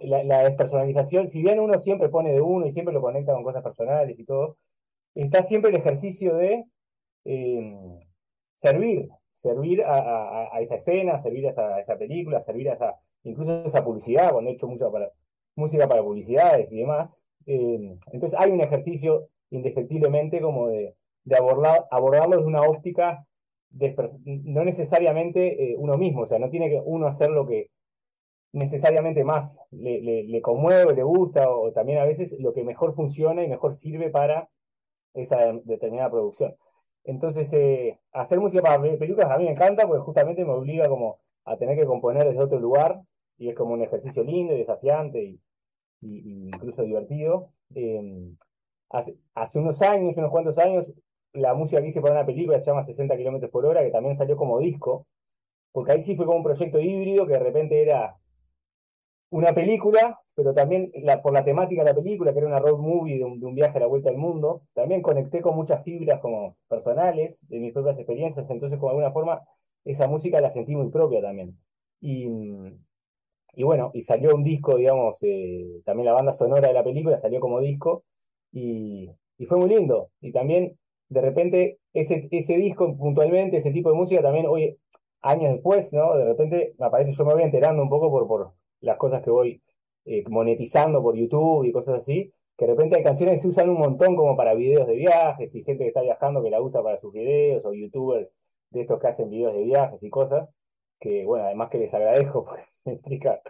la 0.00 0.44
despersonalización, 0.44 1.28
si 1.28 1.42
bien 1.42 1.58
uno 1.60 1.78
siempre 1.80 2.08
pone 2.08 2.32
de 2.32 2.40
uno 2.40 2.66
y 2.66 2.70
siempre 2.70 2.94
lo 2.94 3.00
conecta 3.00 3.32
con 3.32 3.42
cosas 3.44 3.62
personales 3.62 4.18
y 4.18 4.24
todo, 4.24 4.56
está 5.14 5.44
siempre 5.44 5.70
el 5.70 5.76
ejercicio 5.76 6.34
de 6.36 6.64
eh, 7.24 7.98
servir, 8.56 9.08
servir 9.32 9.82
a, 9.84 10.48
esa 10.60 10.76
escena, 10.76 11.18
servir 11.18 11.46
a 11.46 11.80
esa, 11.80 11.98
película, 11.98 12.40
servir 12.40 12.70
a 12.70 12.74
esa, 12.74 12.94
incluso 13.24 13.52
a 13.52 13.66
esa 13.66 13.84
publicidad, 13.84 14.32
cuando 14.32 14.50
he 14.50 14.54
hecho 14.54 14.68
mucha 14.68 14.90
para, 14.90 15.10
música 15.56 15.88
para 15.88 16.02
publicidades 16.02 16.70
y 16.70 16.78
demás. 16.78 17.22
Eh, 17.46 17.96
entonces 18.12 18.38
hay 18.38 18.50
un 18.50 18.60
ejercicio 18.60 19.28
indefectiblemente 19.50 20.40
como 20.40 20.68
de, 20.68 20.94
de 21.24 21.36
abordar, 21.36 21.86
abordarlo 21.90 22.36
desde 22.36 22.48
una 22.48 22.62
óptica 22.62 23.26
despre- 23.70 24.18
no 24.24 24.64
necesariamente 24.64 25.72
eh, 25.72 25.76
uno 25.76 25.96
mismo, 25.96 26.22
o 26.22 26.26
sea, 26.26 26.38
no 26.38 26.50
tiene 26.50 26.68
que 26.70 26.80
uno 26.84 27.06
hacer 27.06 27.30
lo 27.30 27.46
que 27.46 27.68
necesariamente 28.52 29.24
más 29.24 29.58
le 29.70 30.42
conmueve, 30.42 30.94
le 30.94 31.02
gusta, 31.02 31.48
o 31.50 31.72
también 31.72 31.98
a 31.98 32.04
veces 32.04 32.36
lo 32.38 32.52
que 32.52 32.64
mejor 32.64 32.94
funciona 32.94 33.42
y 33.42 33.48
mejor 33.48 33.72
sirve 33.72 34.10
para 34.10 34.50
esa 35.14 35.36
de- 35.38 35.62
determinada 35.64 36.10
producción. 36.10 36.56
Entonces, 37.04 37.52
eh, 37.52 37.98
hacer 38.12 38.40
música 38.40 38.62
para 38.62 38.80
pe- 38.82 38.96
películas 38.98 39.30
a 39.30 39.38
mí 39.38 39.44
me 39.44 39.50
encanta 39.52 39.86
porque 39.86 40.02
justamente 40.02 40.44
me 40.44 40.52
obliga 40.52 40.88
como 40.88 41.18
a 41.44 41.56
tener 41.56 41.76
que 41.78 41.86
componer 41.86 42.26
desde 42.26 42.40
otro 42.42 42.58
lugar 42.60 43.02
y 43.38 43.48
es 43.48 43.56
como 43.56 43.74
un 43.74 43.82
ejercicio 43.82 44.22
lindo 44.24 44.54
y 44.54 44.58
desafiante 44.58 45.22
y, 45.24 45.40
incluso 46.02 46.82
divertido. 46.82 47.50
Eh, 47.74 48.02
hace, 48.90 49.16
hace 49.34 49.58
unos 49.58 49.82
años, 49.82 50.16
unos 50.16 50.30
cuantos 50.30 50.58
años, 50.58 50.92
la 51.32 51.54
música 51.54 51.80
que 51.80 51.88
hice 51.88 52.00
para 52.00 52.14
una 52.14 52.26
película 52.26 52.60
se 52.60 52.66
llama 52.70 52.82
60 52.84 53.16
kilómetros 53.16 53.50
por 53.50 53.66
hora, 53.66 53.82
que 53.82 53.90
también 53.90 54.14
salió 54.16 54.36
como 54.36 54.58
disco, 54.58 55.06
porque 55.72 55.92
ahí 55.92 56.02
sí 56.02 56.16
fue 56.16 56.26
como 56.26 56.38
un 56.38 56.44
proyecto 56.44 56.80
híbrido 56.80 57.26
que 57.26 57.34
de 57.34 57.38
repente 57.40 57.82
era 57.82 58.18
una 59.32 59.54
película, 59.54 60.20
pero 60.36 60.54
también 60.54 60.92
la, 60.94 61.22
por 61.22 61.32
la 61.32 61.44
temática 61.44 61.82
de 61.82 61.90
la 61.90 61.96
película, 61.96 62.32
que 62.32 62.38
era 62.38 62.48
una 62.48 62.60
road 62.60 62.78
movie 62.78 63.18
de 63.18 63.24
un, 63.24 63.40
de 63.40 63.46
un 63.46 63.54
viaje 63.54 63.78
a 63.78 63.80
la 63.80 63.86
vuelta 63.86 64.10
al 64.10 64.18
mundo, 64.18 64.62
también 64.74 65.02
conecté 65.02 65.40
con 65.40 65.56
muchas 65.56 65.82
fibras 65.84 66.20
como 66.20 66.56
personales 66.68 67.40
de 67.48 67.58
mis 67.58 67.72
propias 67.72 67.98
experiencias, 67.98 68.50
entonces 68.50 68.78
como 68.78 68.90
de 68.92 68.98
alguna 68.98 69.12
forma 69.12 69.42
esa 69.84 70.06
música 70.06 70.40
la 70.40 70.50
sentí 70.50 70.76
muy 70.76 70.90
propia 70.90 71.22
también. 71.22 71.58
Y, 72.00 72.26
bueno, 73.64 73.90
y 73.94 74.02
salió 74.02 74.34
un 74.34 74.42
disco, 74.44 74.76
digamos, 74.76 75.18
eh, 75.22 75.80
también 75.84 76.06
la 76.06 76.12
banda 76.12 76.32
sonora 76.32 76.68
de 76.68 76.74
la 76.74 76.84
película 76.84 77.16
salió 77.16 77.40
como 77.40 77.60
disco 77.60 78.04
y, 78.52 79.10
y 79.38 79.46
fue 79.46 79.58
muy 79.58 79.68
lindo. 79.70 80.10
Y 80.20 80.32
también, 80.32 80.78
de 81.08 81.20
repente, 81.20 81.78
ese, 81.92 82.28
ese 82.30 82.56
disco 82.56 82.96
puntualmente, 82.96 83.58
ese 83.58 83.72
tipo 83.72 83.90
de 83.90 83.96
música, 83.96 84.22
también 84.22 84.46
hoy, 84.46 84.78
años 85.22 85.52
después, 85.52 85.92
¿no? 85.92 86.16
De 86.16 86.24
repente 86.24 86.74
me 86.78 86.86
aparece, 86.86 87.12
yo 87.12 87.24
me 87.24 87.34
voy 87.34 87.42
enterando 87.42 87.82
un 87.82 87.90
poco 87.90 88.10
por, 88.10 88.26
por 88.26 88.52
las 88.82 88.98
cosas 88.98 89.22
que 89.22 89.30
voy 89.30 89.62
eh, 90.04 90.24
monetizando 90.28 91.02
por 91.02 91.16
YouTube 91.16 91.64
y 91.64 91.72
cosas 91.72 91.96
así, 91.98 92.32
que 92.56 92.66
de 92.66 92.72
repente 92.72 92.96
hay 92.96 93.02
canciones 93.02 93.36
que 93.36 93.42
se 93.42 93.48
usan 93.48 93.70
un 93.70 93.78
montón 93.78 94.16
como 94.16 94.36
para 94.36 94.54
videos 94.54 94.86
de 94.86 94.94
viajes 94.96 95.54
y 95.54 95.62
gente 95.62 95.84
que 95.84 95.88
está 95.88 96.02
viajando 96.02 96.42
que 96.42 96.50
la 96.50 96.60
usa 96.60 96.82
para 96.82 96.96
sus 96.98 97.12
videos 97.12 97.64
o 97.64 97.72
youtubers 97.72 98.38
de 98.70 98.82
estos 98.82 99.00
que 99.00 99.08
hacen 99.08 99.30
videos 99.30 99.54
de 99.54 99.64
viajes 99.64 100.02
y 100.02 100.10
cosas, 100.10 100.56
que 101.00 101.24
bueno, 101.24 101.46
además 101.46 101.70
que 101.70 101.78
les 101.78 101.94
agradezco 101.94 102.44
porque 102.46 102.62
me 102.86 102.92
implica 102.94 103.40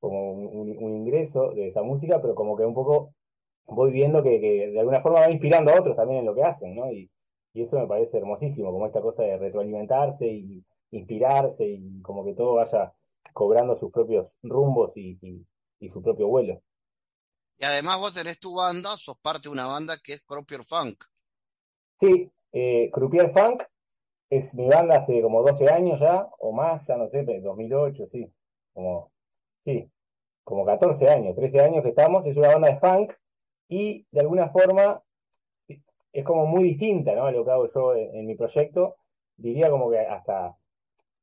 como 0.00 0.32
un 0.32 0.96
ingreso 0.96 1.50
de 1.50 1.66
esa 1.66 1.82
música, 1.82 2.20
pero 2.22 2.34
como 2.34 2.56
que 2.56 2.64
un 2.64 2.74
poco 2.74 3.12
voy 3.66 3.90
viendo 3.92 4.22
que, 4.22 4.40
que 4.40 4.68
de 4.68 4.80
alguna 4.80 5.00
forma 5.02 5.20
va 5.20 5.30
inspirando 5.30 5.70
a 5.70 5.78
otros 5.80 5.96
también 5.96 6.20
en 6.20 6.26
lo 6.26 6.34
que 6.34 6.44
hacen, 6.44 6.74
¿no? 6.74 6.90
Y, 6.90 7.10
y 7.52 7.62
eso 7.62 7.78
me 7.78 7.86
parece 7.86 8.18
hermosísimo, 8.18 8.72
como 8.72 8.86
esta 8.86 9.00
cosa 9.00 9.22
de 9.24 9.36
retroalimentarse 9.36 10.26
y 10.26 10.64
inspirarse 10.90 11.66
y 11.66 12.00
como 12.02 12.24
que 12.24 12.34
todo 12.34 12.54
vaya 12.54 12.92
cobrando 13.38 13.76
sus 13.76 13.92
propios 13.92 14.36
rumbos 14.42 14.96
y, 14.96 15.16
y- 15.22 15.46
y 15.78 15.88
su 15.88 16.02
propio 16.02 16.26
vuelo. 16.26 16.60
Y 17.56 17.64
además 17.64 17.98
vos 18.00 18.12
tenés 18.14 18.40
tu 18.40 18.56
banda, 18.56 18.96
sos 18.96 19.16
parte 19.18 19.44
de 19.44 19.50
una 19.50 19.66
banda 19.66 19.96
que 20.02 20.14
es 20.14 20.22
Crop 20.24 20.50
Your 20.50 20.64
Funk. 20.64 21.04
Sí, 22.00 22.30
eh, 22.52 22.90
Croupier 22.92 23.30
Funk 23.30 23.62
es 24.30 24.54
mi 24.54 24.68
banda 24.68 24.96
hace 24.96 25.22
como 25.22 25.42
12 25.42 25.68
años 25.68 26.00
ya, 26.00 26.28
o 26.40 26.52
más, 26.52 26.86
ya 26.88 26.96
no 26.96 27.06
sé, 27.08 27.22
pero 27.24 27.40
2008, 27.42 28.06
sí, 28.06 28.32
como, 28.74 29.12
sí, 29.60 29.90
como 30.44 30.64
14 30.64 31.08
años, 31.08 31.36
13 31.36 31.60
años 31.60 31.82
que 31.82 31.90
estamos, 31.90 32.26
es 32.26 32.36
una 32.36 32.48
banda 32.48 32.68
de 32.68 32.80
funk 32.80 33.12
y 33.68 34.06
de 34.10 34.20
alguna 34.20 34.50
forma 34.50 35.02
es 36.12 36.24
como 36.24 36.46
muy 36.46 36.64
distinta, 36.64 37.14
¿no? 37.14 37.26
a 37.26 37.32
lo 37.32 37.44
que 37.44 37.50
hago 37.50 37.66
yo 37.72 37.94
en, 37.94 38.14
en 38.16 38.26
mi 38.26 38.34
proyecto, 38.34 38.96
diría 39.36 39.70
como 39.70 39.90
que 39.90 39.98
hasta 40.00 40.56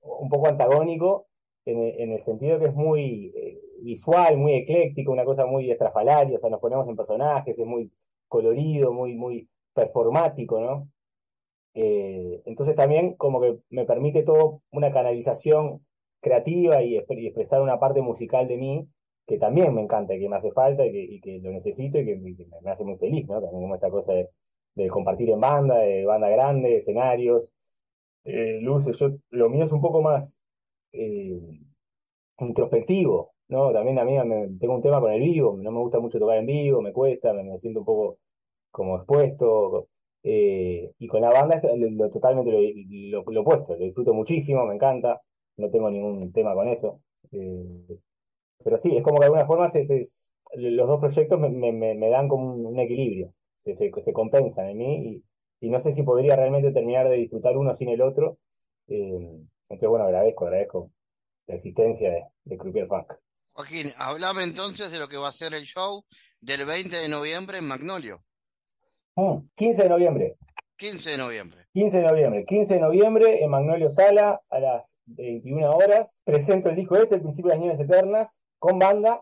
un 0.02 0.30
poco 0.30 0.48
antagónico 0.48 1.28
en, 1.66 1.80
el- 1.80 2.02
en 2.02 2.12
el 2.14 2.20
sentido 2.20 2.60
que 2.60 2.66
es 2.68 2.74
muy 2.76 3.32
eh, 3.36 3.60
visual, 3.82 4.38
muy 4.38 4.54
ecléctico, 4.56 5.12
una 5.12 5.26
cosa 5.26 5.46
muy 5.46 5.70
estrafalaria, 5.72 6.36
o 6.36 6.40
sea, 6.40 6.50
nos 6.50 6.60
ponemos 6.62 6.88
en 6.90 6.96
personajes, 6.96 7.58
es 7.60 7.66
muy 7.66 7.92
colorido, 8.28 8.94
muy, 8.94 9.16
muy 9.16 9.50
performático, 9.74 10.60
¿no? 10.60 10.90
Eh, 11.74 12.42
entonces 12.46 12.76
también 12.76 13.16
como 13.16 13.42
que 13.42 13.58
me 13.70 13.86
permite 13.86 14.24
todo 14.24 14.62
una 14.72 14.92
canalización 14.92 15.86
creativa 16.22 16.82
y, 16.82 16.98
expresar 16.98 17.62
una 17.62 17.80
parte 17.80 18.02
musical 18.02 18.48
de 18.48 18.58
mí 18.58 18.88
que 19.28 19.38
también 19.38 19.74
me 19.74 19.82
encanta, 19.82 20.14
y 20.16 20.20
que 20.20 20.30
me 20.30 20.38
hace 20.38 20.52
falta 20.52 20.86
y 20.86 20.92
que, 20.92 21.04
y 21.04 21.20
que 21.22 21.40
lo 21.40 21.52
necesito 21.52 22.00
y 22.00 22.06
que, 22.06 22.16
me 22.62 22.72
hace 22.72 22.84
muy 22.86 22.98
feliz, 22.98 23.28
¿no? 23.28 23.42
También 23.42 23.64
como 23.64 23.76
esta 23.76 23.90
cosa 23.90 24.14
de, 24.14 24.30
de 24.76 24.88
compartir 24.90 25.30
en 25.32 25.40
banda, 25.42 25.80
de 25.80 26.06
banda 26.06 26.30
grande, 26.30 26.78
escenarios, 26.78 27.50
eh, 28.26 28.60
luces. 28.62 28.98
Yo, 29.00 29.10
lo 29.32 29.50
mío 29.50 29.66
es 29.66 29.72
un 29.72 29.82
poco 29.82 30.02
más 30.02 30.40
eh, 30.94 31.40
introspectivo, 32.40 33.34
¿no? 33.50 33.72
También 33.74 34.00
a 34.00 34.06
mí 34.06 34.18
me, 34.26 34.50
tengo 34.60 34.76
un 34.76 34.82
tema 34.82 35.00
con 35.00 35.12
el 35.12 35.22
vivo, 35.22 35.58
no 35.62 35.72
me 35.72 35.80
gusta 35.80 36.00
mucho 36.00 36.20
tocar 36.20 36.38
en 36.38 36.46
vivo, 36.46 36.82
me 36.82 36.94
cuesta, 36.94 37.34
me, 37.34 37.58
siento 37.58 37.80
un 37.82 37.86
poco 37.86 38.18
como 38.72 38.98
expuesto. 38.98 39.88
Eh, 40.24 40.92
y 40.98 41.08
con 41.08 41.22
la 41.22 41.30
banda 41.30 41.62
lo, 41.78 42.10
totalmente 42.10 42.52
lo, 43.12 43.22
opuesto, 43.42 43.76
lo 43.76 43.86
disfruto 43.86 44.14
muchísimo, 44.14 44.66
me 44.66 44.74
encanta, 44.76 45.22
no 45.58 45.70
tengo 45.70 45.90
ningún 45.92 46.32
tema 46.34 46.54
con 46.56 46.68
eso. 46.70 47.02
Eh, 47.32 48.00
pero 48.64 48.78
sí, 48.78 48.96
es 48.98 49.04
como 49.04 49.18
que 49.18 49.22
de 49.22 49.26
alguna 49.28 49.46
forma 49.46 49.70
se, 49.70 49.84
los 50.56 50.88
dos 50.88 51.00
proyectos 51.00 51.40
me, 51.40 52.10
dan 52.10 52.28
como 52.28 52.56
un, 52.56 52.80
equilibrio, 52.80 53.34
se, 53.58 53.92
compensan 54.14 54.70
en 54.70 54.78
mí 54.78 55.24
y, 55.60 55.68
y, 55.68 55.70
no 55.70 55.80
sé 55.80 55.92
si 55.92 56.04
podría 56.04 56.36
realmente 56.36 56.72
terminar 56.72 57.10
de 57.10 57.18
disfrutar 57.18 57.58
uno 57.58 57.74
sin 57.74 57.90
el 57.90 58.02
otro. 58.02 58.38
Eh, 58.88 59.40
entonces, 59.70 59.90
bueno, 59.90 60.06
agradezco, 60.06 60.46
agradezco 60.46 60.92
la 61.48 61.56
existencia 61.56 62.10
de, 62.10 62.26
de 62.44 62.58
Croupier 62.58 62.88
Funk. 62.88 63.14
Joaquín, 63.54 63.88
hablame 63.98 64.44
entonces 64.44 64.92
de 64.92 65.00
lo 65.00 65.08
que 65.08 65.18
va 65.18 65.30
a 65.30 65.32
ser 65.32 65.54
el 65.54 65.64
show 65.64 66.04
del 66.42 66.66
20 66.66 66.96
de 66.96 67.10
noviembre 67.10 67.58
en 67.58 67.68
Magnolio. 67.68 68.20
Mm, 69.16 69.38
15 69.56 69.84
de 69.84 69.90
noviembre. 69.90 70.36
15 70.78 71.12
de 71.12 71.18
noviembre. 71.18 71.66
15 71.74 71.98
de 71.98 72.04
noviembre. 72.04 72.46
15 72.46 72.74
de 72.74 72.80
noviembre 72.82 73.44
en 73.44 73.50
Magnolio 73.50 73.90
Sala 73.90 74.42
a 74.50 74.60
las 74.60 74.98
21 75.06 75.74
horas. 75.74 76.22
Presento 76.26 76.70
el 76.70 76.76
disco 76.76 76.98
este, 76.98 77.16
El 77.16 77.22
principio 77.22 77.50
de 77.50 77.56
las 77.56 77.62
nieves 77.62 77.80
eternas, 77.80 78.42
con 78.60 78.78
banda, 78.78 79.22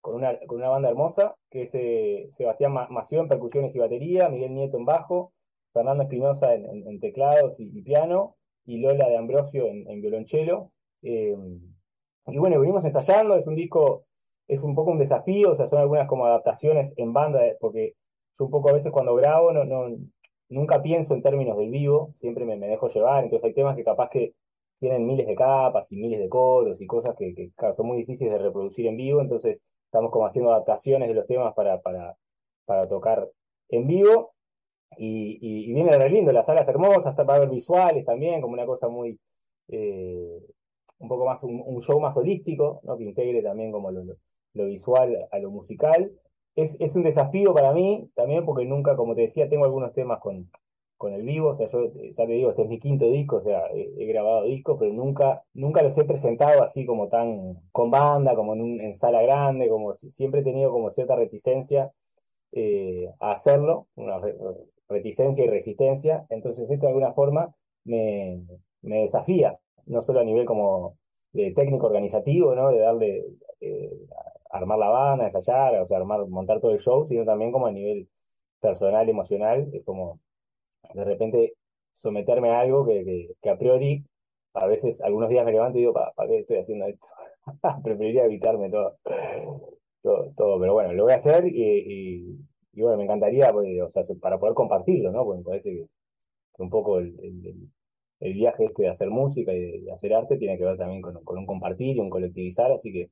con 0.00 0.16
una, 0.16 0.38
con 0.46 0.58
una 0.58 0.68
banda 0.68 0.88
hermosa, 0.88 1.36
que 1.50 1.62
es 1.62 1.70
eh, 1.74 2.28
Sebastián 2.32 2.72
Mació 2.72 3.20
en 3.20 3.28
percusiones 3.28 3.74
y 3.76 3.78
batería, 3.78 4.28
Miguel 4.28 4.54
Nieto 4.54 4.76
en 4.76 4.84
bajo, 4.84 5.32
Fernando 5.72 6.04
Espinosa 6.04 6.54
en, 6.54 6.64
en, 6.66 6.88
en, 6.88 7.00
teclados 7.00 7.60
y, 7.60 7.70
y, 7.72 7.82
piano, 7.82 8.35
y 8.66 8.78
Lola 8.78 9.08
de 9.08 9.16
Ambrosio 9.16 9.66
en, 9.68 10.00
violonchelo. 10.00 10.72
Eh, 11.02 11.36
y 12.26 12.38
bueno, 12.38 12.60
venimos 12.60 12.84
ensayando, 12.84 13.36
es 13.36 13.46
un 13.46 13.54
disco, 13.54 14.04
es 14.48 14.62
un 14.62 14.74
poco 14.74 14.90
un 14.90 14.98
desafío, 14.98 15.52
o 15.52 15.54
sea, 15.54 15.68
son 15.68 15.78
algunas 15.78 16.08
como 16.08 16.26
adaptaciones 16.26 16.92
en 16.96 17.12
banda, 17.12 17.40
porque 17.60 17.94
yo 18.38 18.44
un 18.44 18.50
poco 18.50 18.68
a 18.68 18.72
veces 18.72 18.92
cuando 18.92 19.14
grabo 19.14 19.52
no, 19.52 19.64
no, 19.64 19.96
nunca 20.48 20.82
pienso 20.82 21.14
en 21.14 21.22
términos 21.22 21.56
del 21.56 21.70
vivo, 21.70 22.12
siempre 22.16 22.44
me, 22.44 22.58
dejo 22.58 22.88
llevar, 22.88 23.22
entonces 23.22 23.46
hay 23.46 23.54
temas 23.54 23.76
que 23.76 23.84
capaz 23.84 24.08
que 24.10 24.34
tienen 24.80 25.06
miles 25.06 25.26
de 25.26 25.36
capas 25.36 25.90
y 25.92 25.96
miles 25.96 26.18
de 26.18 26.28
coros 26.28 26.80
y 26.82 26.86
cosas 26.86 27.14
que, 27.16 27.34
que 27.34 27.52
son 27.72 27.86
muy 27.86 27.98
difíciles 27.98 28.32
de 28.32 28.38
reproducir 28.38 28.86
en 28.86 28.96
vivo, 28.96 29.20
entonces 29.20 29.62
estamos 29.84 30.10
como 30.10 30.26
haciendo 30.26 30.50
adaptaciones 30.50 31.08
de 31.08 31.14
los 31.14 31.26
temas 31.26 31.54
para, 31.54 31.80
para, 31.80 32.16
para 32.66 32.88
tocar 32.88 33.28
en 33.68 33.86
vivo 33.86 34.35
y, 34.96 35.38
y, 35.40 35.70
y 35.70 35.74
viene 35.74 35.96
re 35.96 36.10
lindo, 36.10 36.32
las 36.32 36.46
salas 36.46 36.68
hermosas, 36.68 37.06
hasta 37.06 37.24
para 37.26 37.40
ver 37.40 37.50
visuales 37.50 38.04
también, 38.04 38.40
como 38.40 38.54
una 38.54 38.66
cosa 38.66 38.88
muy... 38.88 39.18
Eh, 39.68 40.40
un 40.98 41.08
poco 41.08 41.26
más 41.26 41.42
un, 41.42 41.80
show 41.82 42.00
más 42.00 42.16
holístico, 42.16 42.80
¿no? 42.84 42.96
que 42.96 43.04
integre 43.04 43.42
también 43.42 43.70
como 43.70 43.90
lo, 43.90 44.02
lo, 44.54 44.64
visual 44.64 45.28
a 45.30 45.38
lo 45.38 45.50
musical 45.50 46.10
es, 46.56 46.76
es 46.80 46.96
un 46.96 47.02
desafío 47.02 47.52
para 47.52 47.72
mí 47.72 48.10
también 48.14 48.44
porque 48.44 48.64
nunca, 48.64 48.96
como 48.96 49.14
te 49.14 49.22
decía, 49.22 49.48
tengo 49.48 49.66
algunos 49.66 49.92
temas 49.92 50.20
con, 50.20 50.50
con 50.96 51.12
el 51.12 51.22
vivo, 51.22 51.50
o 51.50 51.54
sea, 51.54 51.68
yo 51.68 51.92
ya 51.92 52.26
te 52.26 52.32
digo, 52.32 52.50
este 52.50 52.62
es 52.62 52.68
mi 52.68 52.78
quinto 52.78 53.06
disco, 53.06 53.36
o 53.36 53.40
sea, 53.40 53.64
he, 53.74 54.06
grabado 54.06 54.44
discos, 54.44 54.78
pero 54.78 54.92
nunca, 54.92 55.44
nunca 55.52 55.82
los 55.82 55.96
he 55.98 56.04
presentado 56.04 56.62
así 56.62 56.86
como 56.86 57.08
tan 57.08 57.60
con 57.72 57.90
banda, 57.90 58.34
como 58.34 58.54
en, 58.54 58.62
un, 58.62 58.80
en 58.80 58.94
sala 58.94 59.20
grande, 59.22 59.68
como 59.68 59.92
si, 59.92 60.10
siempre 60.10 60.40
he 60.40 60.44
tenido 60.44 60.70
como 60.72 60.90
cierta 60.90 61.14
reticencia 61.14 61.92
eh, 62.52 63.10
a 63.20 63.32
hacerlo, 63.32 63.88
una 63.96 64.18
reticencia 64.88 65.44
y 65.44 65.48
resistencia, 65.48 66.26
entonces 66.30 66.70
esto 66.70 66.86
de 66.86 66.92
alguna 66.92 67.12
forma 67.12 67.54
me, 67.84 68.42
me 68.82 69.02
desafía, 69.02 69.58
no 69.86 70.02
solo 70.02 70.20
a 70.20 70.24
nivel 70.24 70.46
como 70.46 70.96
de 71.32 71.52
técnico 71.52 71.86
organizativo, 71.86 72.54
¿no? 72.54 72.70
De 72.70 72.78
darle 72.78 73.24
eh, 73.60 73.90
armar 74.50 74.78
la 74.78 74.88
banda, 74.88 75.24
ensayar, 75.24 75.78
o 75.80 75.86
sea, 75.86 75.98
armar, 75.98 76.26
montar 76.28 76.60
todo 76.60 76.72
el 76.72 76.78
show, 76.78 77.06
sino 77.06 77.24
también 77.24 77.52
como 77.52 77.66
a 77.66 77.72
nivel 77.72 78.08
personal, 78.60 79.08
emocional, 79.08 79.68
es 79.72 79.84
como 79.84 80.20
de 80.94 81.04
repente 81.04 81.54
someterme 81.92 82.50
a 82.50 82.60
algo 82.60 82.86
que, 82.86 83.34
que, 83.40 83.50
a 83.50 83.58
priori 83.58 84.04
a 84.54 84.66
veces 84.66 85.00
algunos 85.02 85.28
días 85.28 85.44
me 85.44 85.52
levanto 85.52 85.78
y 85.78 85.82
digo, 85.82 85.92
¿para, 85.92 86.12
¿para 86.12 86.28
qué 86.28 86.38
estoy 86.38 86.58
haciendo 86.58 86.86
esto? 86.86 87.08
Preferiría 87.84 88.24
evitarme 88.24 88.70
todo, 88.70 88.96
todo, 90.36 90.60
pero 90.60 90.72
bueno, 90.74 90.92
lo 90.92 91.04
voy 91.04 91.12
a 91.12 91.16
hacer 91.16 91.46
y, 91.46 92.38
y 92.76 92.82
bueno, 92.82 92.98
me 92.98 93.04
encantaría, 93.04 93.50
pues, 93.52 93.66
o 93.82 93.88
sea, 93.88 94.02
para 94.20 94.38
poder 94.38 94.54
compartirlo, 94.54 95.10
¿no? 95.10 95.24
Porque 95.24 95.38
me 95.38 95.44
parece 95.44 95.70
que, 95.70 95.86
un 96.58 96.68
poco 96.68 96.98
el, 96.98 97.18
el, 97.20 97.70
el, 98.20 98.34
viaje 98.34 98.66
este 98.66 98.82
de 98.82 98.88
hacer 98.90 99.08
música 99.08 99.52
y 99.54 99.80
de, 99.80 99.92
hacer 99.92 100.12
arte 100.12 100.36
tiene 100.36 100.58
que 100.58 100.64
ver 100.64 100.76
también 100.76 101.00
con, 101.00 101.24
con 101.24 101.38
un 101.38 101.46
compartir 101.46 101.96
y 101.96 102.00
un 102.00 102.10
colectivizar, 102.10 102.70
así 102.70 102.92
que 102.92 103.10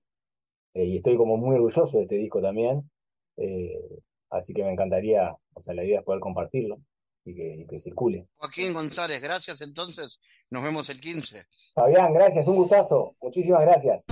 eh, 0.75 0.85
y 0.85 0.97
estoy 0.99 1.17
como 1.17 1.39
muy 1.39 1.57
orgulloso 1.57 1.97
de 1.97 2.03
este 2.03 2.17
disco 2.17 2.43
también, 2.43 2.91
eh, 3.39 4.03
así 4.29 4.53
que 4.53 4.65
me 4.65 4.73
encantaría, 4.73 5.35
o 5.55 5.62
sea, 5.62 5.73
la 5.73 5.85
idea 5.85 6.01
es 6.01 6.05
poder 6.05 6.21
compartirlo 6.21 6.81
y 7.25 7.35
que, 7.35 7.55
y 7.62 7.67
que, 7.67 7.79
circule. 7.79 8.29
Joaquín 8.37 8.75
González, 8.75 9.23
gracias 9.23 9.62
entonces, 9.62 10.21
nos 10.51 10.62
vemos 10.62 10.91
el 10.91 11.01
15. 11.01 11.43
Fabián, 11.75 12.12
gracias, 12.12 12.47
un 12.49 12.57
gustazo, 12.57 13.12
muchísimas 13.23 13.62
gracias. 13.62 14.05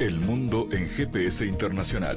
El 0.00 0.18
mundo 0.20 0.66
en 0.72 0.88
GPS 0.88 1.44
Internacional. 1.44 2.16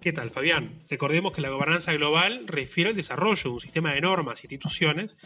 ¿Qué 0.00 0.12
tal, 0.12 0.30
Fabián? 0.30 0.84
Recordemos 0.88 1.32
que 1.32 1.40
la 1.40 1.48
gobernanza 1.48 1.92
global 1.92 2.46
refiere 2.46 2.90
al 2.90 2.96
desarrollo 2.96 3.42
de 3.42 3.48
un 3.48 3.60
sistema 3.60 3.92
de 3.92 4.00
normas 4.00 4.38
e 4.38 4.46
instituciones 4.46 5.16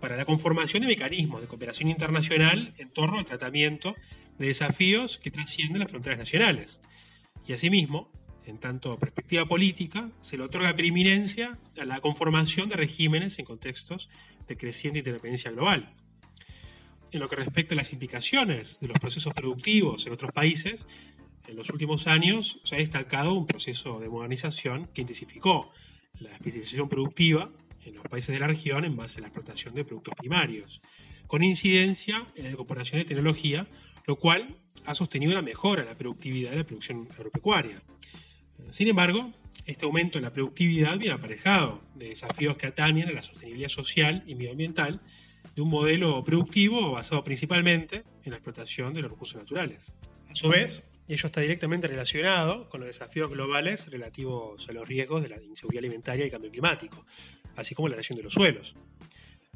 para 0.00 0.16
la 0.16 0.26
conformación 0.26 0.82
de 0.82 0.88
mecanismos 0.88 1.40
de 1.40 1.46
cooperación 1.46 1.88
internacional 1.88 2.74
en 2.76 2.90
torno 2.90 3.18
al 3.18 3.24
tratamiento 3.24 3.94
de 4.38 4.48
desafíos 4.48 5.18
que 5.22 5.30
trascienden 5.30 5.80
las 5.80 5.90
fronteras 5.90 6.18
nacionales. 6.18 6.78
Y 7.46 7.54
asimismo, 7.54 8.10
en 8.44 8.58
tanto 8.58 8.98
perspectiva 8.98 9.46
política, 9.46 10.10
se 10.22 10.36
le 10.36 10.42
otorga 10.42 10.74
preeminencia 10.74 11.56
a 11.80 11.84
la 11.84 12.00
conformación 12.00 12.68
de 12.68 12.76
regímenes 12.76 13.38
en 13.38 13.46
contextos 13.46 14.10
de 14.48 14.56
creciente 14.56 14.98
interdependencia 14.98 15.50
global. 15.50 15.94
En 17.10 17.20
lo 17.20 17.28
que 17.28 17.36
respecta 17.36 17.74
a 17.74 17.76
las 17.76 17.92
implicaciones 17.92 18.78
de 18.80 18.88
los 18.88 18.98
procesos 18.98 19.32
productivos 19.32 20.06
en 20.06 20.12
otros 20.12 20.32
países, 20.32 20.80
en 21.46 21.56
los 21.56 21.70
últimos 21.70 22.06
años 22.06 22.58
se 22.64 22.76
ha 22.76 22.78
destacado 22.78 23.32
un 23.34 23.46
proceso 23.46 24.00
de 24.00 24.08
modernización 24.08 24.88
que 24.92 25.02
intensificó 25.02 25.70
la 26.20 26.30
especialización 26.32 26.88
productiva 26.88 27.50
en 27.84 27.94
los 27.94 28.04
países 28.04 28.32
de 28.34 28.40
la 28.40 28.46
región 28.46 28.84
en 28.84 28.96
base 28.96 29.18
a 29.18 29.20
la 29.20 29.28
explotación 29.28 29.74
de 29.74 29.84
productos 29.84 30.14
primarios, 30.16 30.80
con 31.26 31.42
incidencia 31.42 32.26
en 32.34 32.44
la 32.44 32.50
incorporación 32.50 33.00
de 33.00 33.04
tecnología, 33.04 33.66
lo 34.06 34.16
cual 34.16 34.56
ha 34.84 34.94
sostenido 34.94 35.32
la 35.32 35.42
mejora 35.42 35.82
en 35.82 35.88
la 35.88 35.94
productividad 35.94 36.50
de 36.50 36.58
la 36.58 36.64
producción 36.64 37.08
agropecuaria. 37.10 37.82
Sin 38.70 38.88
embargo, 38.88 39.32
este 39.66 39.84
aumento 39.84 40.18
en 40.18 40.24
la 40.24 40.32
productividad 40.32 40.98
viene 40.98 41.14
aparejado 41.14 41.80
de 41.94 42.10
desafíos 42.10 42.56
que 42.56 42.66
atañen 42.66 43.08
a 43.08 43.12
la 43.12 43.22
sostenibilidad 43.22 43.68
social 43.68 44.22
y 44.26 44.34
medioambiental 44.34 45.00
de 45.54 45.62
un 45.62 45.70
modelo 45.70 46.22
productivo 46.24 46.92
basado 46.92 47.24
principalmente 47.24 48.04
en 48.24 48.30
la 48.30 48.36
explotación 48.36 48.94
de 48.94 49.02
los 49.02 49.10
recursos 49.10 49.40
naturales. 49.40 49.80
A 50.28 50.34
su 50.34 50.48
vez, 50.48 50.84
y 51.08 51.14
ello 51.14 51.26
está 51.26 51.40
directamente 51.40 51.86
relacionado 51.86 52.68
con 52.68 52.80
los 52.80 52.88
desafíos 52.88 53.30
globales 53.30 53.86
relativos 53.90 54.68
a 54.68 54.72
los 54.72 54.88
riesgos 54.88 55.22
de 55.22 55.28
la 55.28 55.42
inseguridad 55.42 55.84
alimentaria 55.84 56.24
y 56.24 56.26
el 56.26 56.32
cambio 56.32 56.50
climático, 56.50 57.04
así 57.56 57.74
como 57.74 57.88
la 57.88 57.94
erosión 57.94 58.16
de 58.16 58.24
los 58.24 58.32
suelos. 58.32 58.74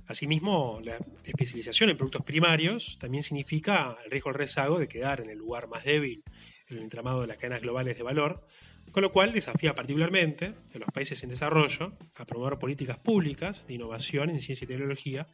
Asimismo, 0.06 0.80
la 0.82 0.98
especialización 1.24 1.90
en 1.90 1.96
productos 1.96 2.24
primarios 2.24 2.98
también 3.00 3.22
significa 3.22 3.96
el 4.04 4.10
riesgo 4.10 4.30
al 4.30 4.34
rezago 4.34 4.78
de 4.78 4.88
quedar 4.88 5.20
en 5.20 5.30
el 5.30 5.38
lugar 5.38 5.68
más 5.68 5.84
débil 5.84 6.24
en 6.68 6.78
el 6.78 6.82
entramado 6.84 7.20
de 7.20 7.26
las 7.26 7.36
cadenas 7.36 7.62
globales 7.62 7.96
de 7.96 8.02
valor, 8.02 8.46
con 8.92 9.02
lo 9.02 9.12
cual 9.12 9.32
desafía 9.32 9.74
particularmente 9.74 10.52
a 10.74 10.78
los 10.78 10.88
países 10.92 11.22
en 11.22 11.30
desarrollo 11.30 11.92
a 12.16 12.24
promover 12.24 12.58
políticas 12.58 12.98
públicas 12.98 13.64
de 13.66 13.74
innovación 13.74 14.30
en 14.30 14.40
ciencia 14.40 14.64
y 14.64 14.68
tecnología 14.68 15.28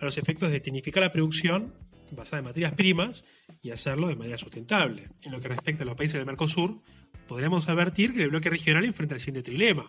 a 0.00 0.04
los 0.04 0.18
efectos 0.18 0.50
de 0.50 0.60
tecnificar 0.60 1.02
la 1.02 1.12
producción 1.12 1.74
basada 2.12 2.38
en 2.38 2.44
materias 2.44 2.74
primas 2.74 3.24
y 3.62 3.70
hacerlo 3.70 4.08
de 4.08 4.16
manera 4.16 4.38
sustentable. 4.38 5.08
En 5.22 5.32
lo 5.32 5.40
que 5.40 5.48
respecta 5.48 5.82
a 5.82 5.86
los 5.86 5.96
países 5.96 6.14
del 6.14 6.26
Mercosur, 6.26 6.80
podríamos 7.26 7.68
advertir 7.68 8.14
que 8.14 8.22
el 8.22 8.30
bloque 8.30 8.50
regional 8.50 8.84
enfrenta 8.84 9.14
el 9.14 9.20
siguiente 9.20 9.42
trilema. 9.42 9.86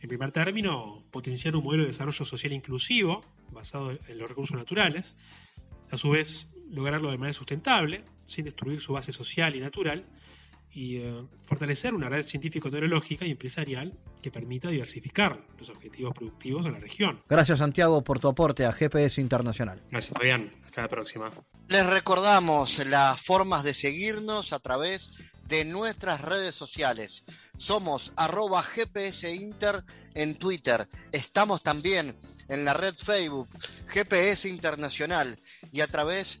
En 0.00 0.08
primer 0.08 0.30
término, 0.32 1.04
potenciar 1.10 1.56
un 1.56 1.64
modelo 1.64 1.82
de 1.84 1.90
desarrollo 1.90 2.24
social 2.24 2.52
inclusivo, 2.52 3.24
basado 3.50 3.90
en 3.90 4.18
los 4.18 4.28
recursos 4.28 4.56
naturales, 4.56 5.16
a 5.90 5.96
su 5.96 6.10
vez 6.10 6.46
lograrlo 6.70 7.10
de 7.10 7.18
manera 7.18 7.36
sustentable, 7.36 8.04
sin 8.26 8.44
destruir 8.44 8.80
su 8.80 8.92
base 8.92 9.12
social 9.12 9.56
y 9.56 9.60
natural, 9.60 10.04
y 10.72 10.98
eh, 10.98 11.24
fortalecer 11.46 11.94
una 11.94 12.08
red 12.08 12.24
científico-tecnológica 12.24 13.24
y 13.24 13.32
empresarial 13.32 13.92
que 14.22 14.30
permita 14.30 14.68
diversificar 14.68 15.40
los 15.58 15.68
objetivos 15.70 16.14
productivos 16.14 16.64
de 16.64 16.72
la 16.72 16.78
región. 16.78 17.22
Gracias 17.28 17.58
Santiago 17.58 18.02
por 18.02 18.20
tu 18.20 18.28
aporte 18.28 18.64
a 18.64 18.72
GPS 18.72 19.20
Internacional. 19.20 19.82
Gracias 19.90 20.12
Fabián, 20.12 20.52
hasta 20.64 20.82
la 20.82 20.88
próxima. 20.88 21.30
Les 21.68 21.86
recordamos 21.86 22.84
las 22.86 23.20
formas 23.20 23.64
de 23.64 23.74
seguirnos 23.74 24.52
a 24.52 24.58
través 24.58 25.10
de 25.48 25.64
nuestras 25.64 26.20
redes 26.20 26.54
sociales. 26.54 27.24
Somos 27.56 28.12
arroba 28.16 28.62
GPS 28.62 29.34
Inter 29.34 29.82
en 30.14 30.36
Twitter. 30.36 30.86
Estamos 31.10 31.62
también 31.62 32.16
en 32.48 32.64
la 32.64 32.74
red 32.74 32.94
Facebook 32.94 33.48
GPS 33.86 34.48
Internacional 34.48 35.38
y 35.72 35.80
a 35.80 35.86
través 35.86 36.40